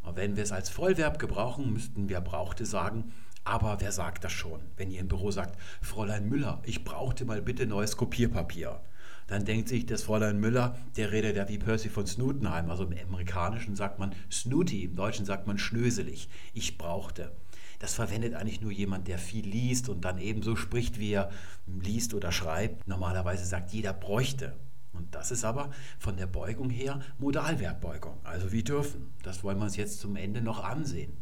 Und 0.01 0.15
wenn 0.15 0.35
wir 0.35 0.43
es 0.43 0.51
als 0.51 0.69
Vollverb 0.69 1.19
gebrauchen, 1.19 1.71
müssten 1.71 2.09
wir 2.09 2.21
brauchte 2.21 2.65
sagen, 2.65 3.11
aber 3.43 3.77
wer 3.79 3.91
sagt 3.91 4.23
das 4.23 4.31
schon? 4.31 4.61
Wenn 4.77 4.91
ihr 4.91 4.99
im 4.99 5.07
Büro 5.07 5.31
sagt, 5.31 5.57
Fräulein 5.81 6.29
Müller, 6.29 6.61
ich 6.63 6.83
brauchte 6.83 7.25
mal 7.25 7.41
bitte 7.41 7.65
neues 7.65 7.97
Kopierpapier. 7.97 8.81
Dann 9.27 9.45
denkt 9.45 9.69
sich 9.69 9.85
das 9.85 10.03
Fräulein 10.03 10.39
Müller, 10.39 10.77
der 10.97 11.11
redet 11.11 11.37
ja 11.37 11.47
wie 11.47 11.57
Percy 11.57 11.89
von 11.89 12.05
Snootenheim. 12.05 12.69
Also 12.69 12.83
im 12.83 12.95
Amerikanischen 13.07 13.75
sagt 13.75 13.97
man 13.97 14.13
Snooty, 14.31 14.83
im 14.83 14.95
Deutschen 14.95 15.25
sagt 15.25 15.47
man 15.47 15.57
schnöselig. 15.57 16.29
Ich 16.53 16.77
brauchte. 16.77 17.31
Das 17.79 17.95
verwendet 17.95 18.35
eigentlich 18.35 18.61
nur 18.61 18.71
jemand, 18.71 19.07
der 19.07 19.17
viel 19.17 19.47
liest 19.47 19.89
und 19.89 20.05
dann 20.05 20.19
ebenso 20.19 20.55
spricht, 20.55 20.99
wie 20.99 21.13
er 21.13 21.31
liest 21.65 22.13
oder 22.13 22.31
schreibt. 22.31 22.87
Normalerweise 22.87 23.45
sagt 23.45 23.71
jeder 23.71 23.93
bräuchte. 23.93 24.53
Und 24.93 25.15
das 25.15 25.31
ist 25.31 25.45
aber 25.45 25.71
von 25.99 26.17
der 26.17 26.27
Beugung 26.27 26.69
her 26.69 26.99
Modalverbbeugung, 27.19 28.17
also 28.23 28.51
wie 28.51 28.63
dürfen. 28.63 29.13
Das 29.23 29.43
wollen 29.43 29.57
wir 29.57 29.65
uns 29.65 29.77
jetzt 29.77 29.99
zum 29.99 30.15
Ende 30.15 30.41
noch 30.41 30.63
ansehen. 30.63 31.13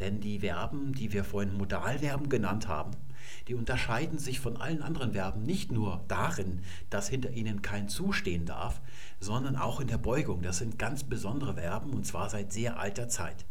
Denn 0.00 0.20
die 0.20 0.40
Verben, 0.40 0.92
die 0.92 1.12
wir 1.12 1.24
vorhin 1.24 1.56
Modalverben 1.56 2.28
genannt 2.28 2.68
haben, 2.68 2.90
die 3.48 3.54
unterscheiden 3.54 4.18
sich 4.18 4.40
von 4.40 4.56
allen 4.56 4.82
anderen 4.82 5.12
Verben 5.12 5.42
nicht 5.42 5.72
nur 5.72 6.04
darin, 6.08 6.60
dass 6.90 7.08
hinter 7.08 7.30
ihnen 7.30 7.62
kein 7.62 7.88
Zustehen 7.88 8.44
darf, 8.44 8.80
sondern 9.20 9.56
auch 9.56 9.80
in 9.80 9.88
der 9.88 9.98
Beugung. 9.98 10.42
Das 10.42 10.58
sind 10.58 10.78
ganz 10.78 11.04
besondere 11.04 11.54
Verben 11.54 11.90
und 11.90 12.06
zwar 12.06 12.28
seit 12.28 12.52
sehr 12.52 12.78
alter 12.78 13.08
Zeit. 13.08 13.46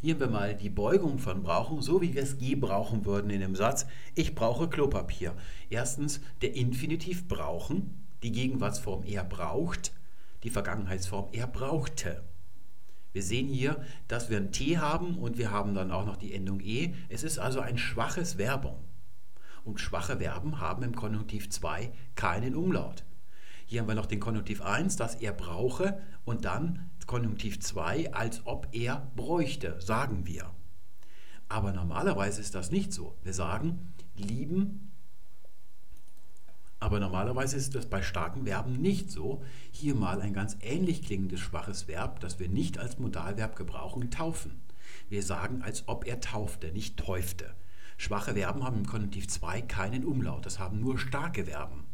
Hier 0.00 0.14
haben 0.14 0.20
wir 0.20 0.28
mal 0.28 0.54
die 0.56 0.70
Beugung 0.70 1.18
von 1.18 1.42
brauchen, 1.42 1.82
so 1.82 2.00
wie 2.00 2.14
wir 2.14 2.22
es 2.22 2.38
gebrauchen 2.38 3.04
würden 3.04 3.30
in 3.30 3.40
dem 3.40 3.54
Satz, 3.54 3.86
ich 4.14 4.34
brauche 4.34 4.68
Klopapier. 4.68 5.34
Erstens 5.68 6.20
der 6.40 6.56
Infinitiv 6.56 7.28
brauchen, 7.28 8.02
die 8.22 8.32
Gegenwartsform 8.32 9.04
er 9.04 9.24
braucht, 9.24 9.92
die 10.42 10.50
Vergangenheitsform 10.50 11.28
er 11.32 11.46
brauchte. 11.46 12.22
Wir 13.12 13.22
sehen 13.22 13.48
hier, 13.48 13.84
dass 14.08 14.30
wir 14.30 14.36
ein 14.36 14.52
T 14.52 14.78
haben 14.78 15.18
und 15.18 15.36
wir 15.36 15.50
haben 15.50 15.74
dann 15.74 15.90
auch 15.90 16.06
noch 16.06 16.16
die 16.16 16.32
Endung 16.32 16.60
E. 16.60 16.94
Es 17.08 17.24
ist 17.24 17.38
also 17.38 17.60
ein 17.60 17.78
schwaches 17.78 18.34
Verbum. 18.34 18.76
Und 19.64 19.80
schwache 19.80 20.18
Verben 20.18 20.60
haben 20.60 20.82
im 20.82 20.94
Konjunktiv 20.94 21.50
2 21.50 21.92
keinen 22.14 22.54
Umlaut. 22.54 23.04
Hier 23.66 23.80
haben 23.80 23.88
wir 23.88 23.94
noch 23.94 24.06
den 24.06 24.20
Konjunktiv 24.20 24.62
1, 24.62 24.96
dass 24.96 25.16
er 25.16 25.32
brauche 25.32 26.00
und 26.24 26.44
dann 26.44 26.90
Konjunktiv 27.10 27.58
2, 27.58 28.14
als 28.14 28.46
ob 28.46 28.68
er 28.70 29.10
bräuchte, 29.16 29.80
sagen 29.80 30.28
wir. 30.28 30.48
Aber 31.48 31.72
normalerweise 31.72 32.40
ist 32.40 32.54
das 32.54 32.70
nicht 32.70 32.92
so. 32.92 33.16
Wir 33.24 33.34
sagen 33.34 33.92
lieben, 34.14 34.89
aber 36.80 36.98
normalerweise 36.98 37.56
ist 37.56 37.74
das 37.74 37.86
bei 37.86 38.02
starken 38.02 38.46
Verben 38.46 38.72
nicht 38.72 39.10
so. 39.10 39.44
Hier 39.70 39.94
mal 39.94 40.20
ein 40.22 40.32
ganz 40.32 40.56
ähnlich 40.62 41.02
klingendes 41.02 41.40
schwaches 41.40 41.86
Verb, 41.86 42.20
das 42.20 42.40
wir 42.40 42.48
nicht 42.48 42.78
als 42.78 42.98
Modalverb 42.98 43.54
gebrauchen, 43.54 44.10
taufen. 44.10 44.60
Wir 45.08 45.22
sagen, 45.22 45.62
als 45.62 45.86
ob 45.86 46.06
er 46.06 46.20
taufte, 46.20 46.72
nicht 46.72 46.96
täufte. 46.96 47.54
Schwache 47.98 48.32
Verben 48.32 48.64
haben 48.64 48.78
im 48.78 48.86
Konjunktiv 48.86 49.28
2 49.28 49.60
keinen 49.60 50.04
Umlaut, 50.04 50.46
das 50.46 50.58
haben 50.58 50.80
nur 50.80 50.98
starke 50.98 51.44
Verben. 51.44 51.84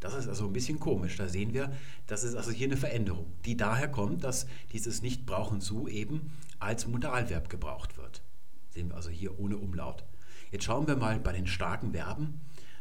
Das 0.00 0.14
ist 0.14 0.28
also 0.28 0.46
ein 0.46 0.52
bisschen 0.52 0.78
komisch. 0.78 1.16
Da 1.16 1.28
sehen 1.28 1.54
wir, 1.54 1.72
das 2.06 2.22
ist 2.22 2.36
also 2.36 2.50
hier 2.50 2.68
eine 2.68 2.76
Veränderung, 2.76 3.32
die 3.44 3.56
daher 3.56 3.88
kommt, 3.88 4.22
dass 4.24 4.46
dieses 4.72 5.02
Nicht-Brauchen 5.02 5.60
zu 5.60 5.88
eben 5.88 6.32
als 6.58 6.86
Modalverb 6.86 7.48
gebraucht 7.48 7.96
wird. 7.96 8.22
Sehen 8.70 8.90
wir 8.90 8.96
also 8.96 9.10
hier 9.10 9.40
ohne 9.40 9.56
Umlaut. 9.56 10.04
Jetzt 10.50 10.64
schauen 10.64 10.86
wir 10.86 10.96
mal 10.96 11.18
bei 11.18 11.32
den 11.32 11.46
starken 11.46 11.92
Verben. 11.92 12.40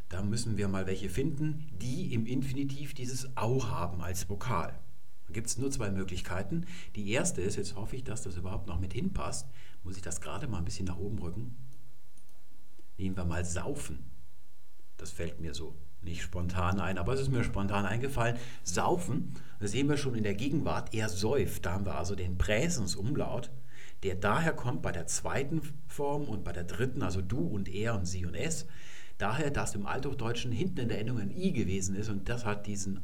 Da 0.09 0.21
müssen 0.21 0.57
wir 0.57 0.67
mal 0.67 0.87
welche 0.87 1.09
finden, 1.09 1.67
die 1.81 2.13
im 2.13 2.25
Infinitiv 2.25 2.93
dieses 2.93 3.35
Au 3.35 3.65
haben 3.65 4.01
als 4.01 4.29
Vokal. 4.29 4.79
Da 5.27 5.33
gibt 5.33 5.47
es 5.47 5.57
nur 5.57 5.69
zwei 5.69 5.91
Möglichkeiten. 5.91 6.65
Die 6.95 7.11
erste 7.11 7.41
ist, 7.41 7.57
jetzt 7.57 7.75
hoffe 7.75 7.97
ich, 7.97 8.03
dass 8.03 8.21
das 8.21 8.37
überhaupt 8.37 8.67
noch 8.67 8.79
mit 8.79 8.93
hinpasst, 8.93 9.47
muss 9.83 9.97
ich 9.97 10.01
das 10.01 10.21
gerade 10.21 10.47
mal 10.47 10.59
ein 10.59 10.65
bisschen 10.65 10.85
nach 10.85 10.97
oben 10.97 11.19
rücken. 11.19 11.57
Nehmen 12.97 13.17
wir 13.17 13.25
mal 13.25 13.43
Saufen. 13.43 14.09
Das 14.95 15.11
fällt 15.11 15.41
mir 15.41 15.53
so 15.53 15.75
nicht 16.01 16.21
spontan 16.21 16.79
ein, 16.79 16.97
aber 16.97 17.13
es 17.13 17.21
ist 17.21 17.31
mir 17.31 17.43
spontan 17.43 17.85
eingefallen. 17.85 18.37
Saufen, 18.63 19.33
das 19.59 19.71
sehen 19.71 19.89
wir 19.89 19.97
schon 19.97 20.15
in 20.15 20.23
der 20.23 20.35
Gegenwart, 20.35 20.93
er 20.93 21.09
säuft. 21.09 21.65
Da 21.65 21.73
haben 21.73 21.85
wir 21.85 21.95
also 21.95 22.15
den 22.15 22.37
Präsensumlaut, 22.37 23.51
der 24.03 24.15
daher 24.15 24.53
kommt 24.53 24.81
bei 24.81 24.91
der 24.91 25.07
zweiten 25.07 25.61
Form 25.87 26.23
und 26.23 26.43
bei 26.43 26.53
der 26.53 26.63
dritten, 26.63 27.01
also 27.01 27.21
du 27.21 27.39
und 27.39 27.67
er 27.67 27.95
und 27.95 28.05
sie 28.05 28.25
und 28.25 28.35
es. 28.35 28.67
Daher, 29.17 29.49
dass 29.51 29.75
im 29.75 29.85
Althochdeutschen 29.85 30.51
hinten 30.51 30.79
in 30.79 30.89
der 30.89 30.99
Endung 30.99 31.19
ein 31.19 31.31
i 31.31 31.51
gewesen 31.51 31.95
ist 31.95 32.09
und 32.09 32.29
das 32.29 32.45
hat 32.45 32.67
diesen 32.67 33.01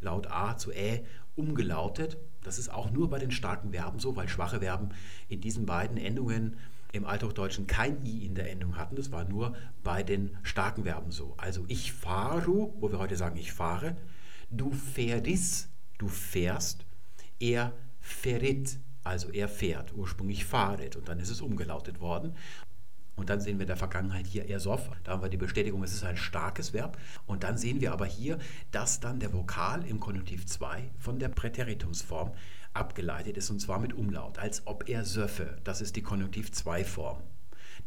Laut 0.00 0.30
a 0.30 0.56
zu 0.56 0.72
ä 0.72 1.04
umgelautet. 1.34 2.18
Das 2.42 2.58
ist 2.58 2.68
auch 2.68 2.90
nur 2.90 3.10
bei 3.10 3.18
den 3.18 3.30
starken 3.30 3.72
Verben 3.72 3.98
so, 3.98 4.14
weil 4.14 4.28
schwache 4.28 4.60
Verben 4.60 4.90
in 5.28 5.40
diesen 5.40 5.66
beiden 5.66 5.96
Endungen 5.96 6.56
im 6.92 7.04
Althochdeutschen 7.04 7.66
kein 7.66 8.04
i 8.04 8.24
in 8.24 8.34
der 8.34 8.50
Endung 8.50 8.76
hatten. 8.76 8.96
Das 8.96 9.10
war 9.10 9.24
nur 9.24 9.54
bei 9.82 10.02
den 10.02 10.36
starken 10.42 10.84
Verben 10.84 11.10
so. 11.10 11.34
Also 11.36 11.64
ich 11.68 11.92
fahre, 11.92 12.46
wo 12.46 12.90
wir 12.90 12.98
heute 12.98 13.16
sagen 13.16 13.36
ich 13.36 13.52
fahre, 13.52 13.96
du 14.50 14.70
fährst, 14.72 15.68
du 15.98 16.08
fährst, 16.08 16.86
er 17.40 17.72
fährt, 18.00 18.78
also 19.02 19.30
er 19.30 19.48
fährt, 19.48 19.94
ursprünglich 19.94 20.44
fahret 20.44 20.96
und 20.96 21.08
dann 21.08 21.18
ist 21.18 21.30
es 21.30 21.40
umgelautet 21.40 22.00
worden. 22.00 22.34
Und 23.16 23.30
dann 23.30 23.40
sehen 23.40 23.58
wir 23.58 23.62
in 23.62 23.68
der 23.68 23.76
Vergangenheit 23.76 24.26
hier 24.26 24.48
ersoff, 24.48 24.90
da 25.02 25.12
haben 25.12 25.22
wir 25.22 25.30
die 25.30 25.38
Bestätigung, 25.38 25.82
es 25.82 25.94
ist 25.94 26.04
ein 26.04 26.18
starkes 26.18 26.72
Verb. 26.72 26.98
Und 27.26 27.42
dann 27.42 27.56
sehen 27.56 27.80
wir 27.80 27.92
aber 27.92 28.06
hier, 28.06 28.38
dass 28.70 29.00
dann 29.00 29.20
der 29.20 29.32
Vokal 29.32 29.84
im 29.86 30.00
Konjunktiv 30.00 30.46
2 30.46 30.90
von 30.98 31.18
der 31.18 31.28
Präteritumsform 31.28 32.32
abgeleitet 32.74 33.38
ist, 33.38 33.50
und 33.50 33.60
zwar 33.60 33.80
mit 33.80 33.94
Umlaut, 33.94 34.38
als 34.38 34.66
ob 34.66 34.88
er 34.88 35.04
söffe. 35.04 35.56
Das 35.64 35.80
ist 35.80 35.96
die 35.96 36.02
Konjunktiv 36.02 36.52
2 36.52 36.84
Form. 36.84 37.22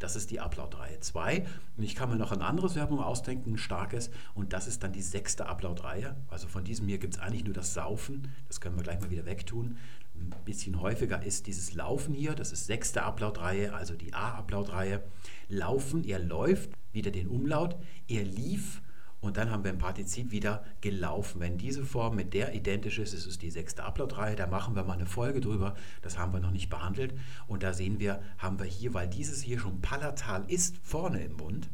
Das 0.00 0.16
ist 0.16 0.30
die 0.30 0.40
Ablautreihe 0.40 0.98
2. 0.98 1.46
Und 1.76 1.84
ich 1.84 1.94
kann 1.94 2.08
mir 2.08 2.16
noch 2.16 2.32
ein 2.32 2.42
anderes 2.42 2.72
Verbum 2.72 3.00
ausdenken, 3.00 3.54
ein 3.54 3.58
starkes, 3.58 4.10
und 4.34 4.52
das 4.52 4.66
ist 4.66 4.82
dann 4.82 4.92
die 4.92 5.02
sechste 5.02 5.46
Ablautreihe. 5.46 6.16
Also 6.28 6.48
von 6.48 6.64
diesem 6.64 6.88
hier 6.88 6.98
gibt 6.98 7.14
es 7.14 7.20
eigentlich 7.20 7.44
nur 7.44 7.54
das 7.54 7.74
Saufen, 7.74 8.32
das 8.48 8.60
können 8.60 8.76
wir 8.76 8.82
gleich 8.82 9.00
mal 9.00 9.10
wieder 9.10 9.26
wegtun. 9.26 9.76
Ein 10.20 10.44
bisschen 10.44 10.80
häufiger 10.80 11.22
ist 11.22 11.46
dieses 11.46 11.74
Laufen 11.74 12.14
hier, 12.14 12.34
das 12.34 12.52
ist 12.52 12.66
sechste 12.66 13.02
Ablautreihe, 13.02 13.74
also 13.74 13.94
die 13.94 14.14
A-Ablautreihe. 14.14 15.02
Laufen, 15.48 16.04
er 16.04 16.18
läuft, 16.18 16.70
wieder 16.92 17.10
den 17.10 17.28
Umlaut, 17.28 17.76
er 18.08 18.24
lief 18.24 18.82
und 19.20 19.36
dann 19.36 19.50
haben 19.50 19.64
wir 19.64 19.70
im 19.70 19.78
Partizip 19.78 20.30
wieder 20.30 20.64
gelaufen. 20.80 21.40
Wenn 21.40 21.58
diese 21.58 21.84
Form 21.84 22.16
mit 22.16 22.32
der 22.32 22.54
identisch 22.54 22.98
ist, 22.98 23.12
ist 23.12 23.26
es 23.26 23.38
die 23.38 23.50
sechste 23.50 23.84
Upload-Reihe. 23.84 24.34
Da 24.34 24.46
machen 24.46 24.74
wir 24.74 24.82
mal 24.82 24.94
eine 24.94 25.06
Folge 25.06 25.40
drüber. 25.40 25.74
Das 26.00 26.16
haben 26.16 26.32
wir 26.32 26.40
noch 26.40 26.50
nicht 26.50 26.70
behandelt. 26.70 27.14
Und 27.46 27.62
da 27.62 27.74
sehen 27.74 28.00
wir, 28.00 28.22
haben 28.38 28.58
wir 28.58 28.66
hier, 28.66 28.94
weil 28.94 29.08
dieses 29.08 29.42
hier 29.42 29.58
schon 29.58 29.82
palatal 29.82 30.44
ist, 30.48 30.78
vorne 30.82 31.22
im 31.22 31.36
Mund, 31.36 31.68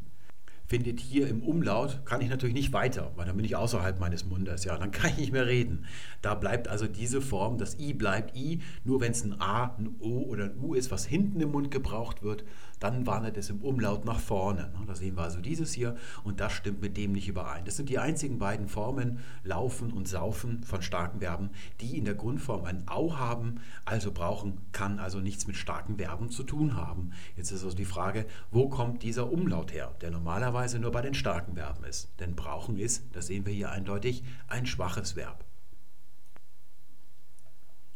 findet 0.67 1.01
hier 1.01 1.29
im 1.29 1.43
Umlaut, 1.43 2.05
kann 2.05 2.21
ich 2.21 2.29
natürlich 2.29 2.55
nicht 2.55 2.73
weiter, 2.73 3.13
weil 3.15 3.27
dann 3.27 3.37
bin 3.37 3.45
ich 3.45 3.57
außerhalb 3.57 4.01
meines 4.01 4.25
Mundes, 4.25 4.65
ja, 4.65 4.77
dann 4.77 4.91
kann 4.93 5.11
ich 5.11 5.19
nicht 5.19 5.33
mehr 5.33 5.47
reden. 5.47 5.87
Da 6.23 6.35
bleibt 6.35 6.69
also 6.69 6.87
diese 6.87 7.21
Form, 7.21 7.59
das 7.59 7.79
I 7.79 7.95
bleibt 7.95 8.37
I, 8.37 8.61
nur 8.85 9.01
wenn 9.01 9.13
es 9.13 9.25
ein 9.25 9.41
A, 9.41 9.77
ein 9.77 9.95
O 10.01 10.23
oder 10.23 10.45
ein 10.45 10.59
U 10.61 10.75
ist, 10.75 10.91
was 10.91 11.07
hinten 11.07 11.41
im 11.41 11.53
Mund 11.53 11.71
gebraucht 11.71 12.23
wird, 12.23 12.45
dann 12.79 13.07
wandert 13.07 13.37
es 13.37 13.51
im 13.51 13.63
Umlaut 13.63 14.05
nach 14.05 14.21
vorne. 14.21 14.73
Da 14.87 14.95
sehen 14.95 15.17
wir 15.17 15.23
also 15.23 15.41
dieses 15.41 15.73
hier 15.73 15.97
und 16.25 16.41
das 16.41 16.53
stimmt 16.53 16.83
mit 16.83 16.97
dem 16.97 17.13
nicht 17.13 17.29
überein. 17.29 17.65
Das 17.65 17.77
sind 17.77 17.89
die 17.89 17.99
einzigen 17.99 18.39
beiden 18.39 18.69
Formen, 18.69 19.21
Laufen 19.45 19.93
und 19.93 20.09
Saufen 20.09 20.63
von 20.63 20.83
starken 20.83 21.21
Verben, 21.21 21.51
die 21.81 21.97
in 21.97 22.05
der 22.05 22.15
Grundform 22.15 22.65
ein 22.65 22.87
Au 22.87 23.17
haben, 23.17 23.61
also 23.85 24.13
brauchen, 24.13 24.59
kann 24.73 24.99
also 24.99 25.21
nichts 25.21 25.47
mit 25.47 25.57
starken 25.57 25.97
Verben 25.97 26.31
zu 26.31 26.43
tun 26.43 26.77
haben. 26.77 27.13
Jetzt 27.37 27.51
ist 27.51 27.65
also 27.65 27.77
die 27.77 27.85
Frage, 27.85 28.27
wo 28.51 28.69
kommt 28.69 29.03
dieser 29.03 29.33
Umlaut 29.33 29.73
her, 29.73 29.95
der 30.01 30.11
normalerweise 30.11 30.79
nur 30.79 30.93
bei 30.93 31.03
den 31.03 31.15
starken 31.15 31.55
Verben 31.55 31.85
ist. 31.85 32.11
Denn 32.21 32.37
brauchen 32.37 32.79
ist, 32.79 33.05
das 33.13 33.27
sehen 33.27 33.47
wir 33.47 33.53
hier 33.53 33.71
eindeutig, 33.71 34.23
ein 34.49 34.67
schwaches 34.67 35.17
Verb. 35.17 35.45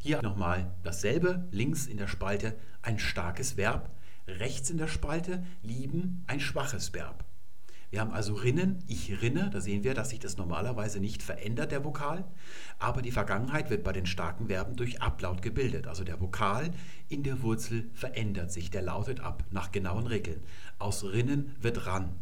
Hier 0.02 0.22
nochmal 0.22 0.72
dasselbe, 0.82 1.46
links 1.50 1.86
in 1.86 1.98
der 1.98 2.08
Spalte 2.08 2.56
ein 2.80 2.98
starkes 2.98 3.58
Verb, 3.58 3.90
rechts 4.38 4.70
in 4.70 4.78
der 4.78 4.88
Spalte 4.88 5.44
lieben 5.62 6.24
ein 6.26 6.40
schwaches 6.40 6.94
Verb. 6.94 7.24
Wir 7.90 8.00
haben 8.00 8.12
also 8.12 8.34
rinnen, 8.34 8.84
ich 8.86 9.20
rinne, 9.20 9.50
da 9.50 9.60
sehen 9.60 9.82
wir, 9.82 9.94
dass 9.94 10.10
sich 10.10 10.20
das 10.20 10.36
normalerweise 10.36 11.00
nicht 11.00 11.24
verändert, 11.24 11.72
der 11.72 11.84
Vokal, 11.84 12.24
aber 12.78 13.02
die 13.02 13.10
Vergangenheit 13.10 13.68
wird 13.68 13.82
bei 13.82 13.92
den 13.92 14.06
starken 14.06 14.46
Verben 14.46 14.76
durch 14.76 15.02
Ablaut 15.02 15.42
gebildet. 15.42 15.88
Also 15.88 16.04
der 16.04 16.20
Vokal 16.20 16.70
in 17.08 17.24
der 17.24 17.42
Wurzel 17.42 17.90
verändert 17.92 18.52
sich, 18.52 18.70
der 18.70 18.82
lautet 18.82 19.18
ab 19.18 19.42
nach 19.50 19.72
genauen 19.72 20.06
Regeln. 20.06 20.40
Aus 20.78 21.02
rinnen 21.02 21.56
wird 21.60 21.86
ran. 21.86 22.14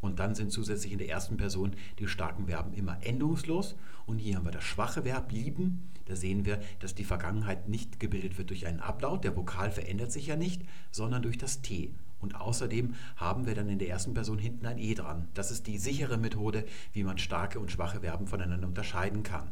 Und 0.00 0.18
dann 0.18 0.34
sind 0.34 0.50
zusätzlich 0.50 0.92
in 0.92 0.98
der 0.98 1.08
ersten 1.08 1.36
Person 1.36 1.72
die 1.98 2.08
starken 2.08 2.46
Verben 2.46 2.72
immer 2.72 2.98
endungslos. 3.02 3.76
Und 4.06 4.18
hier 4.18 4.36
haben 4.36 4.46
wir 4.46 4.52
das 4.52 4.64
schwache 4.64 5.04
Verb 5.04 5.30
lieben. 5.30 5.90
Da 6.06 6.16
sehen 6.16 6.44
wir, 6.44 6.60
dass 6.80 6.94
die 6.94 7.04
Vergangenheit 7.04 7.68
nicht 7.68 8.00
gebildet 8.00 8.38
wird 8.38 8.50
durch 8.50 8.66
einen 8.66 8.80
Ablaut. 8.80 9.24
Der 9.24 9.36
Vokal 9.36 9.70
verändert 9.70 10.10
sich 10.10 10.26
ja 10.26 10.36
nicht, 10.36 10.62
sondern 10.90 11.22
durch 11.22 11.38
das 11.38 11.60
T. 11.60 11.94
Und 12.20 12.34
außerdem 12.34 12.94
haben 13.16 13.46
wir 13.46 13.54
dann 13.54 13.68
in 13.68 13.78
der 13.78 13.88
ersten 13.88 14.14
Person 14.14 14.38
hinten 14.38 14.66
ein 14.66 14.78
E 14.78 14.94
dran. 14.94 15.28
Das 15.34 15.50
ist 15.50 15.66
die 15.66 15.78
sichere 15.78 16.18
Methode, 16.18 16.64
wie 16.92 17.04
man 17.04 17.18
starke 17.18 17.58
und 17.60 17.70
schwache 17.70 18.00
Verben 18.00 18.26
voneinander 18.26 18.68
unterscheiden 18.68 19.22
kann. 19.22 19.50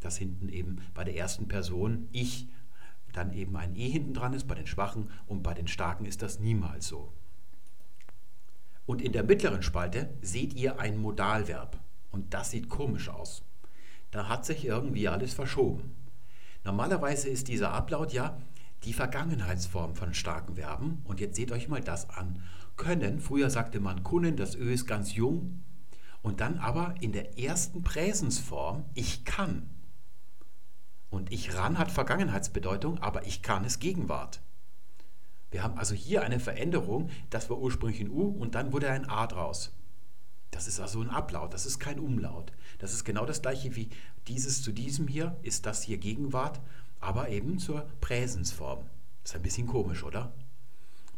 Dass 0.00 0.16
hinten 0.16 0.48
eben 0.48 0.78
bei 0.94 1.04
der 1.04 1.16
ersten 1.16 1.46
Person 1.46 2.08
ich 2.12 2.48
dann 3.12 3.32
eben 3.32 3.56
ein 3.56 3.76
E 3.76 3.88
hinten 3.88 4.14
dran 4.14 4.32
ist, 4.32 4.48
bei 4.48 4.54
den 4.54 4.66
schwachen 4.66 5.10
und 5.26 5.42
bei 5.42 5.54
den 5.54 5.68
starken 5.68 6.06
ist 6.06 6.22
das 6.22 6.40
niemals 6.40 6.88
so. 6.88 7.12
Und 8.86 9.00
in 9.00 9.12
der 9.12 9.22
mittleren 9.22 9.62
Spalte 9.62 10.12
seht 10.22 10.54
ihr 10.54 10.80
ein 10.80 10.98
Modalverb. 10.98 11.78
Und 12.10 12.34
das 12.34 12.50
sieht 12.50 12.68
komisch 12.68 13.08
aus. 13.08 13.42
Da 14.10 14.28
hat 14.28 14.44
sich 14.44 14.64
irgendwie 14.64 15.08
alles 15.08 15.32
verschoben. 15.34 15.94
Normalerweise 16.64 17.28
ist 17.28 17.48
dieser 17.48 17.72
Ablaut 17.72 18.12
ja 18.12 18.38
die 18.84 18.92
Vergangenheitsform 18.92 19.94
von 19.94 20.14
starken 20.14 20.56
Verben. 20.56 21.02
Und 21.04 21.20
jetzt 21.20 21.36
seht 21.36 21.52
euch 21.52 21.68
mal 21.68 21.80
das 21.80 22.10
an. 22.10 22.42
Können, 22.76 23.20
früher 23.20 23.50
sagte 23.50 23.80
man 23.80 24.02
können, 24.02 24.36
das 24.36 24.54
Ö 24.56 24.72
ist 24.72 24.86
ganz 24.86 25.14
jung. 25.14 25.62
Und 26.22 26.40
dann 26.40 26.58
aber 26.58 26.94
in 27.00 27.12
der 27.12 27.38
ersten 27.38 27.82
Präsensform, 27.82 28.84
ich 28.94 29.24
kann. 29.24 29.70
Und 31.10 31.32
ich 31.32 31.54
ran 31.54 31.78
hat 31.78 31.90
Vergangenheitsbedeutung, 31.90 32.98
aber 33.00 33.26
ich 33.26 33.42
kann 33.42 33.64
ist 33.64 33.80
Gegenwart. 33.80 34.40
Wir 35.52 35.62
haben 35.62 35.78
also 35.78 35.94
hier 35.94 36.22
eine 36.22 36.40
Veränderung, 36.40 37.10
das 37.28 37.50
war 37.50 37.58
ursprünglich 37.58 38.00
ein 38.00 38.10
U 38.10 38.22
und 38.22 38.54
dann 38.54 38.72
wurde 38.72 38.90
ein 38.90 39.08
A 39.08 39.26
draus. 39.26 39.70
Das 40.50 40.66
ist 40.66 40.80
also 40.80 41.02
ein 41.02 41.10
Ablaut, 41.10 41.52
das 41.52 41.66
ist 41.66 41.78
kein 41.78 42.00
Umlaut. 42.00 42.52
Das 42.78 42.94
ist 42.94 43.04
genau 43.04 43.26
das 43.26 43.42
gleiche 43.42 43.76
wie 43.76 43.90
dieses 44.28 44.62
zu 44.62 44.72
diesem 44.72 45.06
hier, 45.08 45.36
ist 45.42 45.66
das 45.66 45.82
hier 45.82 45.98
Gegenwart, 45.98 46.60
aber 47.00 47.28
eben 47.28 47.58
zur 47.58 47.86
Präsensform. 48.00 48.86
Ist 49.24 49.36
ein 49.36 49.42
bisschen 49.42 49.66
komisch, 49.66 50.02
oder? 50.02 50.32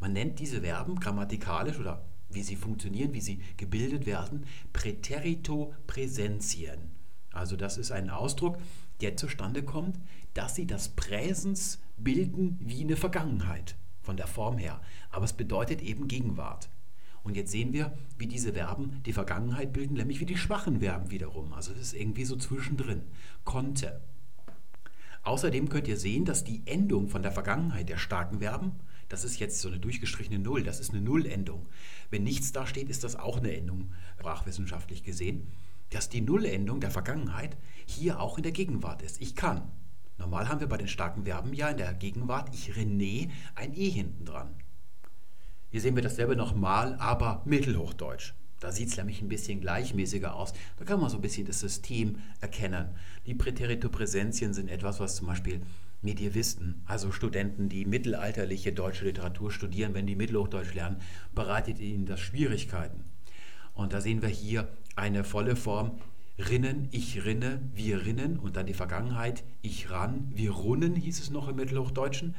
Man 0.01 0.13
nennt 0.13 0.41
diese 0.41 0.63
Verben 0.63 0.99
grammatikalisch 0.99 1.79
oder 1.79 2.05
wie 2.29 2.43
sie 2.43 2.57
funktionieren, 2.57 3.15
wie 3.15 3.21
sie 3.21 3.41
gebildet 3.57 4.05
werden, 4.05 4.47
Präterito 4.73 5.73
Präsentien. 5.87 6.91
Also 7.31 7.57
das 7.57 7.79
ist 7.79 7.93
ein 7.93 8.11
Ausdruck, 8.11 8.59
der 9.01 9.17
zustande 9.17 9.63
kommt, 9.63 10.01
dass 10.35 10.57
sie 10.57 10.67
das 10.67 10.89
Präsens 10.89 11.79
bilden 11.97 12.59
wie 12.61 12.81
eine 12.81 12.97
Vergangenheit 12.97 13.77
von 14.05 14.17
der 14.17 14.27
Form 14.27 14.59
her. 14.59 14.81
Aber 15.11 15.25
es 15.25 15.33
bedeutet 15.33 15.83
eben 15.83 16.09
Gegenwart. 16.09 16.69
Und 17.25 17.37
jetzt 17.37 17.51
sehen 17.51 17.73
wir, 17.73 17.97
wie 18.19 18.27
diese 18.27 18.53
Verben 18.53 19.03
die 19.07 19.15
Vergangenheit 19.15 19.73
bilden, 19.73 19.95
nämlich 19.95 20.21
wie 20.21 20.27
die 20.27 20.37
schwachen 20.37 20.81
Verben 20.81 21.11
wiederum. 21.11 21.55
Also 21.55 21.73
es 21.73 21.79
ist 21.81 21.95
irgendwie 21.95 22.27
so 22.27 22.37
zwischendrin. 22.37 23.03
Konnte. 23.45 24.01
Außerdem 25.23 25.71
könnt 25.71 25.89
ihr 25.89 25.97
sehen, 25.97 26.27
dass 26.27 26.45
die 26.45 26.63
Endung 26.67 27.09
von 27.09 27.23
der 27.23 27.33
Vergangenheit 27.33 27.89
der 27.89 27.97
starken 27.97 28.41
Verben, 28.41 28.73
das 29.09 29.25
ist 29.25 29.39
jetzt 29.41 29.61
so 29.61 29.69
eine 29.69 29.79
durchgestrichene 29.81 30.39
Null, 30.39 30.63
das 30.63 30.81
ist 30.81 30.93
eine 30.93 31.01
Nullendung. 31.01 31.67
Wenn 32.11 32.25
nichts 32.25 32.53
da 32.53 32.67
steht, 32.67 32.91
ist 32.91 33.05
das 33.05 33.17
auch 33.17 33.39
eine 33.39 33.57
Endung, 33.57 33.91
sprachwissenschaftlich 34.19 35.03
gesehen, 35.03 35.47
dass 35.91 36.11
die 36.11 36.21
Nullendung 36.21 36.81
der 36.81 36.91
Vergangenheit 36.91 37.57
hier 37.87 38.21
auch 38.21 38.37
in 38.37 38.43
der 38.43 38.53
Gegenwart 38.53 39.01
ist. 39.01 39.21
Ich 39.23 39.35
kann. 39.35 39.63
Normal 40.19 40.49
haben 40.49 40.61
wir 40.61 40.69
bei 40.69 40.77
den 40.77 40.89
starken 40.89 41.25
Verben 41.25 41.53
ja 41.55 41.69
in 41.69 41.77
der 41.77 41.93
Gegenwart 41.95 42.55
ich 42.55 42.73
René 42.73 43.31
ein 43.55 43.75
E 43.75 43.91
hinten 43.91 44.25
dran. 44.25 44.55
Hier 45.71 45.81
sehen 45.81 45.97
wir 45.97 46.03
dasselbe 46.03 46.37
nochmal, 46.37 46.95
aber 47.01 47.43
Mittelhochdeutsch. 47.45 48.33
Da 48.61 48.73
sieht 48.73 48.89
es 48.89 48.97
nämlich 48.97 49.21
ein 49.21 49.29
bisschen 49.29 49.61
gleichmäßiger 49.61 50.35
aus. 50.35 50.53
Da 50.79 50.85
kann 50.85 51.01
man 51.01 51.11
so 51.11 51.17
ein 51.17 51.23
bisschen 51.23 51.47
das 51.47 51.61
System 51.61 52.19
erkennen. 52.41 52.91
Die 53.27 53.35
Präterito-Präsenzien 53.35 54.55
sind 54.55 54.71
etwas, 54.71 55.01
was 55.01 55.17
zum 55.17 55.27
Beispiel 55.27 55.61
Medievisten, 56.01 56.83
also 56.87 57.11
Studenten, 57.13 57.69
die 57.69 57.85
mittelalterliche 57.85 58.73
deutsche 58.73 59.05
Literatur 59.05 59.51
studieren, 59.51 59.95
wenn 59.95 60.07
die 60.07 60.17
Mittelhochdeutsch 60.17 60.75
lernen, 60.75 61.01
bereitet 61.35 61.79
ihnen 61.81 62.07
das 62.07 62.21
Schwierigkeiten. 62.21 63.05
Und 63.75 63.93
da 63.93 64.01
sehen 64.01 64.23
wir 64.23 64.29
hier 64.29 64.69
eine 64.97 65.25
volle 65.25 65.57
Form. 65.57 65.99
Rinnen, 66.39 66.89
ich 66.91 67.25
rinne, 67.25 67.61
wir 67.75 68.05
rinnen 68.05 68.39
und 68.39 68.57
dann 68.57 68.67
die 68.67 68.75
Vergangenheit, 68.75 69.45
ich 69.63 69.91
ran, 69.91 70.33
wir 70.35 70.51
runnen, 70.51 70.97
hieß 70.97 71.21
es 71.21 71.31
noch 71.31 71.49
im 71.49 71.57
Mittelhochdeutschen. 71.57 72.35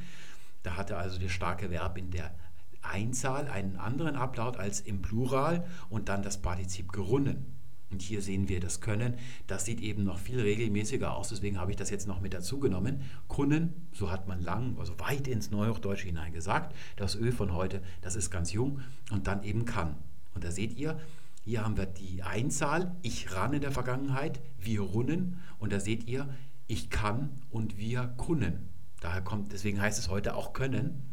Da 0.64 0.76
hatte 0.76 0.98
also 0.98 1.18
das 1.20 1.32
starke 1.32 1.70
Verb 1.70 1.98
in 1.98 2.12
der 2.12 2.36
Einzahl 2.82 3.48
einen 3.48 3.78
anderen 3.78 4.16
Ablaut 4.16 4.58
als 4.58 4.82
im 4.82 5.02
Plural 5.02 5.66
und 5.89 6.10
dann 6.10 6.24
das 6.24 6.41
Partizip 6.41 6.91
gerunnen. 6.91 7.46
Und 7.91 8.02
hier 8.02 8.22
sehen 8.22 8.50
wir 8.50 8.60
das 8.60 8.82
Können. 8.82 9.14
Das 9.48 9.64
sieht 9.64 9.80
eben 9.80 10.04
noch 10.04 10.20
viel 10.20 10.39
regelmäßiger 10.39 11.16
aus, 11.16 11.30
deswegen 11.30 11.60
habe 11.60 11.72
ich 11.72 11.78
das 11.78 11.89
jetzt 11.89 12.08
noch 12.08 12.20
mit 12.20 12.34
dazu 12.34 12.60
genommen. 12.60 13.02
Kunnen, 13.30 13.74
so 13.93 14.12
hat 14.12 14.28
man 14.28 14.41
lang, 14.41 14.76
also 14.80 15.00
weit 15.00 15.28
ins 15.28 15.52
Neuhochdeutsche 15.52 16.08
hinein 16.08 16.34
gesagt. 16.34 16.76
Das 16.98 17.16
Ö 17.16 17.32
von 17.32 17.54
heute, 17.54 17.82
das 18.02 18.16
ist 18.16 18.32
ganz 18.32 18.52
jung. 18.52 18.82
Und 19.12 19.28
dann 19.28 19.43
eben 19.43 19.64
kann. 19.64 19.96
Und 20.34 20.43
da 20.43 20.52
seht 20.52 20.78
ihr, 20.78 21.00
hier 21.46 21.64
haben 21.64 21.78
wir 21.78 21.86
die 21.86 22.24
Einzahl, 22.24 22.96
ich 23.04 23.32
ran 23.36 23.54
in 23.54 23.62
der 23.62 23.72
Vergangenheit, 23.72 24.41
wir 24.58 24.82
runnen. 24.82 25.39
Und 25.60 25.72
da 25.72 25.80
seht 25.80 26.10
ihr, 26.10 26.28
ich 26.66 26.89
kann 26.89 27.30
und 27.52 27.78
wir 27.78 28.08
kunnen. 28.18 28.68
Daher 29.00 29.22
kommt, 29.22 29.52
deswegen 29.52 29.80
heißt 29.80 30.00
es 30.00 30.10
heute 30.10 30.36
auch 30.36 30.54
können. 30.54 31.04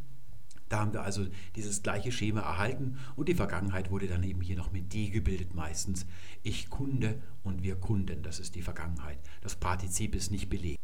Da 0.70 0.80
haben 0.80 0.94
wir 0.94 1.02
also 1.02 1.26
dieses 1.54 1.82
gleiche 1.82 2.10
Schema 2.10 2.40
erhalten 2.40 2.96
und 3.14 3.28
die 3.28 3.34
Vergangenheit 3.34 3.90
wurde 3.90 4.06
dann 4.06 4.22
eben 4.22 4.40
hier 4.40 4.56
noch 4.56 4.72
mit 4.72 4.94
die 4.94 5.10
gebildet 5.10 5.54
meistens. 5.54 6.06
Ich 6.42 6.70
kunde 6.70 7.20
und 7.42 7.62
wir 7.62 7.76
kunden, 7.76 8.22
das 8.22 8.40
ist 8.40 8.54
die 8.54 8.62
Vergangenheit. 8.62 9.18
Das 9.42 9.56
Partizip 9.56 10.14
ist 10.14 10.30
nicht 10.30 10.48
belegt. 10.48 10.78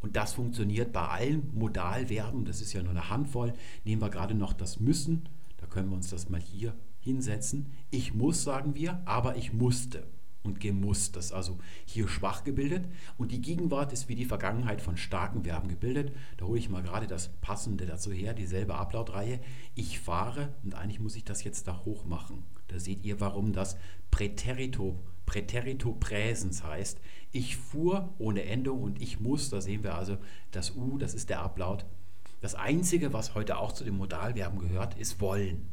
Und 0.00 0.16
das 0.16 0.32
funktioniert 0.32 0.94
bei 0.94 1.06
allen 1.06 1.54
Modalverben, 1.54 2.46
das 2.46 2.62
ist 2.62 2.72
ja 2.72 2.82
nur 2.82 2.92
eine 2.92 3.10
Handvoll. 3.10 3.52
Nehmen 3.84 4.00
wir 4.00 4.08
gerade 4.08 4.34
noch 4.34 4.54
das 4.54 4.80
müssen, 4.80 5.28
da 5.58 5.66
können 5.66 5.90
wir 5.90 5.96
uns 5.96 6.08
das 6.08 6.30
mal 6.30 6.40
hier 6.40 6.74
hinsetzen. 7.02 7.66
Ich 7.90 8.14
muss, 8.14 8.42
sagen 8.42 8.74
wir, 8.74 9.02
aber 9.04 9.36
ich 9.36 9.52
musste 9.52 10.06
und 10.42 10.60
gemusst. 10.60 11.16
Das 11.16 11.26
ist 11.26 11.32
also 11.32 11.58
hier 11.84 12.08
schwach 12.08 12.44
gebildet. 12.44 12.86
Und 13.18 13.32
die 13.32 13.40
Gegenwart 13.40 13.92
ist 13.92 14.08
wie 14.08 14.14
die 14.14 14.24
Vergangenheit 14.24 14.80
von 14.80 14.96
starken 14.96 15.44
Verben 15.44 15.68
gebildet. 15.68 16.14
Da 16.36 16.46
hole 16.46 16.58
ich 16.58 16.68
mal 16.68 16.82
gerade 16.82 17.06
das 17.06 17.28
Passende 17.40 17.86
dazu 17.86 18.12
her, 18.12 18.34
dieselbe 18.34 18.74
Ablautreihe. 18.74 19.40
Ich 19.74 20.00
fahre 20.00 20.54
und 20.64 20.74
eigentlich 20.74 21.00
muss 21.00 21.16
ich 21.16 21.24
das 21.24 21.44
jetzt 21.44 21.68
da 21.68 21.84
hoch 21.84 22.04
machen. 22.04 22.44
Da 22.68 22.78
seht 22.78 23.04
ihr, 23.04 23.20
warum 23.20 23.52
das 23.52 23.76
Präterito, 24.10 24.98
Präterito 25.26 25.92
Präsens 25.92 26.64
heißt. 26.64 27.00
Ich 27.30 27.56
fuhr 27.56 28.12
ohne 28.18 28.44
Endung 28.44 28.82
und 28.82 29.00
ich 29.00 29.20
muss, 29.20 29.50
da 29.50 29.60
sehen 29.60 29.82
wir 29.82 29.94
also 29.94 30.18
das 30.50 30.74
U, 30.74 30.98
das 30.98 31.14
ist 31.14 31.30
der 31.30 31.40
Ablaut. 31.40 31.86
Das 32.40 32.54
Einzige, 32.54 33.12
was 33.12 33.34
heute 33.34 33.58
auch 33.58 33.72
zu 33.72 33.84
den 33.84 33.96
Modalverben 33.96 34.58
gehört, 34.58 34.98
ist 34.98 35.20
wollen. 35.20 35.71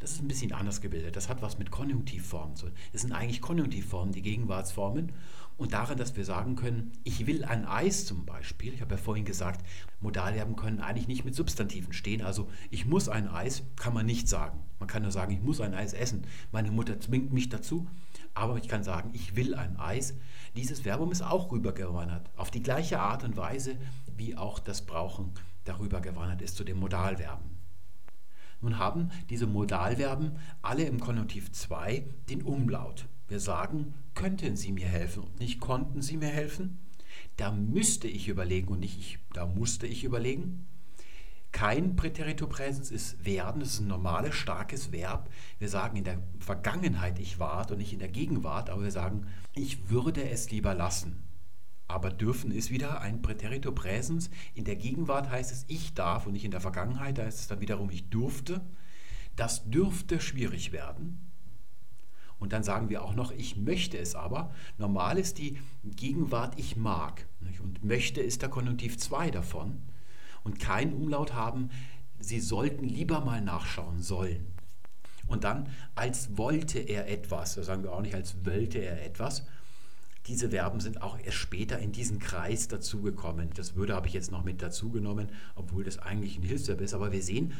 Das 0.00 0.12
ist 0.12 0.22
ein 0.22 0.28
bisschen 0.28 0.52
anders 0.52 0.80
gebildet. 0.80 1.16
Das 1.16 1.28
hat 1.28 1.42
was 1.42 1.58
mit 1.58 1.70
Konjunktivformen 1.70 2.54
zu 2.54 2.66
tun. 2.66 2.74
Es 2.92 3.02
sind 3.02 3.12
eigentlich 3.12 3.40
Konjunktivformen, 3.40 4.12
die 4.12 4.22
Gegenwartsformen. 4.22 5.12
Und 5.56 5.72
darin, 5.72 5.98
dass 5.98 6.16
wir 6.16 6.24
sagen 6.24 6.54
können, 6.54 6.92
ich 7.02 7.26
will 7.26 7.44
ein 7.44 7.64
Eis 7.64 8.06
zum 8.06 8.24
Beispiel. 8.24 8.72
Ich 8.74 8.80
habe 8.80 8.94
ja 8.94 8.96
vorhin 8.96 9.24
gesagt, 9.24 9.66
Modalverben 10.00 10.54
können 10.54 10.80
eigentlich 10.80 11.08
nicht 11.08 11.24
mit 11.24 11.34
Substantiven 11.34 11.92
stehen. 11.92 12.22
Also 12.22 12.48
ich 12.70 12.86
muss 12.86 13.08
ein 13.08 13.26
Eis, 13.26 13.64
kann 13.74 13.92
man 13.92 14.06
nicht 14.06 14.28
sagen. 14.28 14.60
Man 14.78 14.88
kann 14.88 15.02
nur 15.02 15.10
sagen, 15.10 15.32
ich 15.32 15.42
muss 15.42 15.60
ein 15.60 15.74
Eis 15.74 15.94
essen. 15.94 16.22
Meine 16.52 16.70
Mutter 16.70 17.00
zwingt 17.00 17.32
mich 17.32 17.48
dazu. 17.48 17.88
Aber 18.34 18.56
ich 18.56 18.68
kann 18.68 18.84
sagen, 18.84 19.10
ich 19.14 19.34
will 19.34 19.56
ein 19.56 19.76
Eis. 19.78 20.14
Dieses 20.54 20.80
Verbum 20.80 21.10
ist 21.10 21.22
auch 21.22 21.50
rübergewandert. 21.50 22.30
Auf 22.36 22.52
die 22.52 22.62
gleiche 22.62 23.00
Art 23.00 23.24
und 23.24 23.36
Weise, 23.36 23.76
wie 24.16 24.36
auch 24.36 24.60
das 24.60 24.86
Brauchen 24.86 25.32
darüber 25.64 26.00
gewandert 26.00 26.40
ist 26.40 26.56
zu 26.56 26.62
den 26.62 26.78
Modalverben. 26.78 27.57
Nun 28.60 28.78
haben 28.78 29.10
diese 29.30 29.46
Modalverben 29.46 30.32
alle 30.62 30.84
im 30.84 31.00
Konjunktiv 31.00 31.52
2 31.52 32.04
den 32.28 32.42
Umlaut. 32.42 33.06
Wir 33.28 33.40
sagen, 33.40 33.94
könnten 34.14 34.56
Sie 34.56 34.72
mir 34.72 34.88
helfen 34.88 35.22
und 35.22 35.38
nicht 35.38 35.60
konnten 35.60 36.02
Sie 36.02 36.16
mir 36.16 36.28
helfen. 36.28 36.78
Da 37.36 37.52
müsste 37.52 38.08
ich 38.08 38.28
überlegen 38.28 38.68
und 38.68 38.80
nicht 38.80 38.98
ich, 38.98 39.18
da 39.32 39.46
musste 39.46 39.86
ich 39.86 40.04
überlegen. 40.04 40.66
Kein 41.52 41.96
Präteritopräsens 41.96 42.90
ist 42.90 43.24
werden, 43.24 43.60
das 43.60 43.74
ist 43.74 43.80
ein 43.80 43.88
normales, 43.88 44.34
starkes 44.34 44.92
Verb. 44.92 45.30
Wir 45.58 45.68
sagen 45.68 45.96
in 45.96 46.04
der 46.04 46.20
Vergangenheit 46.40 47.18
ich 47.18 47.38
wart 47.38 47.70
und 47.70 47.78
nicht 47.78 47.92
in 47.92 47.98
der 47.98 48.08
Gegenwart, 48.08 48.70
aber 48.70 48.82
wir 48.82 48.90
sagen, 48.90 49.26
ich 49.54 49.88
würde 49.88 50.28
es 50.28 50.50
lieber 50.50 50.74
lassen. 50.74 51.22
Aber 51.88 52.10
dürfen 52.10 52.50
ist 52.50 52.70
wieder 52.70 53.00
ein 53.00 53.22
Präterito 53.22 53.72
Präsens. 53.72 54.30
In 54.54 54.64
der 54.64 54.76
Gegenwart 54.76 55.30
heißt 55.30 55.50
es 55.50 55.64
ich 55.68 55.94
darf 55.94 56.26
und 56.26 56.32
nicht 56.32 56.44
in 56.44 56.50
der 56.50 56.60
Vergangenheit 56.60 57.18
heißt 57.18 57.40
es 57.40 57.46
dann 57.48 57.60
wiederum 57.60 57.90
ich 57.90 58.08
durfte. 58.10 58.60
Das 59.36 59.68
dürfte 59.70 60.20
schwierig 60.20 60.72
werden. 60.72 61.28
Und 62.38 62.52
dann 62.52 62.62
sagen 62.62 62.88
wir 62.88 63.02
auch 63.02 63.14
noch, 63.14 63.32
ich 63.32 63.56
möchte 63.56 63.98
es 63.98 64.14
aber. 64.14 64.54
Normal 64.76 65.18
ist 65.18 65.38
die 65.38 65.58
Gegenwart 65.82 66.58
ich 66.58 66.76
mag. 66.76 67.26
Und 67.62 67.82
möchte 67.82 68.20
ist 68.20 68.42
der 68.42 68.48
Konjunktiv 68.48 68.98
2 68.98 69.30
davon. 69.30 69.82
Und 70.44 70.60
kein 70.60 70.92
Umlaut 70.92 71.34
haben, 71.34 71.70
Sie 72.20 72.40
sollten 72.40 72.84
lieber 72.84 73.20
mal 73.20 73.40
nachschauen 73.40 74.02
sollen. 74.02 74.46
Und 75.28 75.44
dann, 75.44 75.68
als 75.94 76.36
wollte 76.36 76.78
er 76.80 77.08
etwas, 77.08 77.54
da 77.54 77.62
sagen 77.62 77.82
wir 77.82 77.92
auch 77.92 78.00
nicht, 78.00 78.14
als 78.14 78.44
wollte 78.44 78.78
er 78.78 79.04
etwas, 79.04 79.46
diese 80.28 80.50
Verben 80.50 80.80
sind 80.80 81.00
auch 81.00 81.18
erst 81.18 81.38
später 81.38 81.78
in 81.78 81.90
diesen 81.90 82.18
Kreis 82.18 82.68
dazugekommen. 82.68 83.48
Das 83.54 83.74
würde 83.76 83.94
habe 83.94 84.06
ich 84.06 84.12
jetzt 84.12 84.30
noch 84.30 84.44
mit 84.44 84.60
dazugenommen, 84.60 85.28
obwohl 85.54 85.84
das 85.84 85.98
eigentlich 85.98 86.36
ein 86.36 86.42
Hilfsverb 86.42 86.82
ist. 86.82 86.92
Aber 86.92 87.12
wir 87.12 87.22
sehen, 87.22 87.54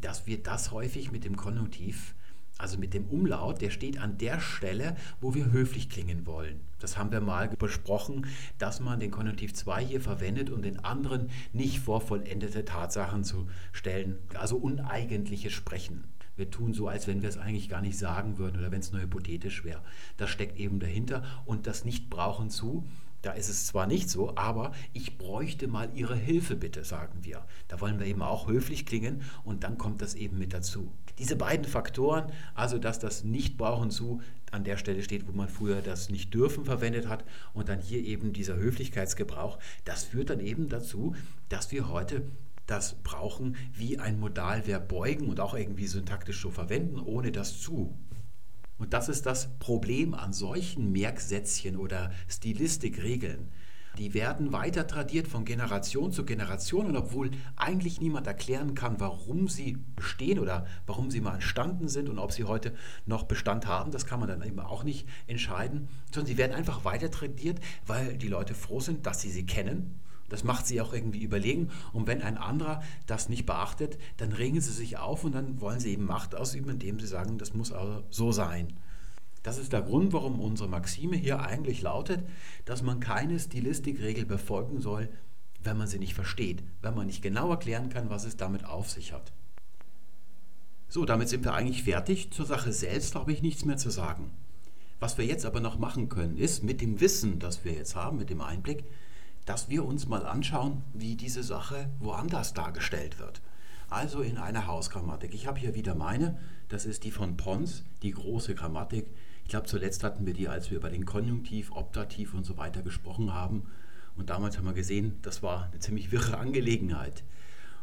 dass 0.00 0.26
wir 0.26 0.40
das 0.42 0.70
häufig 0.70 1.10
mit 1.10 1.24
dem 1.24 1.36
Konjunktiv, 1.36 2.14
also 2.56 2.78
mit 2.78 2.94
dem 2.94 3.06
Umlaut, 3.06 3.60
der 3.60 3.70
steht 3.70 3.98
an 3.98 4.16
der 4.16 4.38
Stelle, 4.38 4.96
wo 5.20 5.34
wir 5.34 5.50
höflich 5.50 5.90
klingen 5.90 6.24
wollen. 6.24 6.60
Das 6.78 6.96
haben 6.96 7.10
wir 7.10 7.20
mal 7.20 7.48
besprochen, 7.48 8.28
dass 8.58 8.78
man 8.78 9.00
den 9.00 9.10
Konjunktiv 9.10 9.52
2 9.52 9.84
hier 9.84 10.00
verwendet, 10.00 10.50
um 10.50 10.62
den 10.62 10.78
anderen 10.84 11.30
nicht 11.52 11.80
vor 11.80 12.00
vollendete 12.00 12.64
Tatsachen 12.64 13.24
zu 13.24 13.48
stellen, 13.72 14.18
also 14.34 14.56
uneigentliches 14.56 15.52
Sprechen. 15.52 16.04
Wir 16.36 16.50
tun 16.50 16.72
so, 16.72 16.88
als 16.88 17.06
wenn 17.06 17.22
wir 17.22 17.28
es 17.28 17.38
eigentlich 17.38 17.68
gar 17.68 17.80
nicht 17.80 17.98
sagen 17.98 18.38
würden 18.38 18.58
oder 18.58 18.70
wenn 18.70 18.80
es 18.80 18.92
nur 18.92 19.02
hypothetisch 19.02 19.64
wäre. 19.64 19.82
Das 20.16 20.30
steckt 20.30 20.58
eben 20.58 20.80
dahinter 20.80 21.22
und 21.46 21.66
das 21.66 21.84
Nicht-Brauchen 21.84 22.50
zu. 22.50 22.84
Da 23.22 23.32
ist 23.32 23.48
es 23.48 23.66
zwar 23.66 23.86
nicht 23.86 24.10
so, 24.10 24.36
aber 24.36 24.72
ich 24.92 25.16
bräuchte 25.16 25.66
mal 25.66 25.88
Ihre 25.94 26.14
Hilfe 26.14 26.56
bitte, 26.56 26.84
sagen 26.84 27.20
wir. 27.22 27.46
Da 27.68 27.80
wollen 27.80 27.98
wir 27.98 28.06
eben 28.06 28.20
auch 28.20 28.48
höflich 28.48 28.84
klingen 28.84 29.22
und 29.44 29.64
dann 29.64 29.78
kommt 29.78 30.02
das 30.02 30.14
eben 30.14 30.38
mit 30.38 30.52
dazu. 30.52 30.92
Diese 31.18 31.34
beiden 31.36 31.64
Faktoren, 31.64 32.30
also 32.54 32.76
dass 32.76 32.98
das 32.98 33.24
Nicht-Brauchen 33.24 33.90
zu 33.90 34.20
an 34.50 34.64
der 34.64 34.76
Stelle 34.76 35.02
steht, 35.02 35.26
wo 35.26 35.32
man 35.32 35.48
früher 35.48 35.80
das 35.80 36.10
Nicht-Dürfen 36.10 36.66
verwendet 36.66 37.08
hat 37.08 37.24
und 37.54 37.70
dann 37.70 37.80
hier 37.80 38.00
eben 38.04 38.34
dieser 38.34 38.56
Höflichkeitsgebrauch, 38.56 39.58
das 39.86 40.04
führt 40.04 40.28
dann 40.28 40.40
eben 40.40 40.68
dazu, 40.68 41.14
dass 41.48 41.72
wir 41.72 41.88
heute 41.88 42.22
das 42.66 42.94
brauchen 43.02 43.56
wie 43.72 43.98
ein 43.98 44.18
Modalverb 44.18 44.88
beugen 44.88 45.28
und 45.28 45.40
auch 45.40 45.54
irgendwie 45.54 45.86
syntaktisch 45.86 46.40
so 46.40 46.50
verwenden, 46.50 46.98
ohne 46.98 47.32
das 47.32 47.60
zu. 47.60 47.96
Und 48.78 48.92
das 48.92 49.08
ist 49.08 49.26
das 49.26 49.56
Problem 49.58 50.14
an 50.14 50.32
solchen 50.32 50.90
Merksätzchen 50.90 51.76
oder 51.76 52.10
Stilistikregeln. 52.28 53.48
Die 53.98 54.12
werden 54.12 54.52
weiter 54.52 54.88
tradiert 54.88 55.28
von 55.28 55.44
Generation 55.44 56.10
zu 56.10 56.24
Generation 56.24 56.86
und 56.86 56.96
obwohl 56.96 57.30
eigentlich 57.54 58.00
niemand 58.00 58.26
erklären 58.26 58.74
kann, 58.74 58.98
warum 58.98 59.46
sie 59.46 59.78
bestehen 59.94 60.40
oder 60.40 60.66
warum 60.86 61.12
sie 61.12 61.20
mal 61.20 61.34
entstanden 61.34 61.86
sind 61.86 62.08
und 62.08 62.18
ob 62.18 62.32
sie 62.32 62.42
heute 62.42 62.74
noch 63.06 63.22
Bestand 63.22 63.68
haben, 63.68 63.92
das 63.92 64.04
kann 64.04 64.18
man 64.18 64.28
dann 64.28 64.42
eben 64.42 64.58
auch 64.58 64.82
nicht 64.82 65.06
entscheiden, 65.28 65.88
sondern 66.12 66.26
sie 66.26 66.38
werden 66.38 66.54
einfach 66.56 66.84
weiter 66.84 67.08
tradiert, 67.08 67.60
weil 67.86 68.18
die 68.18 68.28
Leute 68.28 68.54
froh 68.54 68.80
sind, 68.80 69.06
dass 69.06 69.20
sie 69.20 69.30
sie 69.30 69.46
kennen 69.46 70.00
das 70.28 70.44
macht 70.44 70.66
sie 70.66 70.80
auch 70.80 70.92
irgendwie 70.92 71.22
überlegen. 71.22 71.70
Und 71.92 72.06
wenn 72.06 72.22
ein 72.22 72.38
anderer 72.38 72.82
das 73.06 73.28
nicht 73.28 73.46
beachtet, 73.46 73.98
dann 74.16 74.32
regen 74.32 74.60
sie 74.60 74.72
sich 74.72 74.98
auf 74.98 75.24
und 75.24 75.34
dann 75.34 75.60
wollen 75.60 75.80
sie 75.80 75.92
eben 75.92 76.06
Macht 76.06 76.34
ausüben, 76.34 76.70
indem 76.70 76.98
sie 77.00 77.06
sagen, 77.06 77.38
das 77.38 77.54
muss 77.54 77.72
also 77.72 78.02
so 78.10 78.32
sein. 78.32 78.72
Das 79.42 79.58
ist 79.58 79.72
der 79.74 79.82
Grund, 79.82 80.12
warum 80.12 80.40
unsere 80.40 80.68
Maxime 80.68 81.16
hier 81.16 81.40
eigentlich 81.40 81.82
lautet, 81.82 82.26
dass 82.64 82.82
man 82.82 83.00
keine 83.00 83.38
Stilistikregel 83.38 84.24
befolgen 84.24 84.80
soll, 84.80 85.10
wenn 85.62 85.76
man 85.76 85.86
sie 85.86 85.98
nicht 85.98 86.14
versteht, 86.14 86.62
wenn 86.80 86.94
man 86.94 87.06
nicht 87.06 87.22
genau 87.22 87.50
erklären 87.50 87.90
kann, 87.90 88.08
was 88.08 88.24
es 88.24 88.36
damit 88.36 88.64
auf 88.64 88.90
sich 88.90 89.12
hat. 89.12 89.32
So, 90.88 91.04
damit 91.04 91.28
sind 91.28 91.44
wir 91.44 91.54
eigentlich 91.54 91.82
fertig. 91.82 92.30
Zur 92.30 92.46
Sache 92.46 92.72
selbst 92.72 93.14
habe 93.14 93.32
ich 93.32 93.42
nichts 93.42 93.64
mehr 93.64 93.76
zu 93.76 93.90
sagen. 93.90 94.30
Was 95.00 95.18
wir 95.18 95.26
jetzt 95.26 95.44
aber 95.44 95.60
noch 95.60 95.78
machen 95.78 96.08
können, 96.08 96.38
ist 96.38 96.62
mit 96.62 96.80
dem 96.80 97.00
Wissen, 97.00 97.38
das 97.38 97.64
wir 97.64 97.72
jetzt 97.72 97.96
haben, 97.96 98.16
mit 98.16 98.30
dem 98.30 98.40
Einblick, 98.40 98.84
dass 99.44 99.68
wir 99.68 99.84
uns 99.84 100.08
mal 100.08 100.26
anschauen, 100.26 100.82
wie 100.92 101.16
diese 101.16 101.42
Sache 101.42 101.88
woanders 101.98 102.54
dargestellt 102.54 103.18
wird. 103.18 103.40
Also 103.90 104.22
in 104.22 104.38
einer 104.38 104.66
Hausgrammatik. 104.66 105.34
Ich 105.34 105.46
habe 105.46 105.58
hier 105.58 105.74
wieder 105.74 105.94
meine, 105.94 106.38
das 106.68 106.86
ist 106.86 107.04
die 107.04 107.10
von 107.10 107.36
Pons, 107.36 107.84
die 108.02 108.12
große 108.12 108.54
Grammatik. 108.54 109.06
Ich 109.44 109.50
glaube, 109.50 109.66
zuletzt 109.66 110.02
hatten 110.02 110.24
wir 110.26 110.32
die, 110.32 110.48
als 110.48 110.70
wir 110.70 110.78
über 110.78 110.90
den 110.90 111.04
Konjunktiv, 111.04 111.70
Optativ 111.72 112.32
und 112.34 112.44
so 112.44 112.56
weiter 112.56 112.82
gesprochen 112.82 113.34
haben. 113.34 113.64
Und 114.16 114.30
damals 114.30 114.56
haben 114.56 114.64
wir 114.64 114.72
gesehen, 114.72 115.18
das 115.22 115.42
war 115.42 115.68
eine 115.70 115.80
ziemlich 115.80 116.10
wirre 116.12 116.38
Angelegenheit. 116.38 117.24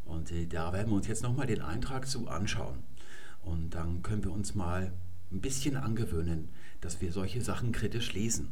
Und 0.05 0.31
äh, 0.31 0.47
da 0.47 0.73
werden 0.73 0.89
wir 0.89 0.95
uns 0.95 1.07
jetzt 1.07 1.23
nochmal 1.23 1.47
den 1.47 1.61
Eintrag 1.61 2.07
zu 2.07 2.27
anschauen. 2.27 2.79
Und 3.43 3.71
dann 3.71 4.01
können 4.01 4.23
wir 4.23 4.31
uns 4.31 4.55
mal 4.55 4.91
ein 5.31 5.41
bisschen 5.41 5.77
angewöhnen, 5.77 6.49
dass 6.81 7.01
wir 7.01 7.11
solche 7.11 7.41
Sachen 7.41 7.71
kritisch 7.71 8.13
lesen. 8.13 8.51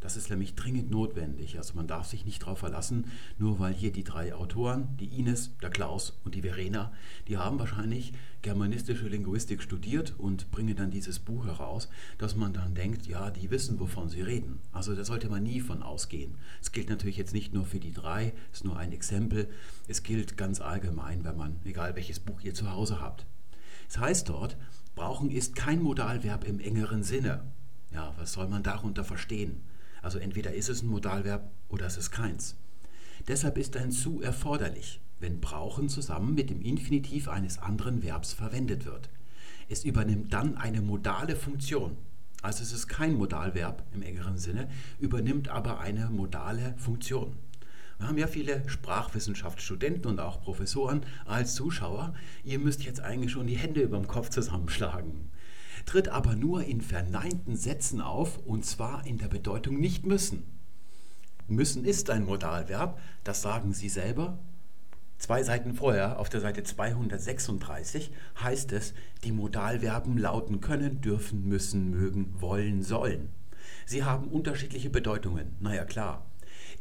Das 0.00 0.16
ist 0.16 0.28
nämlich 0.28 0.54
dringend 0.54 0.90
notwendig. 0.90 1.56
Also 1.56 1.74
man 1.74 1.86
darf 1.86 2.06
sich 2.06 2.24
nicht 2.24 2.42
darauf 2.42 2.58
verlassen, 2.58 3.06
nur 3.38 3.58
weil 3.58 3.72
hier 3.72 3.90
die 3.90 4.04
drei 4.04 4.34
Autoren, 4.34 4.96
die 4.98 5.18
Ines, 5.18 5.56
der 5.62 5.70
Klaus 5.70 6.18
und 6.24 6.34
die 6.34 6.42
Verena, 6.42 6.92
die 7.28 7.38
haben 7.38 7.58
wahrscheinlich 7.58 8.12
germanistische 8.42 9.08
Linguistik 9.08 9.62
studiert 9.62 10.14
und 10.18 10.50
bringen 10.50 10.76
dann 10.76 10.90
dieses 10.90 11.18
Buch 11.18 11.46
heraus, 11.46 11.88
dass 12.18 12.36
man 12.36 12.52
dann 12.52 12.74
denkt, 12.74 13.06
ja, 13.06 13.30
die 13.30 13.50
wissen, 13.50 13.80
wovon 13.80 14.08
sie 14.08 14.20
reden. 14.20 14.60
Also 14.70 14.94
da 14.94 15.04
sollte 15.04 15.28
man 15.28 15.42
nie 15.42 15.60
von 15.60 15.82
ausgehen. 15.82 16.36
Es 16.60 16.72
gilt 16.72 16.90
natürlich 16.90 17.16
jetzt 17.16 17.34
nicht 17.34 17.54
nur 17.54 17.64
für 17.64 17.80
die 17.80 17.92
drei, 17.92 18.34
ist 18.52 18.64
nur 18.64 18.76
ein 18.76 18.92
Exempel. 18.92 19.48
Es 19.88 20.02
gilt 20.02 20.36
ganz 20.36 20.60
allgemein, 20.60 21.24
wenn 21.24 21.36
man, 21.36 21.56
egal 21.64 21.96
welches 21.96 22.20
Buch 22.20 22.40
ihr 22.42 22.54
zu 22.54 22.70
Hause 22.70 23.00
habt. 23.00 23.26
Es 23.88 23.98
heißt 23.98 24.28
dort, 24.28 24.56
brauchen 24.94 25.30
ist 25.30 25.56
kein 25.56 25.82
Modalverb 25.82 26.44
im 26.44 26.60
engeren 26.60 27.02
Sinne. 27.02 27.44
Ja, 27.92 28.14
was 28.18 28.34
soll 28.34 28.48
man 28.48 28.62
darunter 28.62 29.04
verstehen? 29.04 29.62
Also 30.06 30.20
entweder 30.20 30.54
ist 30.54 30.68
es 30.68 30.82
ein 30.82 30.86
Modalverb 30.86 31.50
oder 31.68 31.84
es 31.86 31.96
ist 31.96 32.12
keins. 32.12 32.54
Deshalb 33.26 33.58
ist 33.58 33.76
ein 33.76 33.90
zu 33.90 34.22
erforderlich, 34.22 35.00
wenn 35.18 35.40
brauchen 35.40 35.88
zusammen 35.88 36.36
mit 36.36 36.48
dem 36.48 36.62
Infinitiv 36.62 37.26
eines 37.26 37.58
anderen 37.58 38.04
Verbs 38.04 38.32
verwendet 38.32 38.84
wird. 38.84 39.10
Es 39.68 39.84
übernimmt 39.84 40.32
dann 40.32 40.56
eine 40.58 40.80
modale 40.80 41.34
Funktion. 41.34 41.96
Also 42.40 42.62
es 42.62 42.70
ist 42.70 42.86
kein 42.86 43.14
Modalverb 43.14 43.82
im 43.92 44.02
engeren 44.02 44.38
Sinne, 44.38 44.68
übernimmt 45.00 45.48
aber 45.48 45.80
eine 45.80 46.08
modale 46.08 46.76
Funktion. 46.78 47.34
Wir 47.98 48.06
haben 48.06 48.18
ja 48.18 48.28
viele 48.28 48.62
Sprachwissenschaftsstudenten 48.68 50.08
und 50.08 50.20
auch 50.20 50.40
Professoren 50.40 51.00
als 51.24 51.56
Zuschauer. 51.56 52.14
Ihr 52.44 52.60
müsst 52.60 52.84
jetzt 52.84 53.00
eigentlich 53.00 53.32
schon 53.32 53.48
die 53.48 53.58
Hände 53.58 53.80
über 53.80 53.96
dem 53.96 54.06
Kopf 54.06 54.28
zusammenschlagen 54.28 55.32
tritt 55.86 56.08
aber 56.08 56.34
nur 56.34 56.64
in 56.64 56.80
verneinten 56.80 57.56
Sätzen 57.56 58.00
auf 58.00 58.38
und 58.44 58.66
zwar 58.66 59.06
in 59.06 59.18
der 59.18 59.28
Bedeutung 59.28 59.80
nicht 59.80 60.04
müssen. 60.04 60.42
Müssen 61.48 61.84
ist 61.84 62.10
ein 62.10 62.26
Modalverb, 62.26 62.98
das 63.22 63.40
sagen 63.40 63.72
Sie 63.72 63.88
selber. 63.88 64.38
Zwei 65.18 65.42
Seiten 65.44 65.74
vorher, 65.74 66.18
auf 66.18 66.28
der 66.28 66.40
Seite 66.40 66.62
236, 66.62 68.10
heißt 68.42 68.72
es, 68.72 68.92
die 69.24 69.32
Modalverben 69.32 70.18
lauten 70.18 70.60
können, 70.60 71.00
dürfen, 71.00 71.48
müssen, 71.48 71.90
mögen, 71.90 72.34
wollen, 72.40 72.82
sollen. 72.82 73.30
Sie 73.86 74.02
haben 74.02 74.26
unterschiedliche 74.28 74.90
Bedeutungen, 74.90 75.54
naja 75.60 75.84
klar. 75.84 76.26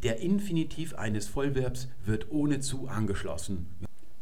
Der 0.03 0.19
Infinitiv 0.19 0.95
eines 0.95 1.27
Vollverbs 1.27 1.87
wird 2.03 2.31
ohne 2.31 2.59
zu 2.59 2.87
angeschlossen. 2.87 3.67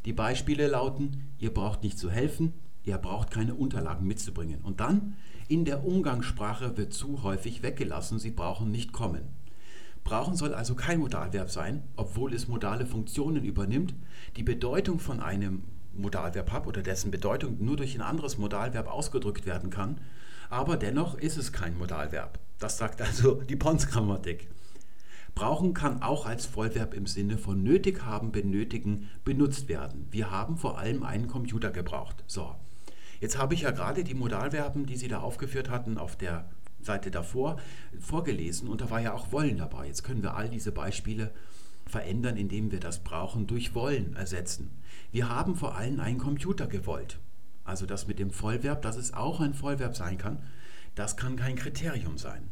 Die 0.05 0.13
Beispiele 0.13 0.67
lauten, 0.67 1.31
ihr 1.39 1.53
braucht 1.53 1.81
nicht 1.81 1.97
zu 1.97 2.11
helfen, 2.11 2.53
Ihr 2.85 2.97
braucht 2.97 3.31
keine 3.31 3.55
Unterlagen 3.55 4.07
mitzubringen. 4.07 4.61
Und 4.61 4.79
dann, 4.79 5.15
in 5.47 5.65
der 5.65 5.85
Umgangssprache 5.85 6.77
wird 6.77 6.93
zu 6.93 7.23
häufig 7.23 7.63
weggelassen, 7.63 8.19
Sie 8.19 8.31
brauchen 8.31 8.71
nicht 8.71 8.91
kommen. 8.91 9.23
Brauchen 10.03 10.35
soll 10.35 10.53
also 10.53 10.75
kein 10.75 10.99
Modalverb 10.99 11.49
sein, 11.49 11.83
obwohl 11.95 12.33
es 12.33 12.47
modale 12.47 12.85
Funktionen 12.85 13.45
übernimmt. 13.45 13.93
Die 14.35 14.43
Bedeutung 14.43 14.99
von 14.99 15.21
einem 15.21 15.63
Modalverb 15.93 16.51
hat 16.51 16.67
oder 16.67 16.81
dessen 16.81 17.11
Bedeutung 17.11 17.63
nur 17.63 17.77
durch 17.77 17.95
ein 17.95 18.01
anderes 18.01 18.37
Modalverb 18.37 18.87
ausgedrückt 18.87 19.45
werden 19.45 19.69
kann. 19.69 19.99
Aber 20.49 20.75
dennoch 20.75 21.17
ist 21.17 21.37
es 21.37 21.53
kein 21.53 21.77
Modalverb. 21.77 22.39
Das 22.59 22.77
sagt 22.77 23.01
also 23.01 23.41
die 23.41 23.55
Pons-Grammatik. 23.55 24.49
Brauchen 25.35 25.73
kann 25.73 26.03
auch 26.03 26.25
als 26.25 26.45
Vollverb 26.45 26.93
im 26.93 27.07
Sinne 27.07 27.37
von 27.37 27.63
nötig 27.63 28.05
haben, 28.05 28.31
benötigen 28.31 29.09
benutzt 29.23 29.67
werden. 29.67 30.07
Wir 30.11 30.29
haben 30.29 30.57
vor 30.57 30.77
allem 30.77 31.01
einen 31.03 31.27
Computer 31.27 31.71
gebraucht. 31.71 32.23
So, 32.27 32.55
Jetzt 33.19 33.37
habe 33.37 33.53
ich 33.53 33.61
ja 33.61 33.71
gerade 33.71 34.03
die 34.03 34.13
Modalverben, 34.13 34.85
die 34.85 34.97
Sie 34.97 35.07
da 35.07 35.19
aufgeführt 35.19 35.69
hatten, 35.69 35.97
auf 35.97 36.15
der 36.15 36.49
Seite 36.81 37.11
davor 37.11 37.57
vorgelesen 37.99 38.67
und 38.67 38.81
da 38.81 38.89
war 38.89 38.99
ja 38.99 39.13
auch 39.13 39.31
wollen 39.31 39.57
dabei. 39.57 39.87
Jetzt 39.87 40.03
können 40.03 40.23
wir 40.23 40.35
all 40.35 40.49
diese 40.49 40.71
Beispiele 40.71 41.31
verändern, 41.85 42.37
indem 42.37 42.71
wir 42.71 42.79
das 42.79 43.03
brauchen, 43.03 43.47
durch 43.47 43.75
wollen 43.75 44.15
ersetzen. 44.15 44.71
Wir 45.11 45.29
haben 45.29 45.55
vor 45.55 45.75
allem 45.75 45.99
einen 45.99 46.17
Computer 46.17 46.67
gewollt. 46.67 47.19
Also 47.63 47.85
das 47.85 48.07
mit 48.07 48.19
dem 48.19 48.31
Vollverb, 48.31 48.81
dass 48.81 48.97
es 48.97 49.13
auch 49.13 49.39
ein 49.39 49.53
Vollverb 49.53 49.95
sein 49.95 50.17
kann, 50.17 50.43
das 50.95 51.17
kann 51.17 51.37
kein 51.37 51.55
Kriterium 51.55 52.17
sein. 52.17 52.49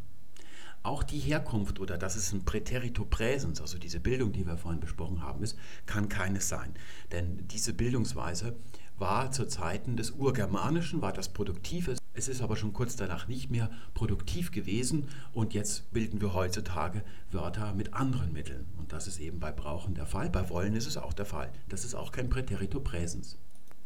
Auch 0.84 1.04
die 1.04 1.20
Herkunft 1.20 1.80
oder 1.80 1.98
dass 1.98 2.16
es 2.16 2.32
ein 2.32 2.44
Präterito 2.44 3.06
Präsens, 3.06 3.62
also 3.62 3.78
diese 3.78 4.00
Bildung, 4.00 4.32
die 4.32 4.48
wir 4.48 4.58
vorhin 4.58 4.80
besprochen 4.80 5.22
haben, 5.22 5.44
ist, 5.44 5.58
kann 5.86 6.10
keines 6.10 6.50
sein. 6.50 6.74
Denn 7.12 7.48
diese 7.50 7.74
Bildungsweise 7.74 8.56
war 9.02 9.32
zu 9.32 9.48
Zeiten 9.48 9.98
des 9.98 10.12
Urgermanischen, 10.12 11.02
war 11.02 11.12
das 11.12 11.28
Produktives. 11.28 11.98
Es 12.14 12.28
ist 12.28 12.42
aber 12.42 12.56
schon 12.56 12.72
kurz 12.72 12.96
danach 12.96 13.28
nicht 13.28 13.50
mehr 13.50 13.72
produktiv 13.96 14.52
gewesen 14.52 15.08
und 15.34 15.54
jetzt 15.54 15.92
bilden 15.92 16.22
wir 16.22 16.34
heutzutage 16.34 17.04
Wörter 17.32 17.74
mit 17.74 17.96
anderen 17.96 18.32
Mitteln. 18.32 18.68
Und 18.78 18.94
das 18.94 19.08
ist 19.08 19.20
eben 19.20 19.40
bei 19.40 19.52
Brauchen 19.52 19.96
der 19.96 20.06
Fall. 20.06 20.30
Bei 20.30 20.50
Wollen 20.50 20.76
ist 20.76 20.88
es 20.88 20.98
auch 20.98 21.14
der 21.14 21.26
Fall. 21.26 21.52
Das 21.68 21.84
ist 21.84 21.96
auch 21.96 22.12
kein 22.12 22.30
Präterito 22.30 22.80
Präsens. 22.80 23.38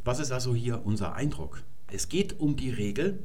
Was 0.03 0.20
ist 0.20 0.32
also 0.32 0.53
hier 0.53 0.86
unser 0.86 1.16
Eindruck? 1.16 1.63
Es 1.88 2.09
geht 2.09 2.39
um 2.39 2.57
die 2.57 2.72
Regel, 2.72 3.24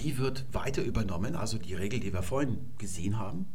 die 0.00 0.18
wird 0.18 0.44
weiter 0.52 0.82
übernommen, 0.82 1.36
also 1.36 1.56
die 1.56 1.74
Regel, 1.74 2.00
die 2.00 2.12
wir 2.12 2.22
vorhin 2.22 2.58
gesehen 2.78 3.16
haben. 3.16 3.46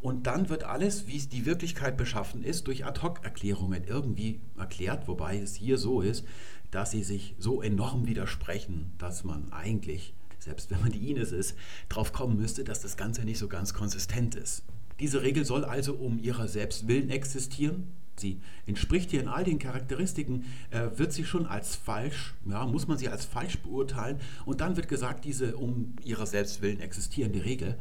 Und 0.00 0.26
dann 0.26 0.50
wird 0.50 0.64
alles, 0.64 1.06
wie 1.06 1.16
es 1.16 1.30
die 1.30 1.46
Wirklichkeit 1.46 1.96
beschaffen 1.96 2.44
ist, 2.44 2.66
durch 2.66 2.84
Ad-Hoc-Erklärungen 2.84 3.84
irgendwie 3.84 4.42
erklärt, 4.58 5.08
wobei 5.08 5.38
es 5.38 5.54
hier 5.54 5.78
so 5.78 6.02
ist, 6.02 6.26
dass 6.74 6.90
sie 6.90 7.04
sich 7.04 7.36
so 7.38 7.62
enorm 7.62 8.06
widersprechen, 8.08 8.90
dass 8.98 9.22
man 9.22 9.52
eigentlich, 9.52 10.12
selbst 10.40 10.72
wenn 10.72 10.80
man 10.80 10.90
die 10.90 11.08
Ines 11.08 11.30
ist, 11.30 11.56
darauf 11.88 12.12
kommen 12.12 12.36
müsste, 12.36 12.64
dass 12.64 12.80
das 12.80 12.96
Ganze 12.96 13.24
nicht 13.24 13.38
so 13.38 13.46
ganz 13.46 13.74
konsistent 13.74 14.34
ist. 14.34 14.64
Diese 14.98 15.22
Regel 15.22 15.44
soll 15.44 15.64
also 15.64 15.94
um 15.94 16.18
ihrer 16.18 16.48
selbst 16.48 16.88
willen 16.88 17.10
existieren. 17.10 17.92
Sie 18.16 18.40
entspricht 18.66 19.10
hier 19.10 19.20
in 19.20 19.28
all 19.28 19.44
den 19.44 19.60
Charakteristiken, 19.60 20.46
äh, 20.70 20.88
wird 20.96 21.12
sie 21.12 21.24
schon 21.24 21.46
als 21.46 21.76
falsch, 21.76 22.34
ja, 22.44 22.66
muss 22.66 22.88
man 22.88 22.98
sie 22.98 23.08
als 23.08 23.24
falsch 23.24 23.58
beurteilen. 23.60 24.20
Und 24.44 24.60
dann 24.60 24.76
wird 24.76 24.88
gesagt, 24.88 25.24
diese 25.24 25.56
um 25.56 25.94
ihrer 26.04 26.26
selbst 26.26 26.60
willen 26.60 26.80
existierende 26.80 27.44
Regel 27.44 27.76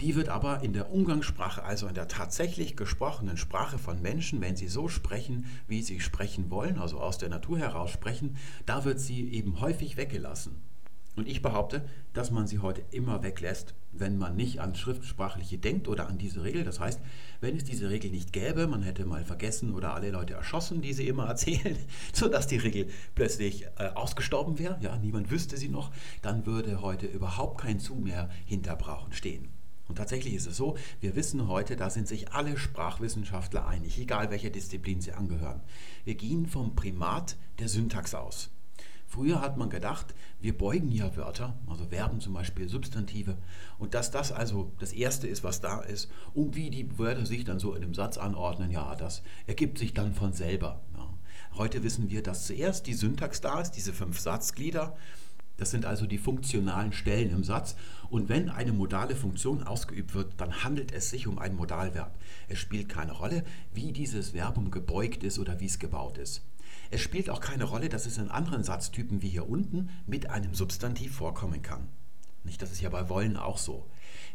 die 0.00 0.14
wird 0.14 0.28
aber 0.28 0.62
in 0.62 0.72
der 0.72 0.90
Umgangssprache, 0.90 1.62
also 1.62 1.86
in 1.86 1.94
der 1.94 2.08
tatsächlich 2.08 2.76
gesprochenen 2.76 3.36
Sprache 3.36 3.78
von 3.78 4.02
Menschen, 4.02 4.40
wenn 4.40 4.56
sie 4.56 4.68
so 4.68 4.88
sprechen, 4.88 5.46
wie 5.68 5.82
sie 5.82 6.00
sprechen 6.00 6.50
wollen, 6.50 6.78
also 6.78 7.00
aus 7.00 7.18
der 7.18 7.28
Natur 7.28 7.58
heraus 7.58 7.90
sprechen, 7.90 8.36
da 8.66 8.84
wird 8.84 9.00
sie 9.00 9.32
eben 9.32 9.60
häufig 9.60 9.96
weggelassen. 9.96 10.60
Und 11.16 11.28
ich 11.28 11.40
behaupte, 11.40 11.82
dass 12.12 12.30
man 12.30 12.46
sie 12.46 12.58
heute 12.58 12.82
immer 12.90 13.22
weglässt, 13.22 13.74
wenn 13.92 14.18
man 14.18 14.36
nicht 14.36 14.60
an 14.60 14.74
Schriftsprachliche 14.74 15.56
denkt 15.56 15.88
oder 15.88 16.08
an 16.08 16.18
diese 16.18 16.44
Regel. 16.44 16.62
Das 16.62 16.78
heißt, 16.78 17.00
wenn 17.40 17.56
es 17.56 17.64
diese 17.64 17.88
Regel 17.88 18.10
nicht 18.10 18.34
gäbe, 18.34 18.66
man 18.66 18.82
hätte 18.82 19.06
mal 19.06 19.24
vergessen 19.24 19.72
oder 19.72 19.94
alle 19.94 20.10
Leute 20.10 20.34
erschossen, 20.34 20.82
die 20.82 20.92
sie 20.92 21.08
immer 21.08 21.24
erzählen, 21.28 21.78
sodass 22.12 22.46
die 22.46 22.58
Regel 22.58 22.88
plötzlich 23.14 23.64
äh, 23.78 23.88
ausgestorben 23.94 24.58
wäre, 24.58 24.78
ja, 24.82 24.94
niemand 24.98 25.30
wüsste 25.30 25.56
sie 25.56 25.70
noch, 25.70 25.90
dann 26.20 26.44
würde 26.44 26.82
heute 26.82 27.06
überhaupt 27.06 27.62
kein 27.62 27.80
Zu 27.80 27.94
mehr 27.94 28.28
hinter 28.44 28.76
Brauchen 28.76 29.14
stehen. 29.14 29.55
Und 29.88 29.96
tatsächlich 29.96 30.34
ist 30.34 30.46
es 30.46 30.56
so, 30.56 30.76
wir 31.00 31.14
wissen 31.14 31.48
heute, 31.48 31.76
da 31.76 31.90
sind 31.90 32.08
sich 32.08 32.32
alle 32.32 32.58
Sprachwissenschaftler 32.58 33.66
einig, 33.66 33.98
egal 33.98 34.30
welcher 34.30 34.50
Disziplin 34.50 35.00
sie 35.00 35.12
angehören. 35.12 35.60
Wir 36.04 36.14
gehen 36.14 36.46
vom 36.46 36.74
Primat 36.74 37.36
der 37.58 37.68
Syntax 37.68 38.14
aus. 38.14 38.50
Früher 39.08 39.40
hat 39.40 39.56
man 39.56 39.70
gedacht, 39.70 40.14
wir 40.40 40.58
beugen 40.58 40.90
ja 40.90 41.16
Wörter, 41.16 41.56
also 41.68 41.86
Verben 41.86 42.20
zum 42.20 42.34
Beispiel, 42.34 42.68
Substantive, 42.68 43.36
und 43.78 43.94
dass 43.94 44.10
das 44.10 44.32
also 44.32 44.72
das 44.80 44.92
Erste 44.92 45.28
ist, 45.28 45.44
was 45.44 45.60
da 45.60 45.80
ist, 45.80 46.10
und 46.34 46.56
wie 46.56 46.70
die 46.70 46.98
Wörter 46.98 47.24
sich 47.24 47.44
dann 47.44 47.60
so 47.60 47.74
in 47.74 47.84
einem 47.84 47.94
Satz 47.94 48.18
anordnen, 48.18 48.70
ja, 48.70 48.96
das 48.96 49.22
ergibt 49.46 49.78
sich 49.78 49.94
dann 49.94 50.12
von 50.12 50.32
selber. 50.32 50.82
Ja. 50.96 51.08
Heute 51.56 51.84
wissen 51.84 52.10
wir, 52.10 52.22
dass 52.22 52.46
zuerst 52.46 52.86
die 52.86 52.94
Syntax 52.94 53.40
da 53.40 53.60
ist, 53.60 53.72
diese 53.72 53.92
fünf 53.92 54.18
Satzglieder, 54.18 54.96
das 55.56 55.70
sind 55.70 55.84
also 55.84 56.06
die 56.06 56.18
funktionalen 56.18 56.92
Stellen 56.92 57.30
im 57.30 57.44
Satz. 57.44 57.76
Und 58.10 58.28
wenn 58.28 58.48
eine 58.48 58.72
modale 58.72 59.16
Funktion 59.16 59.62
ausgeübt 59.62 60.14
wird, 60.14 60.34
dann 60.38 60.64
handelt 60.64 60.92
es 60.92 61.10
sich 61.10 61.26
um 61.26 61.38
ein 61.38 61.56
Modalverb. 61.56 62.14
Es 62.48 62.58
spielt 62.58 62.88
keine 62.88 63.12
Rolle, 63.12 63.44
wie 63.72 63.92
dieses 63.92 64.30
Verbum 64.30 64.70
gebeugt 64.70 65.24
ist 65.24 65.38
oder 65.38 65.60
wie 65.60 65.66
es 65.66 65.78
gebaut 65.78 66.18
ist. 66.18 66.42
Es 66.90 67.00
spielt 67.00 67.30
auch 67.30 67.40
keine 67.40 67.64
Rolle, 67.64 67.88
dass 67.88 68.06
es 68.06 68.18
in 68.18 68.30
anderen 68.30 68.62
Satztypen 68.62 69.22
wie 69.22 69.28
hier 69.28 69.48
unten 69.48 69.90
mit 70.06 70.30
einem 70.30 70.54
Substantiv 70.54 71.16
vorkommen 71.16 71.62
kann. 71.62 71.88
Nicht, 72.44 72.62
das 72.62 72.70
ist 72.70 72.80
ja 72.80 72.90
bei 72.90 73.08
wollen 73.08 73.36
auch 73.36 73.58
so. 73.58 73.86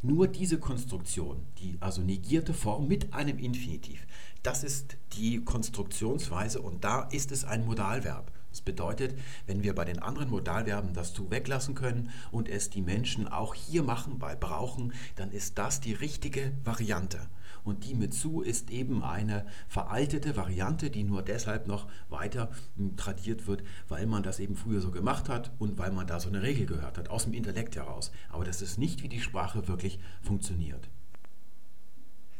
Nur 0.01 0.27
diese 0.27 0.59
Konstruktion, 0.59 1.45
die 1.59 1.77
also 1.79 2.01
negierte 2.01 2.53
Form 2.53 2.87
mit 2.87 3.13
einem 3.13 3.39
Infinitiv, 3.39 4.05
das 4.43 4.63
ist 4.63 4.97
die 5.13 5.43
Konstruktionsweise 5.45 6.61
und 6.61 6.83
da 6.83 7.03
ist 7.03 7.31
es 7.31 7.45
ein 7.45 7.65
Modalverb. 7.65 8.31
Das 8.51 8.61
bedeutet, 8.61 9.17
wenn 9.47 9.63
wir 9.63 9.73
bei 9.73 9.85
den 9.85 9.99
anderen 9.99 10.29
Modalverben 10.29 10.93
das 10.93 11.13
zu 11.13 11.31
weglassen 11.31 11.73
können 11.73 12.09
und 12.31 12.49
es 12.49 12.69
die 12.69 12.81
Menschen 12.81 13.27
auch 13.27 13.55
hier 13.55 13.81
machen, 13.81 14.19
bei 14.19 14.35
brauchen, 14.35 14.93
dann 15.15 15.31
ist 15.31 15.57
das 15.57 15.79
die 15.79 15.93
richtige 15.93 16.51
Variante. 16.63 17.19
Und 17.63 17.85
die 17.85 17.93
mit 17.93 18.13
zu 18.13 18.41
ist 18.41 18.71
eben 18.71 19.03
eine 19.03 19.45
veraltete 19.67 20.35
Variante, 20.35 20.89
die 20.89 21.03
nur 21.03 21.21
deshalb 21.21 21.67
noch 21.67 21.87
weiter 22.09 22.49
hm, 22.75 22.97
tradiert 22.97 23.47
wird, 23.47 23.63
weil 23.87 24.05
man 24.05 24.23
das 24.23 24.39
eben 24.39 24.55
früher 24.55 24.81
so 24.81 24.91
gemacht 24.91 25.29
hat 25.29 25.51
und 25.59 25.77
weil 25.77 25.91
man 25.91 26.07
da 26.07 26.19
so 26.19 26.29
eine 26.29 26.41
Regel 26.41 26.65
gehört 26.65 26.97
hat, 26.97 27.09
aus 27.09 27.25
dem 27.25 27.33
Intellekt 27.33 27.75
heraus. 27.75 28.11
Aber 28.29 28.43
das 28.43 28.61
ist 28.61 28.77
nicht, 28.77 29.03
wie 29.03 29.09
die 29.09 29.21
Sprache 29.21 29.67
wirklich 29.67 29.99
funktioniert. 30.21 30.89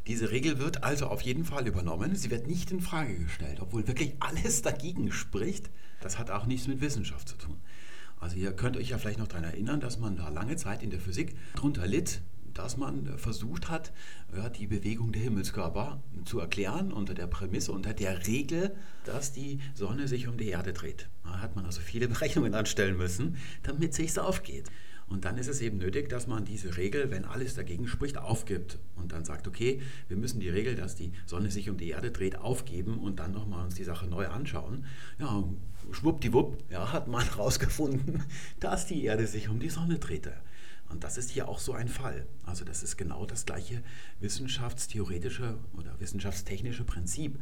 Diese 0.08 0.32
Regel 0.32 0.58
wird 0.58 0.84
also 0.84 1.08
auf 1.08 1.22
jeden 1.22 1.46
Fall 1.46 1.68
übernommen. 1.68 2.16
Sie 2.16 2.32
wird 2.32 2.48
nicht 2.48 2.72
in 2.72 2.82
Frage 2.82 3.18
gestellt, 3.20 3.60
obwohl 3.62 3.88
wirklich 3.88 4.16
alles 4.20 4.64
dagegen 4.64 5.12
spricht. 5.12 5.70
Das 6.02 6.20
hat 6.20 6.32
auch 6.32 6.46
nichts 6.46 6.68
mit 6.68 6.82
Wissenschaft 6.82 7.30
zu 7.30 7.38
tun. 7.38 7.58
Also 8.20 8.36
ihr 8.36 8.54
könnt 8.54 8.78
euch 8.78 8.90
ja 8.90 8.98
vielleicht 8.98 9.20
noch 9.20 9.28
daran 9.28 9.46
erinnern, 9.46 9.80
dass 9.80 9.98
man 9.98 10.16
da 10.16 10.30
lange 10.30 10.56
Zeit 10.56 10.84
in 10.84 10.92
der 10.92 11.00
Physik 11.00 11.36
drunter 11.56 11.88
litt, 11.88 12.22
dass 12.54 12.78
man 12.78 13.18
versucht 13.18 13.70
hat, 13.70 13.92
die 14.60 14.68
Bewegung 14.68 15.12
der 15.12 15.22
Himmelskörper 15.22 16.02
zu 16.26 16.40
erklären 16.40 16.92
unter 16.92 17.14
der 17.14 17.28
Prämisse, 17.28 17.72
unter 17.72 17.94
der 17.94 18.28
Regel, 18.28 18.76
dass 19.06 19.32
die 19.32 19.60
Sonne 19.74 20.08
sich 20.08 20.28
um 20.28 20.38
die 20.38 20.50
Erde 20.50 20.74
dreht. 20.74 21.10
Da 21.24 21.40
hat 21.40 21.56
man 21.56 21.66
also 21.66 21.82
viele 21.82 22.08
Berechnungen 22.10 22.54
anstellen 22.54 22.98
müssen, 22.98 23.38
damit 23.64 23.92
es 23.92 23.98
sich 23.98 24.20
aufgeht. 24.20 24.70
Und 25.12 25.26
dann 25.26 25.38
ist 25.38 25.50
es 25.50 25.60
eben 25.60 25.78
nötig, 25.78 26.08
dass 26.08 26.26
man 26.26 26.46
diese 26.46 26.78
Regel, 26.78 27.12
wenn 27.12 27.26
alles 27.26 27.54
dagegen 27.54 27.86
spricht, 27.86 28.18
aufgibt 28.18 28.80
und 28.96 29.12
dann 29.12 29.26
sagt, 29.26 29.46
okay, 29.46 29.82
wir 30.08 30.16
müssen 30.16 30.40
die 30.40 30.48
Regel, 30.48 30.76
dass 30.76 30.96
die 30.96 31.12
Sonne 31.26 31.52
sich 31.52 31.70
um 31.70 31.76
die 31.76 31.90
Erde 31.90 32.12
dreht, 32.12 32.38
aufgeben 32.38 32.98
und 32.98 33.20
dann 33.20 33.34
nochmal 33.34 33.66
uns 33.66 33.76
die 33.76 33.84
Sache 33.84 34.08
neu 34.08 34.28
anschauen. 34.28 34.86
Ja, 35.20 35.44
schwuppdiwupp, 35.92 36.64
ja, 36.70 36.94
hat 36.94 37.10
man 37.10 37.26
herausgefunden, 37.30 38.24
dass 38.62 38.88
die 38.88 39.04
Erde 39.04 39.28
sich 39.28 39.50
um 39.50 39.60
die 39.60 39.70
Sonne 39.70 40.00
drehte. 40.00 40.32
Und 40.88 41.04
das 41.04 41.18
ist 41.18 41.30
hier 41.30 41.50
auch 41.50 41.60
so 41.60 41.74
ein 41.74 41.90
Fall. 41.90 42.26
Also 42.46 42.64
das 42.64 42.82
ist 42.82 42.96
genau 42.98 43.26
das 43.26 43.46
gleiche 43.46 43.84
wissenschaftstheoretische 44.22 45.58
oder 45.74 46.00
wissenschaftstechnische 46.00 46.86
Prinzip 46.86 47.38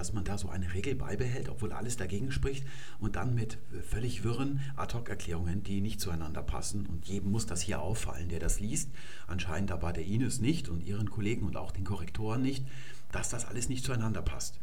dass 0.00 0.14
man 0.14 0.24
da 0.24 0.38
so 0.38 0.48
eine 0.48 0.72
Regel 0.72 0.94
beibehält, 0.94 1.50
obwohl 1.50 1.74
alles 1.74 1.98
dagegen 1.98 2.32
spricht 2.32 2.66
und 3.00 3.16
dann 3.16 3.34
mit 3.34 3.58
völlig 3.86 4.24
wirren 4.24 4.60
Ad-Hoc-Erklärungen, 4.76 5.62
die 5.62 5.82
nicht 5.82 6.00
zueinander 6.00 6.42
passen. 6.42 6.86
Und 6.86 7.06
jedem 7.06 7.30
muss 7.30 7.44
das 7.44 7.60
hier 7.60 7.82
auffallen, 7.82 8.30
der 8.30 8.38
das 8.38 8.60
liest. 8.60 8.88
Anscheinend 9.26 9.70
aber 9.70 9.92
der 9.92 10.06
Ines 10.06 10.40
nicht 10.40 10.70
und 10.70 10.82
ihren 10.82 11.10
Kollegen 11.10 11.44
und 11.44 11.58
auch 11.58 11.70
den 11.70 11.84
Korrektoren 11.84 12.40
nicht, 12.40 12.64
dass 13.12 13.28
das 13.28 13.44
alles 13.44 13.68
nicht 13.68 13.84
zueinander 13.84 14.22
passt. 14.22 14.58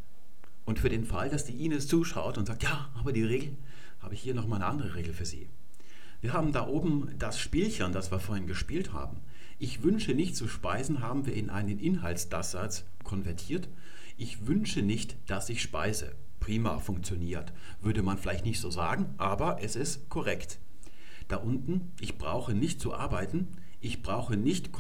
Und 0.66 0.80
für 0.80 0.90
den 0.90 1.06
Fall, 1.06 1.30
dass 1.30 1.46
die 1.46 1.64
Ines 1.64 1.88
zuschaut 1.88 2.40
und 2.40 2.48
sagt, 2.48 2.64
ja, 2.64 2.90
aber 2.96 3.14
die 3.14 3.24
Regel, 3.24 3.56
habe 4.00 4.16
ich 4.16 4.22
hier 4.22 4.34
nochmal 4.34 4.64
eine 4.64 4.72
andere 4.72 4.96
Regel 4.96 5.14
für 5.14 5.28
Sie. 5.28 5.48
Wir 6.20 6.34
haben 6.34 6.52
da 6.52 6.66
oben 6.66 7.12
das 7.20 7.40
Spielchen, 7.40 7.92
das 7.92 8.10
wir 8.10 8.20
vorhin 8.20 8.48
gespielt 8.48 8.92
haben. 8.92 9.18
Ich 9.60 9.84
wünsche 9.84 10.16
nicht 10.16 10.36
zu 10.36 10.48
speisen, 10.48 11.02
haben 11.02 11.28
wir 11.28 11.36
in 11.36 11.52
einen 11.52 11.78
Inhaltsdassatz 11.78 12.86
konvertiert 13.04 13.70
ich 14.18 14.48
wünsche 14.48 14.82
nicht, 14.82 15.16
dass 15.30 15.50
ich 15.50 15.62
speise. 15.62 16.16
Prima 16.40 16.80
funktioniert. 16.80 17.54
Würde 17.82 18.02
man 18.02 18.18
vielleicht 18.18 18.46
nicht 18.46 18.60
so 18.60 18.72
sagen, 18.72 19.14
aber 19.18 19.62
es 19.62 19.76
ist 19.76 20.10
korrekt. 20.10 20.60
Da 21.28 21.38
unten, 21.38 21.92
ich 22.00 22.18
brauche 22.18 22.54
nicht 22.54 22.82
zu 22.82 22.96
arbeiten, 22.96 23.48
ich 23.80 24.02
brauche 24.02 24.36
nicht, 24.36 24.72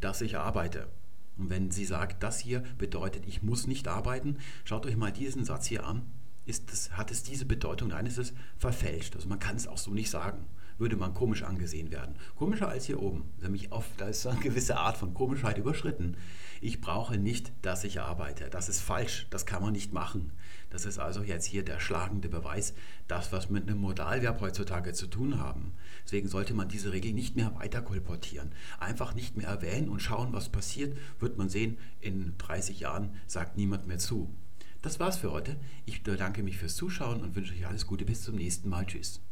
dass 0.00 0.20
ich 0.20 0.38
arbeite. 0.38 0.88
Und 1.36 1.50
wenn 1.50 1.70
sie 1.70 1.84
sagt, 1.84 2.22
das 2.22 2.38
hier 2.38 2.62
bedeutet, 2.78 3.26
ich 3.26 3.42
muss 3.42 3.66
nicht 3.66 3.88
arbeiten, 3.88 4.36
schaut 4.64 4.86
euch 4.86 4.96
mal 4.96 5.12
diesen 5.12 5.44
Satz 5.44 5.66
hier 5.66 5.84
an. 5.84 6.02
Ist 6.44 6.70
das, 6.70 6.92
hat 6.92 7.10
es 7.10 7.24
diese 7.24 7.44
Bedeutung? 7.44 7.88
Nein, 7.88 8.06
es 8.06 8.18
ist 8.18 8.34
verfälscht. 8.56 9.16
Also 9.16 9.28
man 9.28 9.40
kann 9.40 9.56
es 9.56 9.66
auch 9.66 9.78
so 9.78 9.90
nicht 9.90 10.10
sagen. 10.10 10.46
Würde 10.78 10.96
man 10.96 11.12
komisch 11.12 11.42
angesehen 11.42 11.90
werden. 11.90 12.14
Komischer 12.36 12.68
als 12.68 12.84
hier 12.84 13.02
oben. 13.02 13.24
Nämlich 13.40 13.72
auf, 13.72 13.86
da 13.96 14.06
ist 14.06 14.26
eine 14.26 14.38
gewisse 14.38 14.76
Art 14.76 14.96
von 14.96 15.12
Komischheit 15.12 15.58
überschritten 15.58 16.16
ich 16.60 16.80
brauche 16.80 17.18
nicht, 17.18 17.52
dass 17.62 17.84
ich 17.84 18.00
arbeite. 18.00 18.48
Das 18.50 18.68
ist 18.68 18.80
falsch, 18.80 19.26
das 19.30 19.46
kann 19.46 19.62
man 19.62 19.72
nicht 19.72 19.92
machen. 19.92 20.32
Das 20.70 20.84
ist 20.84 20.98
also 20.98 21.22
jetzt 21.22 21.46
hier 21.46 21.64
der 21.64 21.80
schlagende 21.80 22.28
Beweis, 22.28 22.74
das, 23.08 23.32
was 23.32 23.50
mit 23.50 23.68
einem 23.68 23.78
Modalverb 23.78 24.40
heutzutage 24.40 24.92
zu 24.92 25.06
tun 25.06 25.38
haben. 25.38 25.72
Deswegen 26.04 26.28
sollte 26.28 26.54
man 26.54 26.68
diese 26.68 26.92
Regel 26.92 27.12
nicht 27.12 27.36
mehr 27.36 27.54
weiter 27.56 27.82
kolportieren. 27.82 28.52
Einfach 28.78 29.14
nicht 29.14 29.36
mehr 29.36 29.48
erwähnen 29.48 29.88
und 29.88 30.00
schauen, 30.02 30.32
was 30.32 30.48
passiert, 30.48 30.96
wird 31.20 31.38
man 31.38 31.48
sehen, 31.48 31.78
in 32.00 32.34
30 32.38 32.80
Jahren 32.80 33.14
sagt 33.26 33.56
niemand 33.56 33.86
mehr 33.86 33.98
zu. 33.98 34.34
Das 34.82 35.00
war's 35.00 35.18
für 35.18 35.32
heute. 35.32 35.56
Ich 35.84 36.02
bedanke 36.02 36.42
mich 36.42 36.58
fürs 36.58 36.76
Zuschauen 36.76 37.20
und 37.20 37.34
wünsche 37.34 37.54
euch 37.54 37.66
alles 37.66 37.86
Gute. 37.86 38.04
Bis 38.04 38.22
zum 38.22 38.36
nächsten 38.36 38.68
Mal. 38.68 38.86
Tschüss. 38.86 39.25